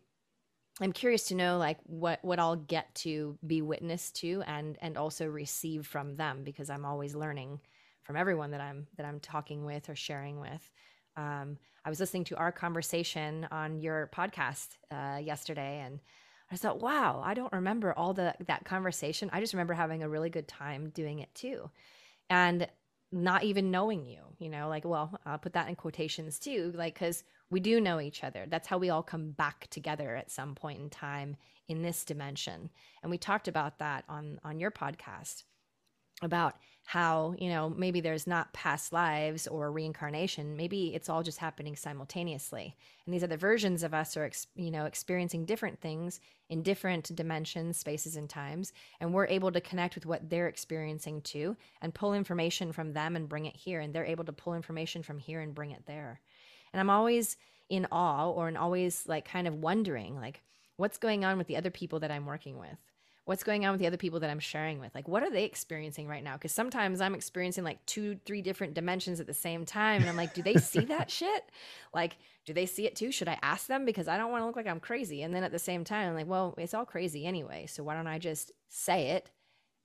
I'm 0.81 0.93
curious 0.93 1.25
to 1.29 1.35
know 1.35 1.57
like 1.57 1.79
what 1.85 2.23
what 2.23 2.39
I'll 2.39 2.57
get 2.57 2.95
to 2.97 3.39
be 3.47 3.63
witness 3.63 4.11
to 4.13 4.43
and 4.47 4.77
and 4.83 4.99
also 4.99 5.27
receive 5.27 5.87
from 5.87 6.17
them 6.17 6.45
because 6.45 6.69
I'm 6.69 6.85
always 6.85 7.15
learning 7.15 7.61
from 8.03 8.17
everyone 8.17 8.51
that 8.51 8.61
I'm 8.61 8.87
that 8.97 9.07
I'm 9.07 9.21
talking 9.21 9.65
with 9.65 9.89
or 9.89 9.97
sharing 9.97 10.39
with. 10.41 10.71
Um, 11.17 11.57
I 11.85 11.89
was 11.89 11.99
listening 11.99 12.25
to 12.25 12.37
our 12.37 12.53
conversation 12.53 13.49
on 13.51 13.81
your 13.81 14.11
podcast 14.15 14.77
uh, 14.91 15.19
yesterday, 15.19 15.83
and 15.85 16.01
I 16.51 16.57
thought, 16.57 16.81
wow, 16.81 17.23
I 17.25 17.33
don't 17.33 17.53
remember 17.53 17.95
all 17.95 18.13
the 18.13 18.35
that 18.47 18.65
conversation. 18.67 19.31
I 19.33 19.41
just 19.41 19.55
remember 19.55 19.73
having 19.73 20.03
a 20.03 20.09
really 20.09 20.31
good 20.31 20.47
time 20.47 20.91
doing 20.91 21.21
it 21.21 21.35
too, 21.35 21.71
and 22.29 22.69
not 23.23 23.45
even 23.45 23.71
knowing 23.71 24.05
you. 24.05 24.21
You 24.39 24.51
know, 24.51 24.69
like, 24.69 24.85
well, 24.85 25.19
I'll 25.25 25.39
put 25.39 25.55
that 25.55 25.69
in 25.69 25.77
quotations 25.77 26.39
too, 26.39 26.73
like 26.75 26.95
because 26.95 27.25
we 27.51 27.61
do 27.61 27.81
know 27.81 28.01
each 28.01 28.23
other. 28.23 28.45
That's 28.49 28.69
how 28.69 28.77
we 28.79 28.91
all 28.91 29.03
come 29.03 29.31
back 29.31 29.67
together 29.71 30.15
at 30.15 30.31
some 30.31 30.55
point 30.55 30.81
in 30.81 30.91
time 30.91 31.37
in 31.69 31.83
this 31.83 32.05
dimension, 32.05 32.71
and 33.03 33.11
we 33.11 33.19
talked 33.19 33.49
about 33.49 33.79
that 33.79 34.05
on 34.09 34.39
on 34.45 34.61
your 34.61 34.71
podcast 34.71 35.45
about 36.23 36.55
how 36.89 37.35
you 37.39 37.49
know 37.49 37.69
maybe 37.69 38.01
there's 38.01 38.29
not 38.29 38.53
past 38.53 38.93
lives 38.93 39.47
or 39.49 39.73
reincarnation. 39.73 40.57
Maybe 40.57 40.95
it's 40.95 41.09
all 41.09 41.23
just 41.23 41.39
happening 41.39 41.75
simultaneously. 41.75 42.77
And 43.05 43.13
these 43.13 43.25
other 43.25 43.37
versions 43.37 43.83
of 43.83 43.93
us 43.93 44.17
are 44.17 44.31
you 44.55 44.71
know 44.71 44.85
experiencing 44.85 45.45
different 45.45 45.81
things 45.81 46.21
in 46.49 46.63
different 46.63 47.15
dimensions 47.17 47.77
spaces 47.77 48.15
and 48.17 48.31
times. 48.31 48.73
And 49.01 49.13
we're 49.13 49.27
able 49.27 49.51
to 49.51 49.61
connect 49.61 49.97
with 49.97 50.07
what 50.07 50.31
they're 50.31 50.47
experiencing 50.47 51.23
too 51.23 51.57
and 51.83 51.93
pull 51.93 52.15
information 52.15 52.73
from 52.73 52.93
them 52.93 53.17
and 53.17 53.29
bring 53.29 53.47
it 53.47 53.57
here. 53.57 53.81
And 53.81 53.93
they're 53.93 54.05
able 54.05 54.25
to 54.25 54.33
pull 54.33 54.55
information 54.55 55.03
from 55.03 55.19
here 55.19 55.41
and 55.41 55.55
bring 55.55 55.73
it 55.73 55.87
there. 55.87 56.21
And 56.73 56.81
i'm 56.81 56.91
always 56.91 57.37
in 57.69 57.87
awe 57.91 58.31
or 58.31 58.49
in 58.49 58.57
always 58.57 59.07
like 59.07 59.29
kind 59.29 59.49
of 59.49 59.55
wondering 59.55 60.17
like 60.17 60.43
what's 60.77 60.99
going 60.99 61.25
on 61.25 61.39
with 61.39 61.47
the 61.47 61.57
other 61.57 61.71
people 61.71 62.01
that 62.01 62.11
i'm 62.11 62.27
working 62.27 62.59
with 62.59 62.79
what's 63.27 63.43
going 63.43 63.67
on 63.67 63.73
with 63.73 63.81
the 63.81 63.89
other 63.89 63.97
people 63.97 64.21
that 64.21 64.31
I'm 64.31 64.39
sharing 64.39 64.79
with? 64.79 64.95
Like, 64.95 65.09
what 65.09 65.25
are 65.25 65.31
they 65.31 65.45
experiencing 65.45 66.07
right 66.07 66.23
now? 66.23 66.35
Because 66.35 66.53
sometimes 66.53 67.01
I'm 67.01 67.15
experiencing 67.15 67.65
like 67.65 67.85
two, 67.85 68.21
three 68.25 68.41
different 68.41 68.75
dimensions 68.75 69.19
at 69.19 69.27
the 69.27 69.35
same 69.35 69.67
time. 69.67 70.01
And 70.01 70.09
I'm 70.09 70.17
like, 70.17 70.33
do 70.33 70.43
they 70.43 70.55
see 70.55 70.85
that 70.87 71.11
shit? 71.11 71.43
Like, 71.93 72.17
do 72.47 72.55
they 72.55 72.67
see 72.67 72.87
it 72.87 72.95
too? 72.95 73.11
Should 73.11 73.29
I 73.29 73.37
ask 73.43 73.67
them? 73.67 73.85
Because 73.85 74.07
I 74.07 74.17
don't 74.17 74.31
want 74.31 74.43
to 74.43 74.47
look 74.47 74.55
like 74.55 74.69
I'm 74.69 74.79
crazy. 74.79 75.23
And 75.23 75.35
then 75.35 75.43
at 75.43 75.51
the 75.51 75.59
same 75.59 75.83
time, 75.83 76.09
I'm 76.09 76.15
like, 76.15 76.29
well, 76.29 76.55
it's 76.57 76.73
all 76.73 76.87
crazy 76.87 77.27
anyway. 77.27 77.67
So 77.67 77.83
why 77.83 77.95
don't 77.95 78.07
I 78.07 78.21
just 78.21 78.53
say 78.69 79.11
it 79.11 79.33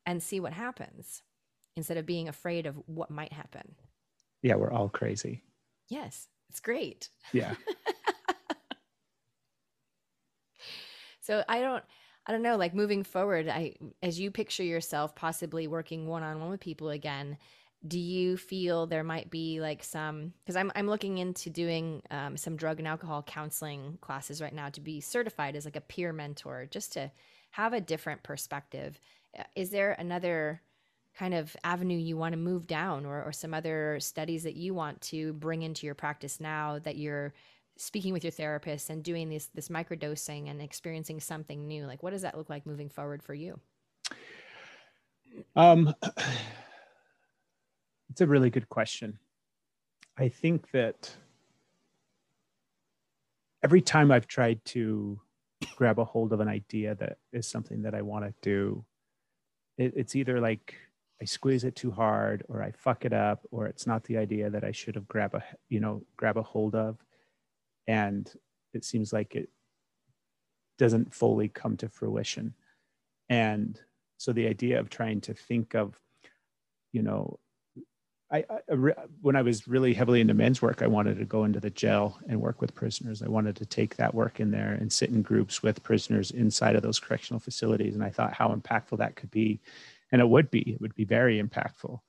and 0.05 0.21
see 0.21 0.39
what 0.39 0.53
happens 0.53 1.23
instead 1.75 1.97
of 1.97 2.05
being 2.05 2.29
afraid 2.29 2.67
of 2.67 2.75
what 2.85 3.09
might 3.09 3.33
happen? 3.33 3.73
Yeah, 4.43 4.55
we're 4.55 4.71
all 4.71 4.89
crazy. 4.89 5.41
Yes, 5.89 6.27
it's 6.49 6.59
great. 6.59 7.09
Yeah. 7.33 7.55
so 11.21 11.43
I 11.49 11.61
don't 11.61 11.83
I 12.25 12.31
don't 12.31 12.43
know, 12.43 12.55
like 12.55 12.75
moving 12.75 13.03
forward, 13.03 13.47
I 13.49 13.75
as 14.03 14.19
you 14.19 14.31
picture 14.31 14.63
yourself 14.63 15.15
possibly 15.15 15.67
working 15.67 16.07
one 16.07 16.23
on 16.23 16.39
one 16.39 16.51
with 16.51 16.59
people 16.59 16.89
again, 16.89 17.37
do 17.87 17.99
you 17.99 18.37
feel 18.37 18.85
there 18.85 19.03
might 19.03 19.31
be 19.31 19.59
like 19.59 19.83
some 19.83 20.33
because 20.43 20.55
I'm 20.55 20.71
I'm 20.75 20.87
looking 20.87 21.17
into 21.17 21.49
doing 21.49 22.03
um, 22.11 22.37
some 22.37 22.55
drug 22.55 22.79
and 22.79 22.87
alcohol 22.87 23.23
counseling 23.23 23.97
classes 24.01 24.41
right 24.41 24.53
now 24.53 24.69
to 24.69 24.81
be 24.81 25.01
certified 25.01 25.55
as 25.55 25.65
like 25.65 25.75
a 25.75 25.81
peer 25.81 26.13
mentor, 26.13 26.67
just 26.69 26.93
to 26.93 27.11
have 27.51 27.73
a 27.73 27.81
different 27.81 28.23
perspective. 28.23 28.99
Uh, 29.37 29.43
is 29.55 29.71
there 29.71 29.95
another 29.97 30.61
kind 31.15 31.33
of 31.33 31.55
avenue 31.63 31.97
you 31.97 32.15
want 32.17 32.33
to 32.33 32.37
move 32.37 32.67
down 32.67 33.05
or, 33.05 33.23
or 33.23 33.31
some 33.31 33.53
other 33.53 33.99
studies 33.99 34.43
that 34.43 34.55
you 34.55 34.73
want 34.73 35.01
to 35.01 35.33
bring 35.33 35.61
into 35.61 35.85
your 35.85 35.95
practice 35.95 36.39
now 36.39 36.79
that 36.79 36.95
you're 36.95 37.33
speaking 37.81 38.13
with 38.13 38.23
your 38.23 38.31
therapist 38.31 38.89
and 38.91 39.03
doing 39.03 39.29
this 39.29 39.47
this 39.55 39.69
microdosing 39.69 40.49
and 40.49 40.61
experiencing 40.61 41.19
something 41.19 41.67
new 41.67 41.85
like 41.85 42.03
what 42.03 42.11
does 42.11 42.21
that 42.21 42.37
look 42.37 42.49
like 42.49 42.65
moving 42.65 42.89
forward 42.89 43.23
for 43.23 43.33
you? 43.33 43.59
Um 45.55 45.93
it's 48.09 48.21
a 48.21 48.27
really 48.27 48.49
good 48.49 48.69
question. 48.69 49.17
I 50.17 50.29
think 50.29 50.69
that 50.71 51.11
every 53.63 53.81
time 53.81 54.11
i've 54.11 54.27
tried 54.27 54.63
to 54.65 55.19
grab 55.75 55.97
a 55.99 56.05
hold 56.05 56.33
of 56.33 56.39
an 56.39 56.47
idea 56.47 56.95
that 56.95 57.17
is 57.33 57.47
something 57.47 57.83
that 57.83 57.95
I 57.95 58.01
want 58.01 58.25
to 58.25 58.33
do, 58.41 58.83
it, 59.77 59.93
it's 59.95 60.15
either 60.15 60.39
like 60.39 60.75
I 61.21 61.25
squeeze 61.25 61.63
it 61.63 61.75
too 61.75 61.91
hard 61.91 62.43
or 62.47 62.63
I 62.63 62.71
fuck 62.71 63.05
it 63.05 63.13
up 63.13 63.41
or 63.51 63.67
it's 63.67 63.87
not 63.87 64.03
the 64.03 64.17
idea 64.17 64.49
that 64.49 64.63
I 64.63 64.71
should 64.71 64.95
have 64.95 65.07
grab 65.07 65.33
a 65.33 65.43
you 65.69 65.79
know 65.79 66.03
grab 66.15 66.37
a 66.37 66.43
hold 66.43 66.75
of 66.75 66.97
and 67.87 68.33
it 68.73 68.85
seems 68.85 69.11
like 69.11 69.35
it 69.35 69.49
doesn't 70.77 71.13
fully 71.13 71.47
come 71.47 71.77
to 71.77 71.89
fruition 71.89 72.53
and 73.29 73.79
so 74.17 74.31
the 74.31 74.47
idea 74.47 74.79
of 74.79 74.89
trying 74.89 75.21
to 75.21 75.33
think 75.33 75.75
of 75.75 75.99
you 76.91 77.01
know 77.01 77.39
I, 78.31 78.45
I, 78.49 78.75
when 79.21 79.35
I 79.35 79.41
was 79.41 79.67
really 79.67 79.93
heavily 79.93 80.21
into 80.21 80.33
men's 80.33 80.61
work, 80.61 80.81
I 80.81 80.87
wanted 80.87 81.19
to 81.19 81.25
go 81.25 81.43
into 81.43 81.59
the 81.59 81.69
jail 81.69 82.17
and 82.29 82.39
work 82.39 82.61
with 82.61 82.73
prisoners. 82.73 83.21
I 83.21 83.27
wanted 83.27 83.57
to 83.57 83.65
take 83.65 83.97
that 83.97 84.15
work 84.15 84.39
in 84.39 84.51
there 84.51 84.71
and 84.71 84.91
sit 84.91 85.09
in 85.09 85.21
groups 85.21 85.61
with 85.61 85.83
prisoners 85.83 86.31
inside 86.31 86.77
of 86.77 86.81
those 86.81 86.97
correctional 86.97 87.41
facilities. 87.41 87.93
And 87.93 88.03
I 88.03 88.09
thought 88.09 88.33
how 88.33 88.55
impactful 88.55 88.99
that 88.99 89.17
could 89.17 89.31
be, 89.31 89.59
and 90.13 90.21
it 90.21 90.29
would 90.29 90.49
be. 90.49 90.71
It 90.71 90.79
would 90.79 90.95
be 90.95 91.03
very 91.03 91.43
impactful. 91.43 91.99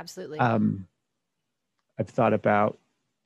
Absolutely. 0.00 0.40
Um, 0.40 0.88
I've 1.96 2.10
thought 2.10 2.32
about 2.32 2.78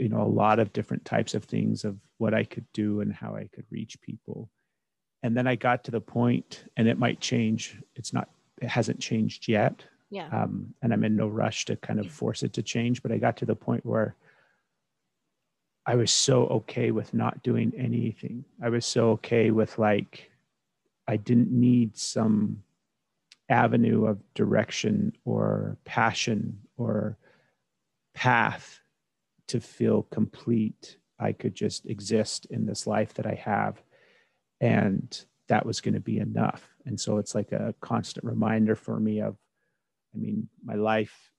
you 0.02 0.08
know 0.08 0.22
a 0.22 0.36
lot 0.42 0.58
of 0.58 0.72
different 0.72 1.04
types 1.04 1.34
of 1.34 1.44
things 1.44 1.84
of 1.84 1.96
what 2.18 2.34
I 2.34 2.44
could 2.44 2.66
do 2.72 3.00
and 3.00 3.12
how 3.12 3.34
I 3.36 3.48
could 3.52 3.64
reach 3.70 4.00
people, 4.00 4.50
and 5.22 5.36
then 5.36 5.46
I 5.46 5.54
got 5.56 5.84
to 5.84 5.90
the 5.90 6.00
point, 6.00 6.64
and 6.76 6.88
it 6.88 6.98
might 6.98 7.20
change. 7.20 7.80
It's 7.94 8.12
not. 8.12 8.28
It 8.60 8.68
hasn't 8.68 9.00
changed 9.00 9.48
yet 9.48 9.84
yeah. 10.12 10.28
Um, 10.30 10.74
and 10.82 10.92
I'm 10.92 11.04
in 11.04 11.16
no 11.16 11.26
rush 11.26 11.64
to 11.64 11.76
kind 11.76 11.98
of 11.98 12.12
force 12.12 12.42
it 12.42 12.52
to 12.52 12.62
change, 12.62 13.02
but 13.02 13.10
I 13.12 13.16
got 13.16 13.38
to 13.38 13.46
the 13.46 13.56
point 13.56 13.86
where 13.86 14.14
I 15.86 15.94
was 15.94 16.10
so 16.12 16.46
okay 16.48 16.90
with 16.90 17.14
not 17.14 17.42
doing 17.42 17.72
anything. 17.78 18.44
I 18.62 18.68
was 18.68 18.84
so 18.84 19.12
okay 19.12 19.50
with 19.50 19.78
like, 19.78 20.30
I 21.08 21.16
didn't 21.16 21.50
need 21.50 21.96
some 21.96 22.62
avenue 23.48 24.04
of 24.04 24.18
direction 24.34 25.14
or 25.24 25.78
passion 25.86 26.58
or 26.76 27.16
path 28.12 28.81
to 29.52 29.60
feel 29.60 30.02
complete. 30.04 30.98
I 31.18 31.32
could 31.32 31.54
just 31.54 31.86
exist 31.86 32.46
in 32.50 32.66
this 32.66 32.86
life 32.86 33.14
that 33.14 33.26
I 33.26 33.34
have. 33.34 33.82
And 34.60 35.24
that 35.48 35.66
was 35.66 35.80
going 35.80 35.94
to 35.94 36.00
be 36.00 36.18
enough. 36.18 36.68
And 36.86 36.98
so 36.98 37.18
it's 37.18 37.34
like 37.34 37.52
a 37.52 37.74
constant 37.80 38.24
reminder 38.24 38.74
for 38.74 38.98
me 38.98 39.20
of 39.20 39.36
I 40.14 40.18
mean, 40.18 40.48
my 40.62 40.74
life, 40.74 41.32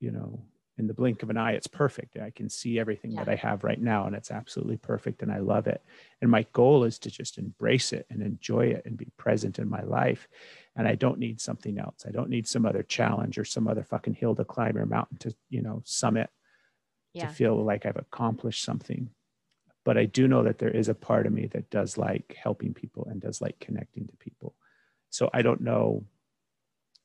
you 0.00 0.10
know, 0.10 0.44
in 0.76 0.88
the 0.88 0.94
blink 0.94 1.22
of 1.22 1.30
an 1.30 1.36
eye, 1.36 1.52
it's 1.52 1.68
perfect. 1.68 2.16
I 2.18 2.30
can 2.30 2.48
see 2.48 2.80
everything 2.80 3.12
yeah. 3.12 3.22
that 3.22 3.30
I 3.30 3.36
have 3.36 3.62
right 3.62 3.80
now, 3.80 4.06
and 4.06 4.16
it's 4.16 4.32
absolutely 4.32 4.76
perfect, 4.76 5.22
and 5.22 5.30
I 5.30 5.38
love 5.38 5.68
it. 5.68 5.80
And 6.20 6.30
my 6.30 6.44
goal 6.52 6.82
is 6.82 6.98
to 7.00 7.10
just 7.10 7.38
embrace 7.38 7.92
it 7.92 8.06
and 8.10 8.20
enjoy 8.20 8.66
it 8.66 8.82
and 8.84 8.96
be 8.96 9.12
present 9.16 9.60
in 9.60 9.68
my 9.68 9.82
life. 9.82 10.26
And 10.74 10.88
I 10.88 10.96
don't 10.96 11.20
need 11.20 11.40
something 11.40 11.78
else. 11.78 12.04
I 12.06 12.10
don't 12.10 12.30
need 12.30 12.48
some 12.48 12.66
other 12.66 12.82
challenge 12.82 13.38
or 13.38 13.44
some 13.44 13.68
other 13.68 13.84
fucking 13.84 14.14
hill 14.14 14.34
to 14.34 14.44
climb 14.44 14.76
or 14.76 14.86
mountain 14.86 15.18
to, 15.18 15.34
you 15.48 15.62
know, 15.62 15.82
summit 15.84 16.28
yeah. 17.14 17.28
to 17.28 17.34
feel 17.34 17.62
like 17.62 17.86
I've 17.86 17.96
accomplished 17.96 18.62
something. 18.62 19.10
But 19.84 19.98
I 19.98 20.06
do 20.06 20.26
know 20.28 20.42
that 20.44 20.58
there 20.58 20.70
is 20.70 20.88
a 20.88 20.94
part 20.94 21.26
of 21.26 21.32
me 21.32 21.46
that 21.48 21.70
does 21.70 21.98
like 21.98 22.36
helping 22.42 22.74
people 22.74 23.06
and 23.10 23.20
does 23.20 23.40
like 23.40 23.58
connecting 23.60 24.06
to 24.06 24.16
people. 24.16 24.54
So 25.10 25.30
I 25.32 25.42
don't 25.42 25.60
know 25.60 26.04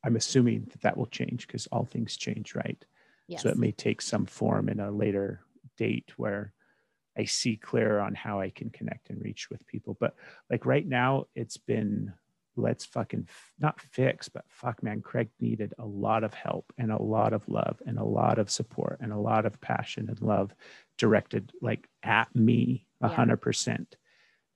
I'm 0.04 0.16
assuming 0.16 0.68
that 0.72 0.82
that 0.82 0.98
will 0.98 1.08
change 1.08 1.48
because 1.48 1.68
all 1.68 1.86
things 1.86 2.16
change, 2.16 2.56
right? 2.56 2.84
Yes. 3.28 3.44
So 3.44 3.50
it 3.50 3.58
may 3.58 3.72
take 3.72 4.02
some 4.02 4.26
form 4.26 4.70
in 4.70 4.80
a 4.80 4.92
later 4.92 5.42
date 5.78 6.12
where 6.18 6.54
I 7.18 7.26
see 7.26 7.58
clearer 7.58 8.00
on 8.00 8.16
how 8.16 8.40
I 8.40 8.50
can 8.50 8.70
connect 8.70 9.10
and 9.10 9.22
reach 9.22 9.50
with 9.50 9.68
people. 9.68 9.98
But 10.00 10.16
like 10.50 10.66
right 10.66 10.88
now, 10.88 11.26
it's 11.36 11.58
been 11.58 12.14
let's 12.62 12.86
fucking 12.86 13.26
f- 13.28 13.52
not 13.60 13.80
fix, 13.80 14.30
but 14.30 14.46
fuck, 14.48 14.84
man, 14.84 15.02
Craig 15.02 15.30
needed 15.40 15.74
a 15.80 15.86
lot 15.86 16.24
of 16.24 16.34
help 16.34 16.72
and 16.78 16.92
a 16.92 17.02
lot 17.02 17.34
of 17.34 17.48
love 17.48 17.82
and 17.86 17.98
a 17.98 18.04
lot 18.04 18.40
of 18.40 18.50
support 18.50 19.00
and 19.02 19.12
a 19.12 19.18
lot 19.18 19.46
of 19.46 19.60
passion 19.62 20.08
and 20.10 20.22
love 20.22 20.54
directed 20.98 21.52
like 21.62 21.88
at 22.04 22.34
me 22.36 22.86
a 23.02 23.08
hundred 23.08 23.38
percent. 23.38 23.96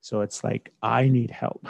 So 0.01 0.21
it's 0.21 0.43
like 0.43 0.71
I 0.81 1.07
need 1.07 1.31
help. 1.31 1.67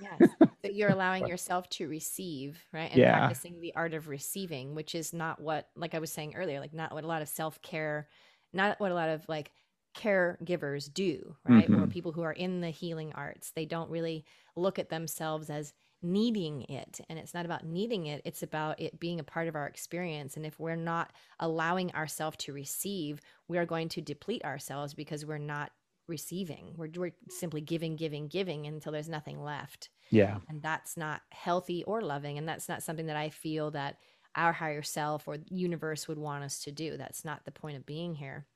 Yes. 0.00 0.30
that 0.62 0.74
you're 0.74 0.90
allowing 0.90 1.26
yourself 1.28 1.68
to 1.70 1.88
receive, 1.88 2.64
right? 2.72 2.90
And 2.90 2.98
yeah. 2.98 3.18
practicing 3.18 3.60
the 3.60 3.74
art 3.74 3.94
of 3.94 4.08
receiving, 4.08 4.74
which 4.74 4.94
is 4.94 5.12
not 5.12 5.40
what, 5.40 5.68
like 5.76 5.94
I 5.94 5.98
was 5.98 6.12
saying 6.12 6.34
earlier, 6.34 6.60
like 6.60 6.74
not 6.74 6.92
what 6.92 7.04
a 7.04 7.08
lot 7.08 7.22
of 7.22 7.28
self 7.28 7.60
care, 7.62 8.08
not 8.52 8.80
what 8.80 8.92
a 8.92 8.94
lot 8.94 9.08
of 9.08 9.28
like 9.28 9.50
caregivers 9.96 10.92
do, 10.92 11.36
right? 11.48 11.68
Mm-hmm. 11.68 11.82
Or 11.82 11.86
people 11.86 12.12
who 12.12 12.22
are 12.22 12.32
in 12.32 12.60
the 12.60 12.70
healing 12.70 13.12
arts. 13.14 13.50
They 13.50 13.64
don't 13.64 13.90
really 13.90 14.24
look 14.56 14.78
at 14.78 14.90
themselves 14.90 15.50
as 15.50 15.72
needing 16.02 16.62
it. 16.62 17.00
And 17.08 17.18
it's 17.18 17.34
not 17.34 17.44
about 17.44 17.64
needing 17.64 18.06
it, 18.06 18.22
it's 18.24 18.42
about 18.42 18.80
it 18.80 19.00
being 19.00 19.20
a 19.20 19.24
part 19.24 19.48
of 19.48 19.56
our 19.56 19.66
experience. 19.66 20.36
And 20.36 20.46
if 20.46 20.58
we're 20.60 20.76
not 20.76 21.12
allowing 21.40 21.92
ourselves 21.94 22.36
to 22.38 22.52
receive, 22.52 23.20
we 23.48 23.58
are 23.58 23.66
going 23.66 23.88
to 23.90 24.00
deplete 24.00 24.44
ourselves 24.44 24.94
because 24.94 25.26
we're 25.26 25.38
not 25.38 25.72
receiving. 26.06 26.72
We're, 26.76 26.90
we're 26.96 27.14
simply 27.28 27.60
giving, 27.60 27.96
giving, 27.96 28.28
giving 28.28 28.66
until 28.66 28.92
there's 28.92 29.08
nothing 29.08 29.42
left. 29.42 29.90
Yeah. 30.10 30.38
And 30.48 30.62
that's 30.62 30.96
not 30.96 31.22
healthy 31.30 31.84
or 31.84 32.00
loving. 32.00 32.38
And 32.38 32.48
that's 32.48 32.68
not 32.68 32.82
something 32.82 33.06
that 33.06 33.16
I 33.16 33.28
feel 33.28 33.70
that 33.72 33.98
our 34.34 34.52
higher 34.52 34.82
self 34.82 35.26
or 35.26 35.38
universe 35.48 36.08
would 36.08 36.18
want 36.18 36.44
us 36.44 36.60
to 36.60 36.72
do. 36.72 36.96
That's 36.96 37.24
not 37.24 37.44
the 37.44 37.50
point 37.50 37.76
of 37.76 37.86
being 37.86 38.14
here. 38.14 38.46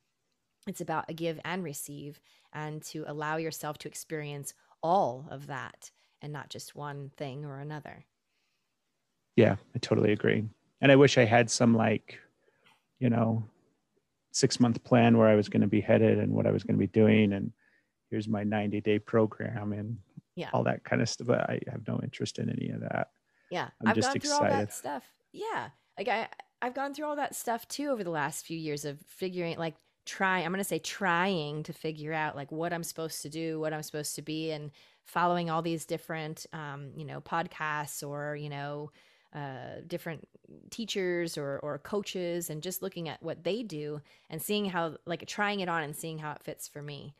It's 0.66 0.80
about 0.80 1.06
a 1.08 1.14
give 1.14 1.40
and 1.44 1.64
receive 1.64 2.20
and 2.52 2.82
to 2.82 3.04
allow 3.06 3.36
yourself 3.36 3.78
to 3.78 3.88
experience 3.88 4.54
all 4.82 5.26
of 5.30 5.46
that 5.46 5.90
and 6.20 6.32
not 6.32 6.50
just 6.50 6.74
one 6.74 7.10
thing 7.16 7.44
or 7.44 7.58
another. 7.58 8.04
Yeah, 9.36 9.56
I 9.74 9.78
totally 9.78 10.12
agree. 10.12 10.44
And 10.80 10.92
I 10.92 10.96
wish 10.96 11.18
I 11.18 11.24
had 11.24 11.50
some 11.50 11.74
like, 11.74 12.18
you 12.98 13.10
know, 13.10 13.44
six 14.32 14.60
month 14.60 14.82
plan 14.84 15.16
where 15.16 15.28
I 15.28 15.34
was 15.34 15.48
going 15.48 15.62
to 15.62 15.66
be 15.66 15.80
headed 15.80 16.18
and 16.18 16.32
what 16.32 16.46
I 16.46 16.50
was 16.50 16.62
going 16.64 16.76
to 16.76 16.80
be 16.80 16.86
doing. 16.86 17.32
And 17.32 17.52
here's 18.10 18.28
my 18.28 18.44
90 18.44 18.80
day 18.80 18.98
program 18.98 19.72
and 19.72 19.98
yeah. 20.36 20.50
all 20.52 20.64
that 20.64 20.84
kind 20.84 21.02
of 21.02 21.08
stuff. 21.08 21.26
But 21.26 21.48
I 21.48 21.60
have 21.70 21.86
no 21.86 22.00
interest 22.02 22.38
in 22.38 22.50
any 22.50 22.70
of 22.70 22.80
that. 22.80 23.08
Yeah. 23.50 23.68
i 23.84 23.88
have 23.88 24.00
gone 24.00 24.18
through 24.18 24.32
all 24.32 24.42
that 24.42 24.72
stuff. 24.72 25.04
Yeah. 25.32 25.68
Like 25.98 26.08
I, 26.08 26.28
I've 26.60 26.74
gone 26.74 26.94
through 26.94 27.06
all 27.06 27.16
that 27.16 27.34
stuff 27.34 27.66
too 27.68 27.88
over 27.88 28.04
the 28.04 28.10
last 28.10 28.46
few 28.46 28.56
years 28.56 28.84
of 28.84 28.98
figuring 29.06 29.58
like 29.58 29.74
trying, 30.04 30.44
I'm 30.44 30.52
going 30.52 30.58
to 30.58 30.64
say 30.64 30.78
trying 30.78 31.62
to 31.64 31.72
figure 31.72 32.12
out 32.12 32.36
like 32.36 32.52
what 32.52 32.72
I'm 32.72 32.84
supposed 32.84 33.22
to 33.22 33.28
do, 33.28 33.60
what 33.60 33.72
I'm 33.72 33.82
supposed 33.82 34.14
to 34.16 34.22
be 34.22 34.50
and 34.50 34.70
following 35.04 35.50
all 35.50 35.62
these 35.62 35.84
different, 35.84 36.46
um, 36.52 36.90
you 36.96 37.04
know, 37.04 37.20
podcasts 37.20 38.06
or, 38.06 38.36
you 38.36 38.48
know, 38.48 38.90
uh, 39.34 39.80
different 39.86 40.28
teachers 40.70 41.38
or, 41.38 41.58
or 41.60 41.78
coaches 41.78 42.50
and 42.50 42.62
just 42.62 42.82
looking 42.82 43.08
at 43.08 43.22
what 43.22 43.44
they 43.44 43.62
do 43.62 44.00
and 44.28 44.42
seeing 44.42 44.66
how 44.66 44.96
like 45.06 45.26
trying 45.26 45.60
it 45.60 45.68
on 45.68 45.82
and 45.82 45.96
seeing 45.96 46.18
how 46.18 46.32
it 46.32 46.42
fits 46.42 46.68
for 46.68 46.82
me 46.82 47.14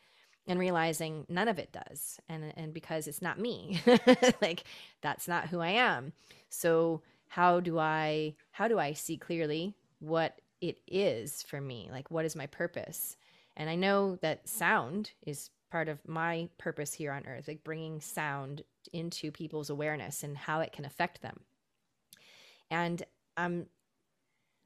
and 0.46 0.58
realizing 0.58 1.24
none 1.28 1.48
of 1.48 1.58
it 1.58 1.72
does 1.72 2.20
and 2.28 2.52
and 2.56 2.74
because 2.74 3.06
it's 3.06 3.22
not 3.22 3.38
me 3.38 3.80
like 4.42 4.64
that's 5.00 5.26
not 5.26 5.48
who 5.48 5.60
i 5.60 5.70
am. 5.70 6.12
So 6.50 7.00
how 7.28 7.60
do 7.60 7.78
i 7.78 8.34
how 8.50 8.68
do 8.68 8.78
i 8.78 8.92
see 8.92 9.16
clearly 9.16 9.74
what 10.00 10.38
it 10.62 10.78
is 10.86 11.42
for 11.42 11.60
me 11.60 11.88
like 11.92 12.10
what 12.10 12.24
is 12.24 12.34
my 12.34 12.46
purpose? 12.46 13.16
And 13.54 13.68
i 13.68 13.74
know 13.74 14.16
that 14.22 14.48
sound 14.48 15.10
is 15.26 15.50
part 15.70 15.88
of 15.88 16.06
my 16.08 16.48
purpose 16.58 16.94
here 16.94 17.12
on 17.12 17.26
earth 17.26 17.48
like 17.48 17.64
bringing 17.64 18.00
sound 18.00 18.62
into 18.92 19.30
people's 19.30 19.70
awareness 19.70 20.22
and 20.22 20.36
how 20.36 20.60
it 20.60 20.72
can 20.72 20.86
affect 20.86 21.20
them. 21.20 21.40
And 22.70 23.02
um 23.36 23.66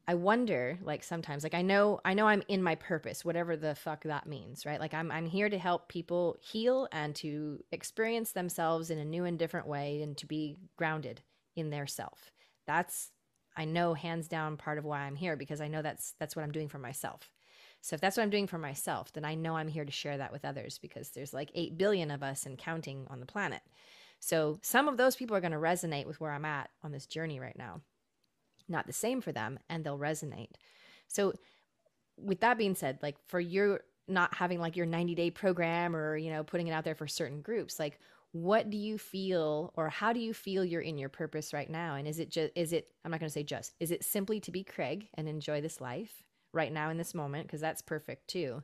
I 0.08 0.14
wonder 0.14 0.78
like 0.82 1.02
sometimes 1.02 1.42
like 1.42 1.54
I 1.54 1.62
know 1.62 2.00
I 2.04 2.14
know 2.14 2.28
I'm 2.28 2.42
in 2.46 2.62
my 2.62 2.76
purpose 2.76 3.24
whatever 3.24 3.56
the 3.56 3.74
fuck 3.74 4.04
that 4.04 4.26
means 4.26 4.64
right? 4.64 4.78
Like 4.78 4.94
I'm 4.94 5.10
I'm 5.10 5.26
here 5.26 5.48
to 5.48 5.58
help 5.58 5.88
people 5.88 6.36
heal 6.40 6.86
and 6.92 7.14
to 7.16 7.58
experience 7.72 8.32
themselves 8.32 8.90
in 8.90 8.98
a 8.98 9.04
new 9.04 9.24
and 9.24 9.38
different 9.38 9.66
way 9.66 10.02
and 10.02 10.16
to 10.18 10.26
be 10.26 10.58
grounded 10.76 11.22
in 11.56 11.70
their 11.70 11.86
self. 11.86 12.30
That's 12.66 13.10
I 13.56 13.64
know 13.64 13.94
hands 13.94 14.28
down 14.28 14.56
part 14.56 14.78
of 14.78 14.84
why 14.84 15.00
I'm 15.00 15.16
here 15.16 15.36
because 15.36 15.60
I 15.60 15.68
know 15.68 15.82
that's 15.82 16.14
that's 16.18 16.36
what 16.36 16.42
I'm 16.42 16.52
doing 16.52 16.68
for 16.68 16.78
myself. 16.78 17.30
So 17.80 17.94
if 17.94 18.00
that's 18.00 18.16
what 18.16 18.24
I'm 18.24 18.30
doing 18.30 18.46
for 18.46 18.58
myself 18.58 19.12
then 19.12 19.24
I 19.24 19.34
know 19.34 19.56
I'm 19.56 19.68
here 19.68 19.84
to 19.84 19.92
share 19.92 20.18
that 20.18 20.32
with 20.32 20.44
others 20.44 20.78
because 20.78 21.10
there's 21.10 21.34
like 21.34 21.50
8 21.54 21.78
billion 21.78 22.10
of 22.10 22.22
us 22.22 22.46
and 22.46 22.58
counting 22.58 23.06
on 23.08 23.20
the 23.20 23.26
planet. 23.26 23.62
So 24.20 24.58
some 24.62 24.88
of 24.88 24.96
those 24.96 25.16
people 25.16 25.36
are 25.36 25.40
going 25.40 25.52
to 25.52 25.58
resonate 25.58 26.06
with 26.06 26.20
where 26.20 26.32
I'm 26.32 26.44
at 26.44 26.70
on 26.82 26.92
this 26.92 27.06
journey 27.06 27.38
right 27.38 27.56
now. 27.56 27.80
Not 28.68 28.86
the 28.86 28.92
same 28.92 29.20
for 29.20 29.32
them 29.32 29.58
and 29.68 29.84
they'll 29.84 29.98
resonate. 29.98 30.50
So 31.08 31.34
with 32.16 32.40
that 32.40 32.58
being 32.58 32.74
said, 32.74 32.98
like 33.02 33.16
for 33.26 33.40
your 33.40 33.80
not 34.08 34.34
having 34.34 34.60
like 34.60 34.76
your 34.76 34.86
90 34.86 35.14
day 35.14 35.30
program 35.30 35.94
or, 35.94 36.16
you 36.16 36.30
know, 36.30 36.44
putting 36.44 36.68
it 36.68 36.72
out 36.72 36.84
there 36.84 36.94
for 36.94 37.06
certain 37.06 37.40
groups, 37.40 37.78
like 37.78 37.98
what 38.42 38.70
do 38.70 38.76
you 38.76 38.98
feel 38.98 39.72
or 39.76 39.88
how 39.88 40.12
do 40.12 40.20
you 40.20 40.34
feel 40.34 40.64
you're 40.64 40.80
in 40.80 40.98
your 40.98 41.08
purpose 41.08 41.52
right 41.52 41.70
now? 41.70 41.94
And 41.94 42.06
is 42.06 42.18
it 42.18 42.30
just, 42.30 42.52
is 42.54 42.72
it, 42.72 42.88
I'm 43.04 43.10
not 43.10 43.20
going 43.20 43.28
to 43.28 43.32
say 43.32 43.42
just, 43.42 43.74
is 43.80 43.90
it 43.90 44.04
simply 44.04 44.40
to 44.40 44.50
be 44.50 44.64
Craig 44.64 45.08
and 45.14 45.28
enjoy 45.28 45.60
this 45.60 45.80
life 45.80 46.22
right 46.52 46.72
now 46.72 46.90
in 46.90 46.98
this 46.98 47.14
moment? 47.14 47.48
Cause 47.48 47.60
that's 47.60 47.82
perfect 47.82 48.28
too. 48.28 48.62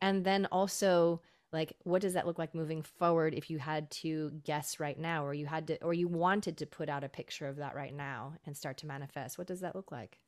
And 0.00 0.24
then 0.24 0.46
also 0.46 1.20
like 1.52 1.74
what 1.84 2.02
does 2.02 2.14
that 2.14 2.26
look 2.26 2.38
like 2.38 2.54
moving 2.54 2.82
forward 2.82 3.34
if 3.34 3.50
you 3.50 3.58
had 3.58 3.90
to 3.90 4.30
guess 4.44 4.80
right 4.80 4.98
now 4.98 5.24
or 5.24 5.34
you 5.34 5.46
had 5.46 5.66
to 5.66 5.82
or 5.84 5.92
you 5.92 6.08
wanted 6.08 6.56
to 6.56 6.66
put 6.66 6.88
out 6.88 7.04
a 7.04 7.08
picture 7.08 7.46
of 7.46 7.56
that 7.56 7.74
right 7.74 7.94
now 7.94 8.32
and 8.46 8.56
start 8.56 8.78
to 8.78 8.86
manifest 8.86 9.38
what 9.38 9.46
does 9.46 9.60
that 9.60 9.76
look 9.76 9.92
like 9.92 10.18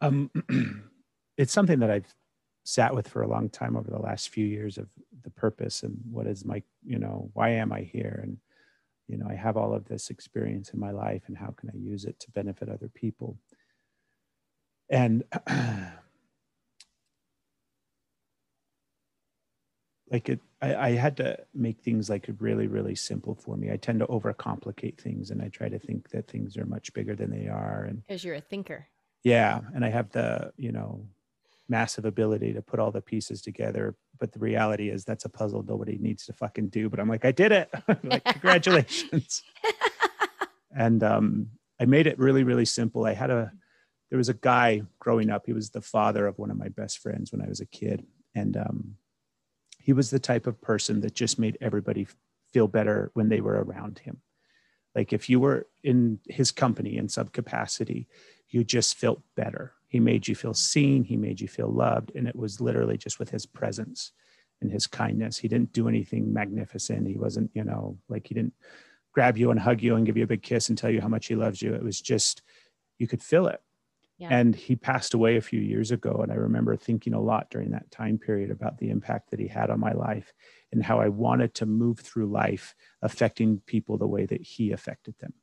um, 0.00 0.30
it's 1.38 1.52
something 1.52 1.78
that 1.78 1.90
i've 1.90 2.14
sat 2.64 2.94
with 2.94 3.06
for 3.06 3.22
a 3.22 3.28
long 3.28 3.48
time 3.50 3.76
over 3.76 3.90
the 3.90 3.98
last 3.98 4.30
few 4.30 4.46
years 4.46 4.78
of 4.78 4.88
the 5.22 5.30
purpose 5.30 5.82
and 5.82 5.98
what 6.10 6.26
is 6.26 6.44
my 6.44 6.62
you 6.84 6.98
know 6.98 7.30
why 7.34 7.50
am 7.50 7.72
i 7.72 7.80
here? 7.80 8.20
And 8.22 8.38
you 9.06 9.18
know 9.18 9.26
i 9.28 9.34
have 9.34 9.56
all 9.56 9.74
of 9.74 9.84
this 9.84 10.10
experience 10.10 10.70
in 10.70 10.80
my 10.80 10.90
life 10.90 11.22
and 11.26 11.36
how 11.36 11.54
can 11.56 11.70
i 11.70 11.76
use 11.76 12.04
it 12.04 12.18
to 12.20 12.30
benefit 12.30 12.68
other 12.68 12.88
people? 12.88 13.38
And 14.90 15.24
like 20.10 20.28
it 20.28 20.40
I, 20.60 20.74
I, 20.74 20.90
had 20.92 21.16
to 21.18 21.38
make 21.54 21.80
things 21.80 22.08
like 22.08 22.28
really 22.38 22.66
really 22.66 22.94
simple 22.94 23.34
for 23.34 23.56
me. 23.56 23.70
I 23.70 23.76
tend 23.76 24.00
to 24.00 24.06
overcomplicate 24.06 24.98
things 24.98 25.30
and 25.30 25.42
i 25.42 25.48
try 25.48 25.68
to 25.68 25.78
think 25.78 26.10
that 26.10 26.28
things 26.28 26.56
are 26.56 26.66
much 26.66 26.92
bigger 26.94 27.14
than 27.14 27.30
they 27.30 27.48
are 27.48 27.84
and 27.88 28.02
because 28.06 28.24
you're 28.24 28.36
a 28.36 28.40
thinker. 28.40 28.86
Yeah 29.22 29.60
and 29.74 29.84
i 29.84 29.90
have 29.90 30.10
the 30.10 30.52
you 30.56 30.72
know 30.72 31.06
massive 31.68 32.04
ability 32.04 32.52
to 32.52 32.62
put 32.62 32.78
all 32.78 32.90
the 32.90 33.00
pieces 33.00 33.40
together 33.40 33.94
but 34.20 34.32
the 34.32 34.38
reality 34.38 34.90
is 34.90 35.04
that's 35.04 35.24
a 35.24 35.28
puzzle 35.28 35.64
nobody 35.66 35.96
needs 35.98 36.26
to 36.26 36.32
fucking 36.32 36.68
do 36.68 36.88
but 36.88 37.00
i'm 37.00 37.08
like 37.08 37.24
i 37.24 37.32
did 37.32 37.52
it 37.52 37.70
like 38.04 38.24
congratulations 38.24 39.42
and 40.76 41.02
um 41.02 41.46
i 41.80 41.84
made 41.84 42.06
it 42.06 42.18
really 42.18 42.44
really 42.44 42.66
simple 42.66 43.06
i 43.06 43.14
had 43.14 43.30
a 43.30 43.50
there 44.10 44.18
was 44.18 44.28
a 44.28 44.34
guy 44.34 44.82
growing 44.98 45.30
up 45.30 45.44
he 45.46 45.52
was 45.52 45.70
the 45.70 45.80
father 45.80 46.26
of 46.26 46.38
one 46.38 46.50
of 46.50 46.58
my 46.58 46.68
best 46.68 46.98
friends 46.98 47.32
when 47.32 47.40
i 47.40 47.48
was 47.48 47.60
a 47.60 47.66
kid 47.66 48.04
and 48.34 48.56
um 48.56 48.96
he 49.84 49.92
was 49.92 50.08
the 50.08 50.18
type 50.18 50.46
of 50.46 50.62
person 50.62 51.02
that 51.02 51.14
just 51.14 51.38
made 51.38 51.58
everybody 51.60 52.06
feel 52.54 52.66
better 52.66 53.10
when 53.12 53.28
they 53.28 53.42
were 53.42 53.62
around 53.62 53.98
him. 53.98 54.22
Like 54.94 55.12
if 55.12 55.28
you 55.28 55.38
were 55.38 55.66
in 55.82 56.20
his 56.26 56.50
company 56.52 56.96
in 56.96 57.10
some 57.10 57.28
capacity, 57.28 58.08
you 58.48 58.64
just 58.64 58.96
felt 58.96 59.20
better. 59.36 59.74
He 59.94 60.00
made 60.00 60.26
you 60.26 60.34
feel 60.34 60.54
seen, 60.54 61.04
he 61.04 61.16
made 61.16 61.40
you 61.40 61.46
feel 61.46 61.68
loved, 61.68 62.10
and 62.16 62.26
it 62.26 62.34
was 62.34 62.60
literally 62.60 62.98
just 62.98 63.20
with 63.20 63.30
his 63.30 63.46
presence 63.46 64.10
and 64.60 64.68
his 64.68 64.88
kindness. 64.88 65.38
He 65.38 65.46
didn't 65.46 65.72
do 65.72 65.86
anything 65.86 66.32
magnificent. 66.32 67.06
He 67.06 67.16
wasn't, 67.16 67.52
you 67.54 67.62
know, 67.62 67.96
like 68.08 68.26
he 68.26 68.34
didn't 68.34 68.54
grab 69.12 69.38
you 69.38 69.52
and 69.52 69.60
hug 69.60 69.82
you 69.82 69.94
and 69.94 70.04
give 70.04 70.16
you 70.16 70.24
a 70.24 70.26
big 70.26 70.42
kiss 70.42 70.68
and 70.68 70.76
tell 70.76 70.90
you 70.90 71.00
how 71.00 71.06
much 71.06 71.28
he 71.28 71.36
loves 71.36 71.62
you. 71.62 71.74
It 71.74 71.84
was 71.84 72.00
just 72.00 72.42
you 72.98 73.06
could 73.06 73.22
feel 73.22 73.46
it. 73.46 73.62
Yeah. 74.18 74.30
And 74.32 74.56
he 74.56 74.74
passed 74.74 75.14
away 75.14 75.36
a 75.36 75.40
few 75.40 75.60
years 75.60 75.92
ago. 75.92 76.18
And 76.24 76.32
I 76.32 76.34
remember 76.34 76.74
thinking 76.74 77.14
a 77.14 77.20
lot 77.20 77.48
during 77.50 77.70
that 77.70 77.92
time 77.92 78.18
period 78.18 78.50
about 78.50 78.78
the 78.78 78.90
impact 78.90 79.30
that 79.30 79.38
he 79.38 79.46
had 79.46 79.70
on 79.70 79.78
my 79.78 79.92
life 79.92 80.32
and 80.72 80.82
how 80.82 80.98
I 80.98 81.06
wanted 81.06 81.54
to 81.54 81.66
move 81.66 82.00
through 82.00 82.26
life 82.26 82.74
affecting 83.00 83.62
people 83.64 83.96
the 83.96 84.08
way 84.08 84.26
that 84.26 84.42
he 84.42 84.72
affected 84.72 85.14
them, 85.20 85.34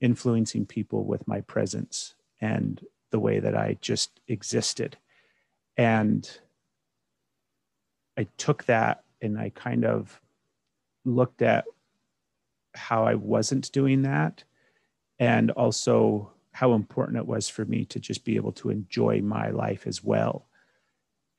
influencing 0.00 0.66
people 0.66 1.04
with 1.04 1.26
my 1.26 1.40
presence 1.40 2.14
and 2.40 2.84
the 3.10 3.20
way 3.20 3.40
that 3.40 3.56
I 3.56 3.76
just 3.80 4.20
existed. 4.28 4.96
And 5.76 6.28
I 8.16 8.26
took 8.36 8.64
that 8.64 9.04
and 9.20 9.38
I 9.38 9.50
kind 9.50 9.84
of 9.84 10.20
looked 11.04 11.42
at 11.42 11.64
how 12.74 13.04
I 13.04 13.14
wasn't 13.14 13.72
doing 13.72 14.02
that 14.02 14.44
and 15.18 15.50
also 15.52 16.32
how 16.52 16.72
important 16.74 17.18
it 17.18 17.26
was 17.26 17.48
for 17.48 17.64
me 17.64 17.84
to 17.86 18.00
just 18.00 18.24
be 18.24 18.36
able 18.36 18.52
to 18.52 18.70
enjoy 18.70 19.20
my 19.20 19.50
life 19.50 19.86
as 19.86 20.02
well 20.02 20.48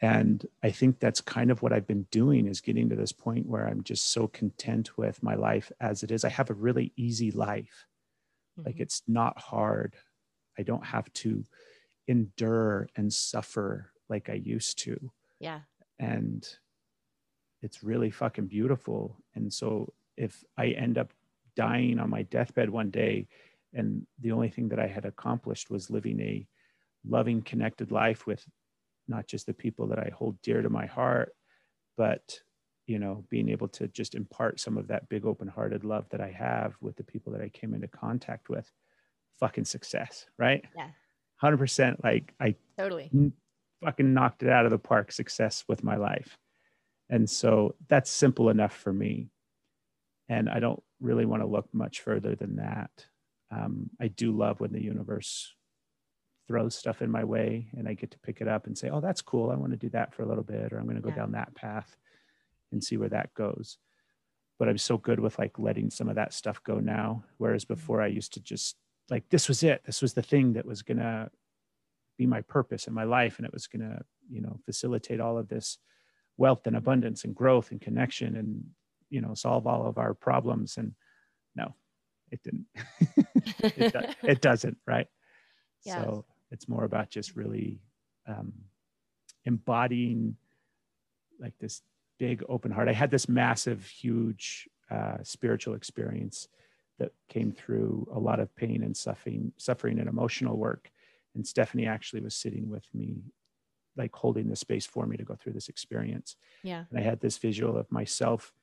and 0.01 0.45
i 0.63 0.71
think 0.71 0.99
that's 0.99 1.21
kind 1.21 1.51
of 1.51 1.61
what 1.61 1.73
i've 1.73 1.87
been 1.87 2.07
doing 2.11 2.47
is 2.47 2.61
getting 2.61 2.89
to 2.89 2.95
this 2.95 3.11
point 3.11 3.47
where 3.47 3.67
i'm 3.67 3.83
just 3.83 4.11
so 4.11 4.27
content 4.27 4.97
with 4.97 5.21
my 5.21 5.35
life 5.35 5.71
as 5.79 6.03
it 6.03 6.11
is 6.11 6.23
i 6.23 6.29
have 6.29 6.49
a 6.49 6.55
really 6.55 6.91
easy 6.95 7.31
life 7.31 7.85
mm-hmm. 8.57 8.67
like 8.67 8.79
it's 8.79 9.03
not 9.07 9.37
hard 9.39 9.95
i 10.57 10.63
don't 10.63 10.85
have 10.85 11.11
to 11.13 11.43
endure 12.07 12.87
and 12.95 13.11
suffer 13.13 13.91
like 14.09 14.29
i 14.29 14.33
used 14.33 14.77
to. 14.79 15.11
Yeah. 15.39 15.61
And 15.99 16.47
it's 17.61 17.83
really 17.83 18.09
fucking 18.09 18.47
beautiful. 18.47 19.17
And 19.35 19.51
so 19.51 19.93
if 20.17 20.43
i 20.57 20.67
end 20.67 20.97
up 20.97 21.13
dying 21.55 21.99
on 21.99 22.09
my 22.09 22.23
deathbed 22.23 22.69
one 22.69 22.89
day 22.89 23.27
and 23.73 24.05
the 24.19 24.31
only 24.31 24.49
thing 24.49 24.69
that 24.69 24.79
i 24.79 24.87
had 24.87 25.05
accomplished 25.05 25.69
was 25.69 25.89
living 25.89 26.19
a 26.21 26.47
loving 27.07 27.41
connected 27.41 27.91
life 27.91 28.27
with 28.27 28.45
not 29.07 29.27
just 29.27 29.45
the 29.45 29.53
people 29.53 29.87
that 29.87 29.99
i 29.99 30.09
hold 30.15 30.41
dear 30.41 30.61
to 30.61 30.69
my 30.69 30.85
heart 30.85 31.33
but 31.97 32.39
you 32.87 32.99
know 32.99 33.25
being 33.29 33.49
able 33.49 33.67
to 33.67 33.87
just 33.89 34.15
impart 34.15 34.59
some 34.59 34.77
of 34.77 34.87
that 34.87 35.09
big 35.09 35.25
open 35.25 35.47
hearted 35.47 35.83
love 35.83 36.07
that 36.09 36.21
i 36.21 36.29
have 36.29 36.75
with 36.81 36.95
the 36.95 37.03
people 37.03 37.31
that 37.33 37.41
i 37.41 37.49
came 37.49 37.73
into 37.73 37.87
contact 37.87 38.49
with 38.49 38.71
fucking 39.39 39.65
success 39.65 40.25
right 40.37 40.65
yeah 40.75 40.89
100% 41.41 42.03
like 42.03 42.33
i 42.39 42.55
totally 42.77 43.09
fucking 43.83 44.13
knocked 44.13 44.43
it 44.43 44.49
out 44.49 44.65
of 44.65 44.71
the 44.71 44.77
park 44.77 45.11
success 45.11 45.63
with 45.67 45.83
my 45.83 45.95
life 45.95 46.37
and 47.09 47.29
so 47.29 47.75
that's 47.87 48.09
simple 48.11 48.49
enough 48.49 48.75
for 48.75 48.93
me 48.93 49.29
and 50.29 50.47
i 50.47 50.59
don't 50.59 50.81
really 50.99 51.25
want 51.25 51.41
to 51.41 51.47
look 51.47 51.67
much 51.73 52.01
further 52.01 52.35
than 52.35 52.57
that 52.57 52.91
um, 53.51 53.89
I 53.99 54.07
do 54.07 54.31
love 54.31 54.59
when 54.59 54.71
the 54.71 54.83
universe 54.83 55.53
throws 56.47 56.75
stuff 56.75 57.01
in 57.01 57.11
my 57.11 57.23
way 57.23 57.67
and 57.77 57.87
I 57.87 57.93
get 57.93 58.11
to 58.11 58.19
pick 58.19 58.41
it 58.41 58.47
up 58.47 58.65
and 58.65 58.77
say, 58.77 58.89
oh, 58.89 59.01
that's 59.01 59.21
cool. 59.21 59.51
I 59.51 59.55
want 59.55 59.71
to 59.71 59.77
do 59.77 59.89
that 59.89 60.13
for 60.13 60.23
a 60.23 60.27
little 60.27 60.43
bit, 60.43 60.71
or 60.71 60.79
I'm 60.79 60.85
going 60.85 60.95
to 60.95 61.01
go 61.01 61.09
yeah. 61.09 61.15
down 61.15 61.33
that 61.33 61.53
path 61.53 61.97
and 62.71 62.83
see 62.83 62.97
where 62.97 63.09
that 63.09 63.33
goes. 63.33 63.77
But 64.57 64.69
I'm 64.69 64.77
so 64.77 64.97
good 64.97 65.19
with 65.19 65.37
like 65.37 65.59
letting 65.59 65.89
some 65.89 66.07
of 66.07 66.15
that 66.15 66.33
stuff 66.33 66.63
go 66.63 66.79
now. 66.79 67.23
Whereas 67.37 67.65
mm-hmm. 67.65 67.73
before 67.73 68.01
I 68.01 68.07
used 68.07 68.33
to 68.33 68.39
just 68.39 68.77
like, 69.11 69.29
this 69.29 69.47
was 69.47 69.61
it. 69.61 69.83
This 69.85 70.01
was 70.01 70.15
the 70.15 70.23
thing 70.23 70.53
that 70.53 70.65
was 70.65 70.81
going 70.81 70.97
to 70.97 71.29
be 72.17 72.25
my 72.25 72.41
purpose 72.41 72.87
in 72.87 72.93
my 72.95 73.03
life. 73.03 73.37
And 73.37 73.45
it 73.45 73.53
was 73.53 73.67
going 73.67 73.87
to, 73.87 73.99
you 74.27 74.41
know, 74.41 74.57
facilitate 74.65 75.19
all 75.19 75.37
of 75.37 75.47
this 75.47 75.77
wealth 76.37 76.65
and 76.65 76.75
abundance 76.75 77.23
and 77.23 77.35
growth 77.35 77.69
and 77.69 77.79
connection 77.79 78.35
and, 78.35 78.63
you 79.11 79.21
know, 79.21 79.35
solve 79.35 79.67
all 79.67 79.85
of 79.85 79.99
our 79.99 80.15
problems. 80.15 80.77
And 80.77 80.95
no, 81.55 81.75
it 82.31 82.41
didn't 82.43 82.65
it, 83.77 83.93
do, 83.93 83.99
it, 84.23 84.41
doesn't 84.41 84.77
right 84.87 85.07
yes. 85.85 85.95
so 85.95 86.25
it's 86.49 86.67
more 86.67 86.85
about 86.85 87.09
just 87.09 87.35
really 87.35 87.81
um, 88.27 88.53
embodying 89.45 90.35
like 91.39 91.53
this 91.59 91.81
big 92.17 92.43
open 92.49 92.71
heart 92.71 92.87
i 92.87 92.93
had 92.93 93.11
this 93.11 93.27
massive 93.27 93.85
huge 93.85 94.67
uh, 94.89 95.17
spiritual 95.23 95.73
experience 95.73 96.47
that 97.01 97.11
came 97.29 97.51
through 97.51 98.07
a 98.13 98.19
lot 98.19 98.39
of 98.39 98.55
pain 98.55 98.83
and 98.83 98.95
suffering 98.95 99.51
suffering 99.57 99.99
and 99.99 100.07
emotional 100.07 100.57
work 100.57 100.91
and 101.35 101.45
stephanie 101.45 101.87
actually 101.87 102.21
was 102.21 102.35
sitting 102.35 102.69
with 102.69 102.85
me 102.93 103.23
like 103.97 104.15
holding 104.15 104.49
the 104.49 104.55
space 104.55 104.85
for 104.85 105.05
me 105.05 105.17
to 105.17 105.23
go 105.23 105.35
through 105.35 105.53
this 105.53 105.69
experience 105.69 106.35
yeah 106.63 106.85
and 106.89 106.99
i 106.99 107.01
had 107.01 107.19
this 107.19 107.37
visual 107.37 107.77
of 107.77 107.91
myself 107.91 108.53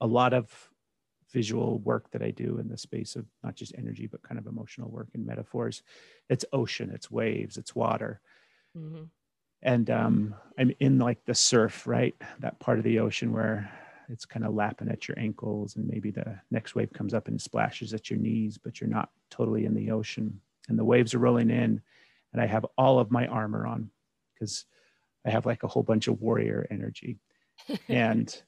a 0.00 0.06
lot 0.06 0.32
of 0.32 0.70
visual 1.32 1.78
work 1.78 2.10
that 2.10 2.22
I 2.22 2.30
do 2.30 2.58
in 2.58 2.68
the 2.68 2.76
space 2.76 3.16
of 3.16 3.24
not 3.42 3.54
just 3.54 3.74
energy, 3.78 4.06
but 4.06 4.22
kind 4.22 4.38
of 4.38 4.46
emotional 4.46 4.90
work 4.90 5.08
and 5.14 5.24
metaphors. 5.24 5.82
It's 6.28 6.44
ocean, 6.52 6.90
it's 6.92 7.10
waves, 7.10 7.56
it's 7.56 7.74
water. 7.74 8.20
Mm-hmm. 8.76 9.04
And 9.62 9.90
um, 9.90 10.34
I'm 10.58 10.72
in 10.80 10.98
like 10.98 11.24
the 11.26 11.34
surf, 11.34 11.86
right? 11.86 12.14
That 12.40 12.58
part 12.58 12.78
of 12.78 12.84
the 12.84 12.98
ocean 12.98 13.32
where 13.32 13.70
it's 14.10 14.24
kind 14.24 14.44
of 14.44 14.54
lapping 14.54 14.88
at 14.88 15.08
your 15.08 15.18
ankles, 15.18 15.76
and 15.76 15.86
maybe 15.86 16.10
the 16.10 16.38
next 16.50 16.74
wave 16.74 16.92
comes 16.92 17.14
up 17.14 17.28
and 17.28 17.40
splashes 17.40 17.94
at 17.94 18.10
your 18.10 18.18
knees, 18.18 18.58
but 18.58 18.80
you're 18.80 18.90
not 18.90 19.10
totally 19.30 19.64
in 19.64 19.74
the 19.74 19.90
ocean. 19.90 20.40
And 20.68 20.78
the 20.78 20.84
waves 20.84 21.14
are 21.14 21.18
rolling 21.18 21.50
in, 21.50 21.80
and 22.32 22.42
I 22.42 22.46
have 22.46 22.66
all 22.76 22.98
of 22.98 23.10
my 23.10 23.26
armor 23.26 23.66
on 23.66 23.90
because 24.34 24.64
I 25.26 25.30
have 25.30 25.46
like 25.46 25.62
a 25.62 25.68
whole 25.68 25.82
bunch 25.82 26.08
of 26.08 26.20
warrior 26.20 26.66
energy. 26.70 27.18
and 27.88 28.42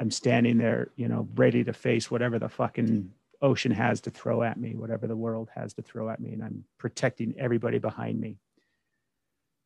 I'm 0.00 0.10
standing 0.10 0.58
there, 0.58 0.90
you 0.96 1.08
know, 1.08 1.28
ready 1.34 1.64
to 1.64 1.72
face 1.72 2.10
whatever 2.10 2.38
the 2.38 2.48
fucking 2.48 3.10
ocean 3.42 3.72
has 3.72 4.00
to 4.02 4.10
throw 4.10 4.42
at 4.42 4.58
me, 4.58 4.74
whatever 4.74 5.06
the 5.06 5.16
world 5.16 5.50
has 5.54 5.74
to 5.74 5.82
throw 5.82 6.08
at 6.08 6.20
me, 6.20 6.32
and 6.32 6.42
I'm 6.42 6.64
protecting 6.78 7.34
everybody 7.38 7.78
behind 7.78 8.20
me. 8.20 8.38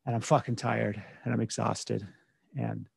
And 0.05 0.14
I'm 0.14 0.22
fucking 0.22 0.57
tired 0.57 1.03
and 1.24 1.34
I'm 1.34 1.41
exhausted. 1.41 2.07
And 2.57 2.89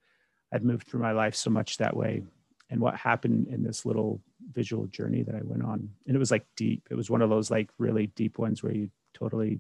I'd 0.54 0.64
moved 0.64 0.88
through 0.88 1.02
my 1.02 1.12
life 1.12 1.36
so 1.36 1.50
much 1.50 1.78
that 1.78 1.96
way. 1.96 2.24
And 2.70 2.80
what 2.80 2.96
happened 2.96 3.48
in 3.48 3.64
this 3.64 3.86
little 3.86 4.22
visual 4.54 4.86
journey 4.88 5.24
that 5.24 5.36
I 5.36 5.42
went 5.44 5.64
on, 5.64 5.90
and 6.08 6.16
it 6.16 6.20
was 6.20 6.32
like 6.32 6.46
deep. 6.56 6.88
It 6.90 6.96
was 6.96 7.10
one 7.10 7.22
of 7.22 7.30
those 7.30 7.52
like 7.52 7.70
really 7.78 8.08
deep 8.08 8.38
ones 8.38 8.64
where 8.64 8.74
you 8.74 8.90
totally 9.14 9.60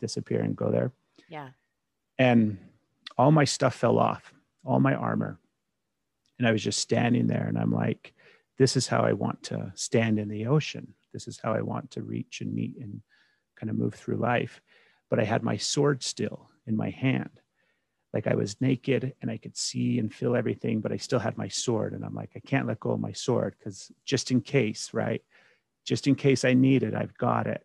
disappear 0.00 0.40
and 0.40 0.56
go 0.56 0.70
there. 0.70 0.92
Yeah. 1.28 1.50
And 2.18 2.58
all 3.18 3.32
my 3.32 3.44
stuff 3.44 3.74
fell 3.74 3.98
off, 3.98 4.32
all 4.64 4.80
my 4.80 4.94
armor, 4.94 5.38
and 6.38 6.48
I 6.48 6.52
was 6.52 6.62
just 6.62 6.80
standing 6.80 7.28
there 7.28 7.46
and 7.46 7.56
I'm 7.56 7.72
like, 7.72 8.14
this 8.58 8.76
is 8.76 8.88
how 8.88 9.02
I 9.02 9.12
want 9.12 9.42
to 9.44 9.72
stand 9.74 10.18
in 10.18 10.28
the 10.28 10.46
ocean. 10.46 10.94
This 11.12 11.28
is 11.28 11.38
how 11.38 11.52
I 11.52 11.60
want 11.60 11.92
to 11.92 12.02
reach 12.02 12.40
and 12.40 12.52
meet 12.52 12.76
and 12.80 13.00
kind 13.56 13.70
of 13.70 13.78
move 13.78 13.94
through 13.94 14.16
life. 14.16 14.60
But 15.08 15.20
I 15.20 15.24
had 15.24 15.42
my 15.42 15.56
sword 15.56 16.02
still 16.02 16.50
in 16.66 16.76
my 16.76 16.90
hand. 16.90 17.30
Like 18.12 18.26
I 18.26 18.34
was 18.34 18.60
naked 18.60 19.14
and 19.22 19.30
I 19.30 19.38
could 19.38 19.56
see 19.56 19.98
and 19.98 20.12
feel 20.12 20.36
everything, 20.36 20.80
but 20.80 20.92
I 20.92 20.96
still 20.96 21.18
had 21.18 21.38
my 21.38 21.48
sword. 21.48 21.94
And 21.94 22.04
I'm 22.04 22.14
like, 22.14 22.30
I 22.36 22.40
can't 22.40 22.66
let 22.66 22.80
go 22.80 22.90
of 22.90 23.00
my 23.00 23.12
sword 23.12 23.54
because 23.58 23.90
just 24.04 24.30
in 24.30 24.40
case, 24.40 24.90
right? 24.92 25.22
Just 25.84 26.06
in 26.06 26.14
case 26.14 26.44
I 26.44 26.52
need 26.52 26.82
it, 26.82 26.94
I've 26.94 27.16
got 27.16 27.46
it. 27.46 27.64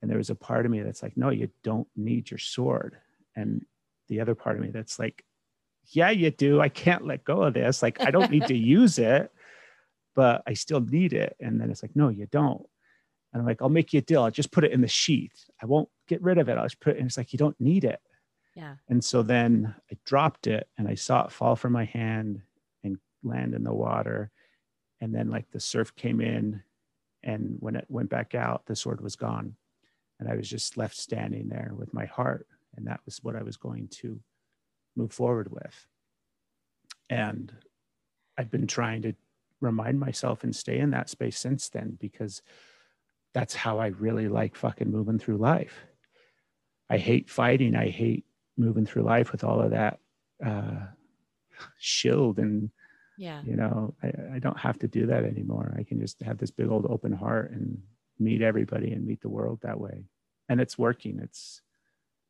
And 0.00 0.10
there 0.10 0.18
was 0.18 0.30
a 0.30 0.34
part 0.34 0.64
of 0.64 0.72
me 0.72 0.80
that's 0.80 1.02
like, 1.02 1.16
no, 1.16 1.30
you 1.30 1.50
don't 1.62 1.88
need 1.96 2.30
your 2.30 2.38
sword. 2.38 2.96
And 3.36 3.64
the 4.08 4.20
other 4.20 4.34
part 4.34 4.56
of 4.56 4.62
me 4.62 4.70
that's 4.70 4.98
like, 4.98 5.24
yeah, 5.88 6.10
you 6.10 6.30
do. 6.30 6.60
I 6.60 6.68
can't 6.68 7.06
let 7.06 7.24
go 7.24 7.42
of 7.42 7.54
this. 7.54 7.82
Like, 7.82 8.00
I 8.00 8.10
don't 8.10 8.30
need 8.30 8.46
to 8.46 8.56
use 8.56 8.98
it, 8.98 9.30
but 10.14 10.42
I 10.46 10.54
still 10.54 10.80
need 10.80 11.12
it. 11.12 11.36
And 11.40 11.60
then 11.60 11.70
it's 11.70 11.82
like, 11.82 11.94
no, 11.94 12.08
you 12.08 12.26
don't. 12.26 12.64
And 13.32 13.40
I'm 13.40 13.46
like, 13.46 13.60
I'll 13.60 13.68
make 13.68 13.92
you 13.92 13.98
a 13.98 14.02
deal. 14.02 14.22
I'll 14.22 14.30
just 14.30 14.52
put 14.52 14.64
it 14.64 14.72
in 14.72 14.80
the 14.80 14.88
sheath. 14.88 15.50
I 15.60 15.66
won't 15.66 15.88
get 16.06 16.22
rid 16.22 16.38
of 16.38 16.48
it. 16.48 16.56
I'll 16.56 16.64
just 16.64 16.80
put 16.80 16.94
it. 16.94 16.98
And 16.98 17.06
it's 17.06 17.16
like, 17.16 17.32
you 17.32 17.38
don't 17.38 17.60
need 17.60 17.84
it. 17.84 18.00
Yeah. 18.54 18.76
And 18.88 19.04
so 19.04 19.22
then 19.22 19.74
I 19.90 19.96
dropped 20.04 20.46
it 20.46 20.68
and 20.78 20.88
I 20.88 20.94
saw 20.94 21.24
it 21.24 21.32
fall 21.32 21.56
from 21.56 21.72
my 21.72 21.84
hand 21.84 22.42
and 22.82 22.98
land 23.22 23.54
in 23.54 23.64
the 23.64 23.74
water. 23.74 24.30
And 25.00 25.14
then 25.14 25.28
like 25.28 25.50
the 25.50 25.60
surf 25.60 25.94
came 25.96 26.20
in 26.20 26.62
and 27.22 27.56
when 27.58 27.74
it 27.74 27.86
went 27.88 28.10
back 28.10 28.34
out, 28.34 28.66
the 28.66 28.76
sword 28.76 29.00
was 29.00 29.16
gone. 29.16 29.56
And 30.20 30.28
I 30.28 30.36
was 30.36 30.48
just 30.48 30.76
left 30.76 30.96
standing 30.96 31.48
there 31.48 31.72
with 31.74 31.92
my 31.92 32.04
heart. 32.04 32.46
And 32.76 32.86
that 32.86 33.00
was 33.04 33.18
what 33.22 33.34
I 33.34 33.42
was 33.42 33.56
going 33.56 33.88
to 33.88 34.20
move 34.94 35.12
forward 35.12 35.50
with. 35.50 35.86
And 37.10 37.52
I've 38.38 38.50
been 38.50 38.66
trying 38.66 39.02
to 39.02 39.14
remind 39.60 39.98
myself 39.98 40.44
and 40.44 40.54
stay 40.54 40.78
in 40.78 40.90
that 40.90 41.08
space 41.08 41.38
since 41.38 41.68
then 41.68 41.96
because 42.00 42.42
that's 43.32 43.54
how 43.54 43.78
I 43.78 43.88
really 43.88 44.28
like 44.28 44.54
fucking 44.54 44.90
moving 44.90 45.18
through 45.18 45.38
life. 45.38 45.86
I 46.88 46.98
hate 46.98 47.28
fighting. 47.28 47.74
I 47.74 47.88
hate 47.88 48.24
moving 48.56 48.86
through 48.86 49.02
life 49.02 49.32
with 49.32 49.44
all 49.44 49.60
of 49.60 49.70
that 49.70 50.00
uh, 50.44 50.86
shield 51.78 52.38
and 52.38 52.70
Yeah. 53.16 53.44
you 53.44 53.56
know 53.56 53.94
I, 54.02 54.12
I 54.34 54.38
don't 54.40 54.58
have 54.58 54.78
to 54.80 54.88
do 54.88 55.06
that 55.06 55.24
anymore 55.24 55.74
i 55.78 55.82
can 55.84 56.00
just 56.00 56.20
have 56.22 56.38
this 56.38 56.50
big 56.50 56.68
old 56.68 56.86
open 56.86 57.12
heart 57.12 57.52
and 57.52 57.82
meet 58.18 58.42
everybody 58.42 58.92
and 58.92 59.06
meet 59.06 59.20
the 59.22 59.28
world 59.28 59.60
that 59.62 59.80
way 59.80 60.06
and 60.48 60.60
it's 60.60 60.78
working 60.78 61.20
it's 61.20 61.62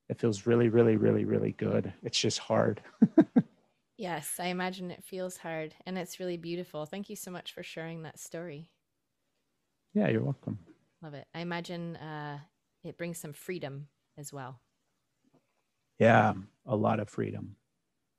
it 0.09 0.21
feels 0.21 0.47
really 0.47 0.69
really 0.69 0.97
really 0.97 1.25
really 1.25 1.53
good 1.53 1.93
it's 2.03 2.19
just 2.21 2.39
hard 2.41 2.83
Yes, 3.97 4.39
I 4.41 4.47
imagine 4.47 4.91
it 4.93 5.03
feels 5.05 5.39
hard 5.39 5.75
and 5.87 5.99
it's 5.99 6.19
really 6.21 6.37
beautiful. 6.37 6.87
Thank 6.87 7.09
you 7.11 7.17
so 7.17 7.31
much 7.33 7.53
for 7.53 7.63
sharing 7.65 8.03
that 8.03 8.19
story. 8.21 8.71
yeah 9.95 10.09
you're 10.09 10.23
welcome 10.23 10.59
Love 11.03 11.15
it. 11.15 11.27
I 11.35 11.41
imagine 11.41 11.97
uh, 11.97 12.41
it 12.83 12.97
brings 12.97 13.19
some 13.19 13.33
freedom 13.33 13.89
as 14.17 14.33
well. 14.33 14.61
Yeah 15.99 16.35
a 16.67 16.77
lot 16.77 17.01
of 17.01 17.09
freedom. 17.09 17.57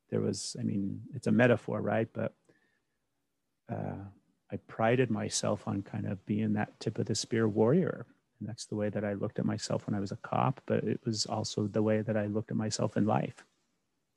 There 0.09 0.21
was 0.21 0.55
i 0.59 0.63
mean 0.63 1.01
it's 1.13 1.27
a 1.27 1.31
metaphor 1.31 1.81
right? 1.81 2.07
But 2.13 2.33
uh, 3.71 4.03
i 4.51 4.57
prided 4.67 5.09
myself 5.09 5.67
on 5.67 5.81
kind 5.81 6.05
of 6.05 6.23
being 6.25 6.53
that 6.53 6.79
tip 6.79 6.99
of 6.99 7.07
the 7.07 7.15
spear 7.15 7.47
warrior. 7.47 8.05
And 8.39 8.49
that's 8.49 8.65
the 8.65 8.75
way 8.75 8.89
that 8.89 9.03
i 9.03 9.13
looked 9.13 9.39
at 9.39 9.45
myself 9.45 9.87
when 9.87 9.95
i 9.95 9.99
was 9.99 10.11
a 10.11 10.17
cop 10.17 10.61
but 10.65 10.83
it 10.83 10.99
was 11.05 11.25
also 11.25 11.67
the 11.67 11.81
way 11.81 12.01
that 12.01 12.17
i 12.17 12.27
looked 12.27 12.51
at 12.51 12.57
myself 12.57 12.97
in 12.97 13.05
life. 13.05 13.43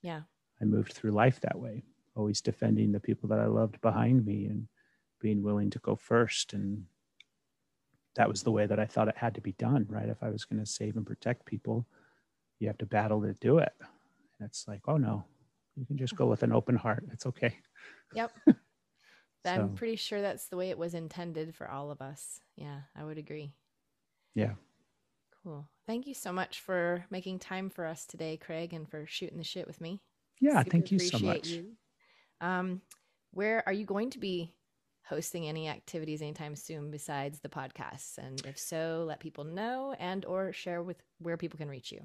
Yeah. 0.02 0.22
i 0.60 0.64
moved 0.64 0.92
through 0.92 1.12
life 1.12 1.40
that 1.40 1.58
way 1.58 1.82
always 2.14 2.40
defending 2.40 2.92
the 2.92 3.00
people 3.00 3.28
that 3.28 3.40
i 3.40 3.46
loved 3.46 3.80
behind 3.80 4.26
me 4.26 4.46
and 4.46 4.68
being 5.20 5.42
willing 5.42 5.70
to 5.70 5.78
go 5.80 5.96
first. 5.96 6.52
And 6.52 6.84
that 8.16 8.28
was 8.28 8.42
the 8.42 8.52
way 8.52 8.66
that 8.66 8.78
i 8.78 8.84
thought 8.84 9.08
it 9.08 9.16
had 9.16 9.34
to 9.36 9.40
be 9.40 9.52
done 9.52 9.86
right? 9.88 10.08
If 10.08 10.22
i 10.22 10.28
was 10.28 10.44
going 10.44 10.60
to 10.60 10.66
save 10.66 10.96
and 10.96 11.06
protect 11.06 11.46
people 11.46 11.86
you 12.60 12.66
have 12.68 12.78
to 12.78 12.86
battle 12.86 13.20
to 13.22 13.34
do 13.34 13.58
it 13.58 13.72
and 13.80 14.48
it's 14.48 14.66
like 14.68 14.80
oh 14.88 14.96
no 14.96 15.24
you 15.76 15.86
can 15.86 15.96
just 15.96 16.16
go 16.16 16.26
with 16.26 16.42
an 16.42 16.52
open 16.52 16.76
heart 16.76 17.04
it's 17.12 17.26
okay 17.26 17.54
Yep. 18.14 18.32
I'm 19.44 19.74
pretty 19.74 19.96
sure 19.96 20.20
that's 20.20 20.48
the 20.48 20.56
way 20.56 20.70
it 20.70 20.78
was 20.78 20.94
intended 20.94 21.54
for 21.54 21.70
all 21.70 21.90
of 21.90 22.02
us. 22.02 22.40
Yeah, 22.56 22.80
I 22.96 23.04
would 23.04 23.18
agree. 23.18 23.52
yeah 24.34 24.52
Cool. 25.42 25.68
Thank 25.86 26.06
you 26.06 26.14
so 26.14 26.32
much 26.32 26.60
for 26.60 27.04
making 27.10 27.38
time 27.38 27.70
for 27.70 27.86
us 27.86 28.04
today, 28.04 28.36
Craig, 28.36 28.74
and 28.74 28.88
for 28.88 29.06
shooting 29.06 29.38
the 29.38 29.44
shit 29.44 29.66
with 29.66 29.80
me. 29.80 30.00
yeah 30.40 30.58
Super 30.58 30.70
thank 30.70 30.92
you 30.92 30.98
so 30.98 31.18
much 31.18 31.48
you. 31.48 31.76
Um, 32.40 32.82
where 33.32 33.62
are 33.66 33.72
you 33.72 33.86
going 33.86 34.10
to 34.10 34.18
be 34.18 34.54
hosting 35.06 35.46
any 35.48 35.68
activities 35.68 36.20
anytime 36.20 36.56
soon 36.56 36.90
besides 36.90 37.40
the 37.40 37.48
podcasts? 37.48 38.18
And 38.18 38.44
if 38.44 38.58
so, 38.58 39.04
let 39.06 39.20
people 39.20 39.44
know 39.44 39.94
and 39.98 40.24
or 40.24 40.52
share 40.52 40.82
with 40.82 41.02
where 41.20 41.36
people 41.36 41.56
can 41.58 41.68
reach 41.68 41.92
you. 41.92 42.00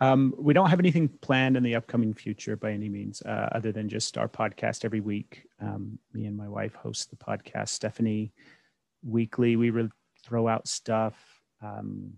Um, 0.00 0.32
we 0.38 0.54
don't 0.54 0.70
have 0.70 0.78
anything 0.78 1.08
planned 1.08 1.56
in 1.56 1.62
the 1.64 1.74
upcoming 1.74 2.14
future 2.14 2.56
by 2.56 2.70
any 2.72 2.88
means, 2.88 3.20
uh, 3.22 3.48
other 3.52 3.72
than 3.72 3.88
just 3.88 4.16
our 4.16 4.28
podcast 4.28 4.84
every 4.84 5.00
week. 5.00 5.42
Um, 5.60 5.98
me 6.12 6.26
and 6.26 6.36
my 6.36 6.48
wife 6.48 6.74
host 6.74 7.10
the 7.10 7.16
podcast, 7.16 7.70
Stephanie. 7.70 8.32
Weekly, 9.04 9.56
we 9.56 9.70
re- 9.70 9.88
throw 10.24 10.46
out 10.46 10.68
stuff. 10.68 11.14
Um, 11.62 12.12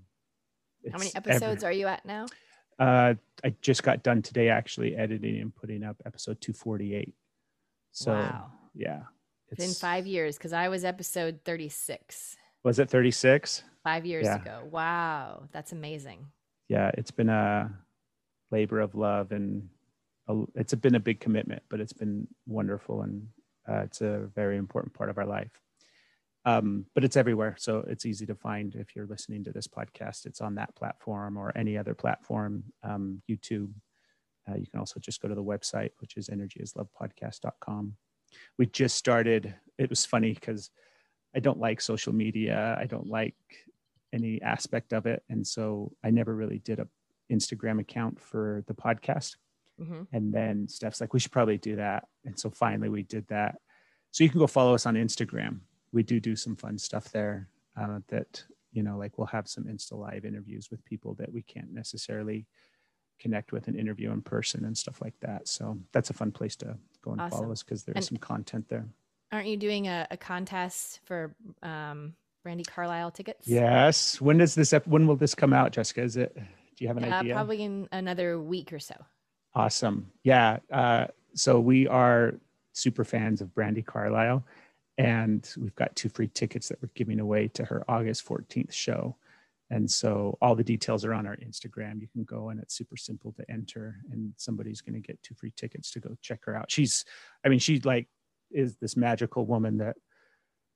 How 0.92 0.98
many 0.98 1.14
episodes 1.14 1.64
are 1.64 1.72
you 1.72 1.86
at 1.86 2.04
now? 2.04 2.26
Uh, 2.78 3.14
I 3.44 3.54
just 3.62 3.82
got 3.82 4.02
done 4.02 4.22
today, 4.22 4.48
actually 4.48 4.96
editing 4.96 5.40
and 5.40 5.54
putting 5.54 5.82
up 5.84 5.96
episode 6.06 6.40
248. 6.40 7.14
So 7.92 8.12
wow. 8.12 8.52
yeah, 8.74 9.02
It's 9.50 9.64
in 9.64 9.72
five 9.74 10.06
years 10.06 10.36
because 10.38 10.52
I 10.52 10.68
was 10.68 10.84
episode 10.84 11.40
36 11.44 12.36
Was 12.62 12.78
it 12.78 12.88
36? 12.90 13.62
five 13.84 14.04
years 14.06 14.24
Yeah. 14.26 14.36
ago. 14.40 14.62
Wow. 14.70 15.48
That's 15.52 15.72
amazing. 15.72 16.26
Yeah, 16.70 16.92
it's 16.96 17.10
been 17.10 17.28
a 17.28 17.68
labor 18.52 18.78
of 18.78 18.94
love 18.94 19.32
and 19.32 19.68
a, 20.28 20.44
it's 20.54 20.72
been 20.72 20.94
a 20.94 21.00
big 21.00 21.18
commitment, 21.18 21.64
but 21.68 21.80
it's 21.80 21.92
been 21.92 22.28
wonderful 22.46 23.02
and 23.02 23.26
uh, 23.68 23.80
it's 23.80 24.00
a 24.00 24.28
very 24.36 24.56
important 24.56 24.94
part 24.94 25.10
of 25.10 25.18
our 25.18 25.26
life. 25.26 25.50
Um, 26.44 26.86
but 26.94 27.02
it's 27.02 27.16
everywhere, 27.16 27.56
so 27.58 27.84
it's 27.88 28.06
easy 28.06 28.24
to 28.26 28.36
find 28.36 28.76
if 28.76 28.94
you're 28.94 29.08
listening 29.08 29.42
to 29.44 29.52
this 29.52 29.66
podcast. 29.66 30.26
It's 30.26 30.40
on 30.40 30.54
that 30.54 30.76
platform 30.76 31.36
or 31.36 31.52
any 31.56 31.76
other 31.76 31.92
platform, 31.92 32.62
um, 32.84 33.20
YouTube. 33.28 33.72
Uh, 34.48 34.54
you 34.54 34.66
can 34.70 34.78
also 34.78 35.00
just 35.00 35.20
go 35.20 35.26
to 35.26 35.34
the 35.34 35.42
website, 35.42 35.90
which 35.98 36.16
is 36.16 36.28
energyislovepodcast.com. 36.28 37.94
We 38.58 38.66
just 38.66 38.96
started. 38.96 39.56
It 39.76 39.90
was 39.90 40.06
funny 40.06 40.34
because 40.34 40.70
I 41.34 41.40
don't 41.40 41.58
like 41.58 41.80
social 41.80 42.14
media. 42.14 42.78
I 42.80 42.86
don't 42.86 43.08
like 43.08 43.34
any 44.12 44.40
aspect 44.42 44.92
of 44.92 45.06
it. 45.06 45.22
And 45.28 45.46
so 45.46 45.92
i 46.04 46.10
never 46.10 46.34
really 46.34 46.58
did 46.58 46.78
a 46.80 46.88
instagram 47.30 47.80
account 47.80 48.20
for 48.20 48.64
the 48.66 48.74
podcast. 48.74 49.36
Hmm 49.78 50.02
and 50.12 50.32
then 50.32 50.68
steph's 50.68 51.00
like 51.00 51.12
we 51.14 51.20
should 51.20 51.32
probably 51.32 51.58
do 51.58 51.76
that. 51.76 52.06
And 52.24 52.38
so 52.38 52.50
finally 52.50 52.88
we 52.88 53.02
did 53.02 53.26
that. 53.28 53.56
So 54.10 54.24
you 54.24 54.30
can 54.30 54.40
go 54.40 54.46
follow 54.46 54.74
us 54.74 54.86
on 54.86 54.94
instagram. 54.94 55.60
We 55.92 56.02
do 56.02 56.20
do 56.20 56.36
some 56.36 56.56
fun 56.56 56.78
stuff 56.78 57.10
there 57.12 57.48
uh, 57.80 58.00
that 58.08 58.42
you 58.72 58.82
know 58.82 58.96
like 58.98 59.16
we'll 59.18 59.26
have 59.28 59.48
some 59.48 59.64
insta 59.64 59.92
live 59.98 60.24
interviews 60.24 60.70
with 60.70 60.84
people 60.84 61.14
that 61.14 61.32
we 61.32 61.42
can't 61.42 61.72
necessarily 61.72 62.46
connect 63.20 63.52
with 63.52 63.68
and 63.68 63.76
interview 63.76 64.10
in 64.12 64.22
person 64.22 64.64
and 64.64 64.76
stuff 64.76 65.00
like 65.02 65.14
that. 65.20 65.46
So 65.46 65.78
that's 65.92 66.10
a 66.10 66.14
fun 66.14 66.32
place 66.32 66.56
to 66.56 66.76
go 67.02 67.12
and 67.12 67.20
Awesome. 67.20 67.38
follow 67.38 67.52
us 67.52 67.62
because 67.62 67.84
there's 67.84 68.08
some 68.08 68.16
content 68.18 68.66
there. 68.68 68.86
Aren't 69.30 69.46
you 69.46 69.56
doing 69.56 69.86
a, 69.88 70.06
a 70.10 70.16
contest 70.16 71.00
for 71.04 71.34
um, 71.62 72.14
Brandi 72.46 72.66
Carlile 72.66 73.10
tickets? 73.10 73.46
yes 73.46 74.20
when 74.20 74.38
does 74.38 74.54
this 74.54 74.72
when 74.86 75.06
will 75.06 75.16
this 75.16 75.34
come 75.34 75.52
out 75.52 75.72
jessica 75.72 76.02
is 76.02 76.16
it 76.16 76.34
do 76.34 76.42
you 76.84 76.88
have 76.88 76.96
an 76.96 77.12
Uh, 77.12 77.16
idea 77.18 77.34
probably 77.34 77.62
in 77.62 77.88
another 77.92 78.40
week 78.40 78.72
or 78.72 78.78
so. 78.78 78.94
Awesome. 79.54 80.10
Yeah. 80.22 80.60
Uh, 80.72 81.08
so 81.34 81.58
we 81.60 81.86
are 81.88 82.34
super 82.72 83.04
fans 83.04 83.40
of 83.40 83.48
Brandi 83.48 83.84
Carlile, 83.84 84.44
and 84.96 85.46
we've 85.58 85.74
got 85.74 85.94
two 85.96 86.08
free 86.08 86.28
tickets 86.28 86.68
that 86.68 86.80
we're 86.80 86.88
giving 86.94 87.20
away 87.20 87.48
to 87.48 87.64
her 87.64 87.84
August 87.88 88.24
14th 88.26 88.72
show. 88.72 89.16
And 89.70 89.90
so 89.90 90.38
all 90.40 90.54
the 90.54 90.64
details 90.64 91.04
are 91.04 91.12
on 91.12 91.26
our 91.26 91.36
Instagram. 91.36 92.00
You 92.00 92.06
can 92.08 92.24
go 92.24 92.48
and 92.50 92.60
it's 92.60 92.74
super 92.76 92.96
simple 92.96 93.32
to 93.32 93.50
enter, 93.50 93.96
and 94.12 94.32
somebody's 94.36 94.80
going 94.80 94.94
to 94.94 95.06
get 95.06 95.22
two 95.22 95.34
free 95.34 95.52
tickets 95.56 95.90
to 95.90 96.00
go 96.00 96.16
check 96.22 96.40
her 96.44 96.56
out. 96.56 96.70
She's, 96.70 97.04
I 97.44 97.48
mean, 97.50 97.58
she 97.58 97.80
like 97.80 98.08
is 98.52 98.76
this 98.76 98.96
magical 98.96 99.44
woman 99.44 99.78
that 99.78 99.96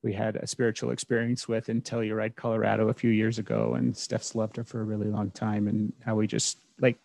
we 0.05 0.13
had 0.13 0.37
a 0.37 0.47
spiritual 0.47 0.91
experience 0.91 1.49
with 1.49 1.71
in 1.71 1.81
Telluride, 1.81 2.37
Colorado 2.37 2.91
a 2.91 2.95
few 2.95 3.11
years 3.11 3.39
ago. 3.39 3.75
And 3.75 3.97
Steph's 3.97 4.35
loved 4.35 4.57
her 4.57 4.65
for 4.65 4.83
a 4.83 4.85
really 4.85 5.09
long 5.09 5.31
time. 5.31 5.67
And 5.67 5.93
how 6.05 6.15
we 6.15 6.27
just 6.27 6.59
like 6.79 6.99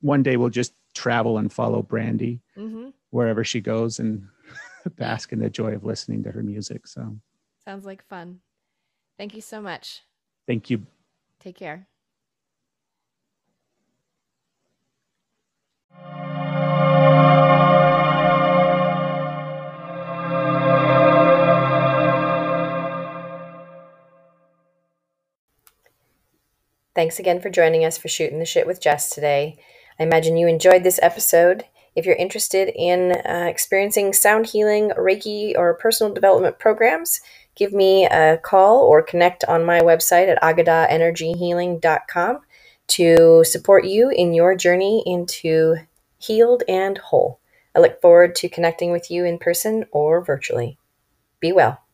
one 0.00 0.22
day 0.22 0.38
we'll 0.38 0.48
just 0.48 0.72
travel 0.94 1.38
and 1.38 1.52
follow 1.52 1.82
Brandi 1.82 2.40
hmm 2.56 2.88
wherever 3.10 3.44
she 3.44 3.60
goes 3.60 3.98
and 4.00 4.26
bask 4.96 5.32
in 5.32 5.38
the 5.38 5.48
joy 5.48 5.72
of 5.74 5.84
listening 5.84 6.22
to 6.24 6.30
her 6.30 6.42
music. 6.42 6.86
So 6.86 7.16
Sounds 7.64 7.84
like 7.84 8.04
fun. 8.08 8.40
Thank 9.18 9.34
you 9.34 9.40
so 9.40 9.60
much. 9.60 10.02
thank 10.46 10.70
you. 10.70 10.86
Take 11.40 11.56
care. 11.56 11.86
Thanks 26.96 27.18
again 27.18 27.42
for 27.42 27.50
joining 27.50 27.84
us 27.84 27.98
for 27.98 28.08
Shooting 28.08 28.38
the 28.38 28.46
Shit 28.46 28.66
with 28.66 28.80
Jess 28.80 29.10
today. 29.10 29.58
I 30.00 30.04
imagine 30.04 30.38
you 30.38 30.48
enjoyed 30.48 30.82
this 30.82 30.98
episode. 31.02 31.66
If 31.94 32.06
you're 32.06 32.16
interested 32.16 32.72
in 32.74 33.12
uh, 33.12 33.44
experiencing 33.46 34.14
sound 34.14 34.46
healing, 34.46 34.92
Reiki, 34.96 35.52
or 35.54 35.74
personal 35.74 36.14
development 36.14 36.58
programs, 36.58 37.20
give 37.54 37.74
me 37.74 38.06
a 38.06 38.38
call 38.38 38.80
or 38.80 39.02
connect 39.02 39.44
on 39.44 39.62
my 39.62 39.80
website 39.80 40.34
at 40.34 40.40
agadaenergyhealing.com 40.40 42.40
to 42.86 43.44
support 43.44 43.84
you 43.84 44.08
in 44.08 44.32
your 44.32 44.56
journey 44.56 45.02
into 45.04 45.76
healed 46.16 46.62
and 46.66 46.96
whole. 46.96 47.40
I 47.74 47.80
look 47.80 48.00
forward 48.00 48.34
to 48.36 48.48
connecting 48.48 48.90
with 48.90 49.10
you 49.10 49.26
in 49.26 49.38
person 49.38 49.84
or 49.92 50.24
virtually. 50.24 50.78
Be 51.40 51.52
well. 51.52 51.85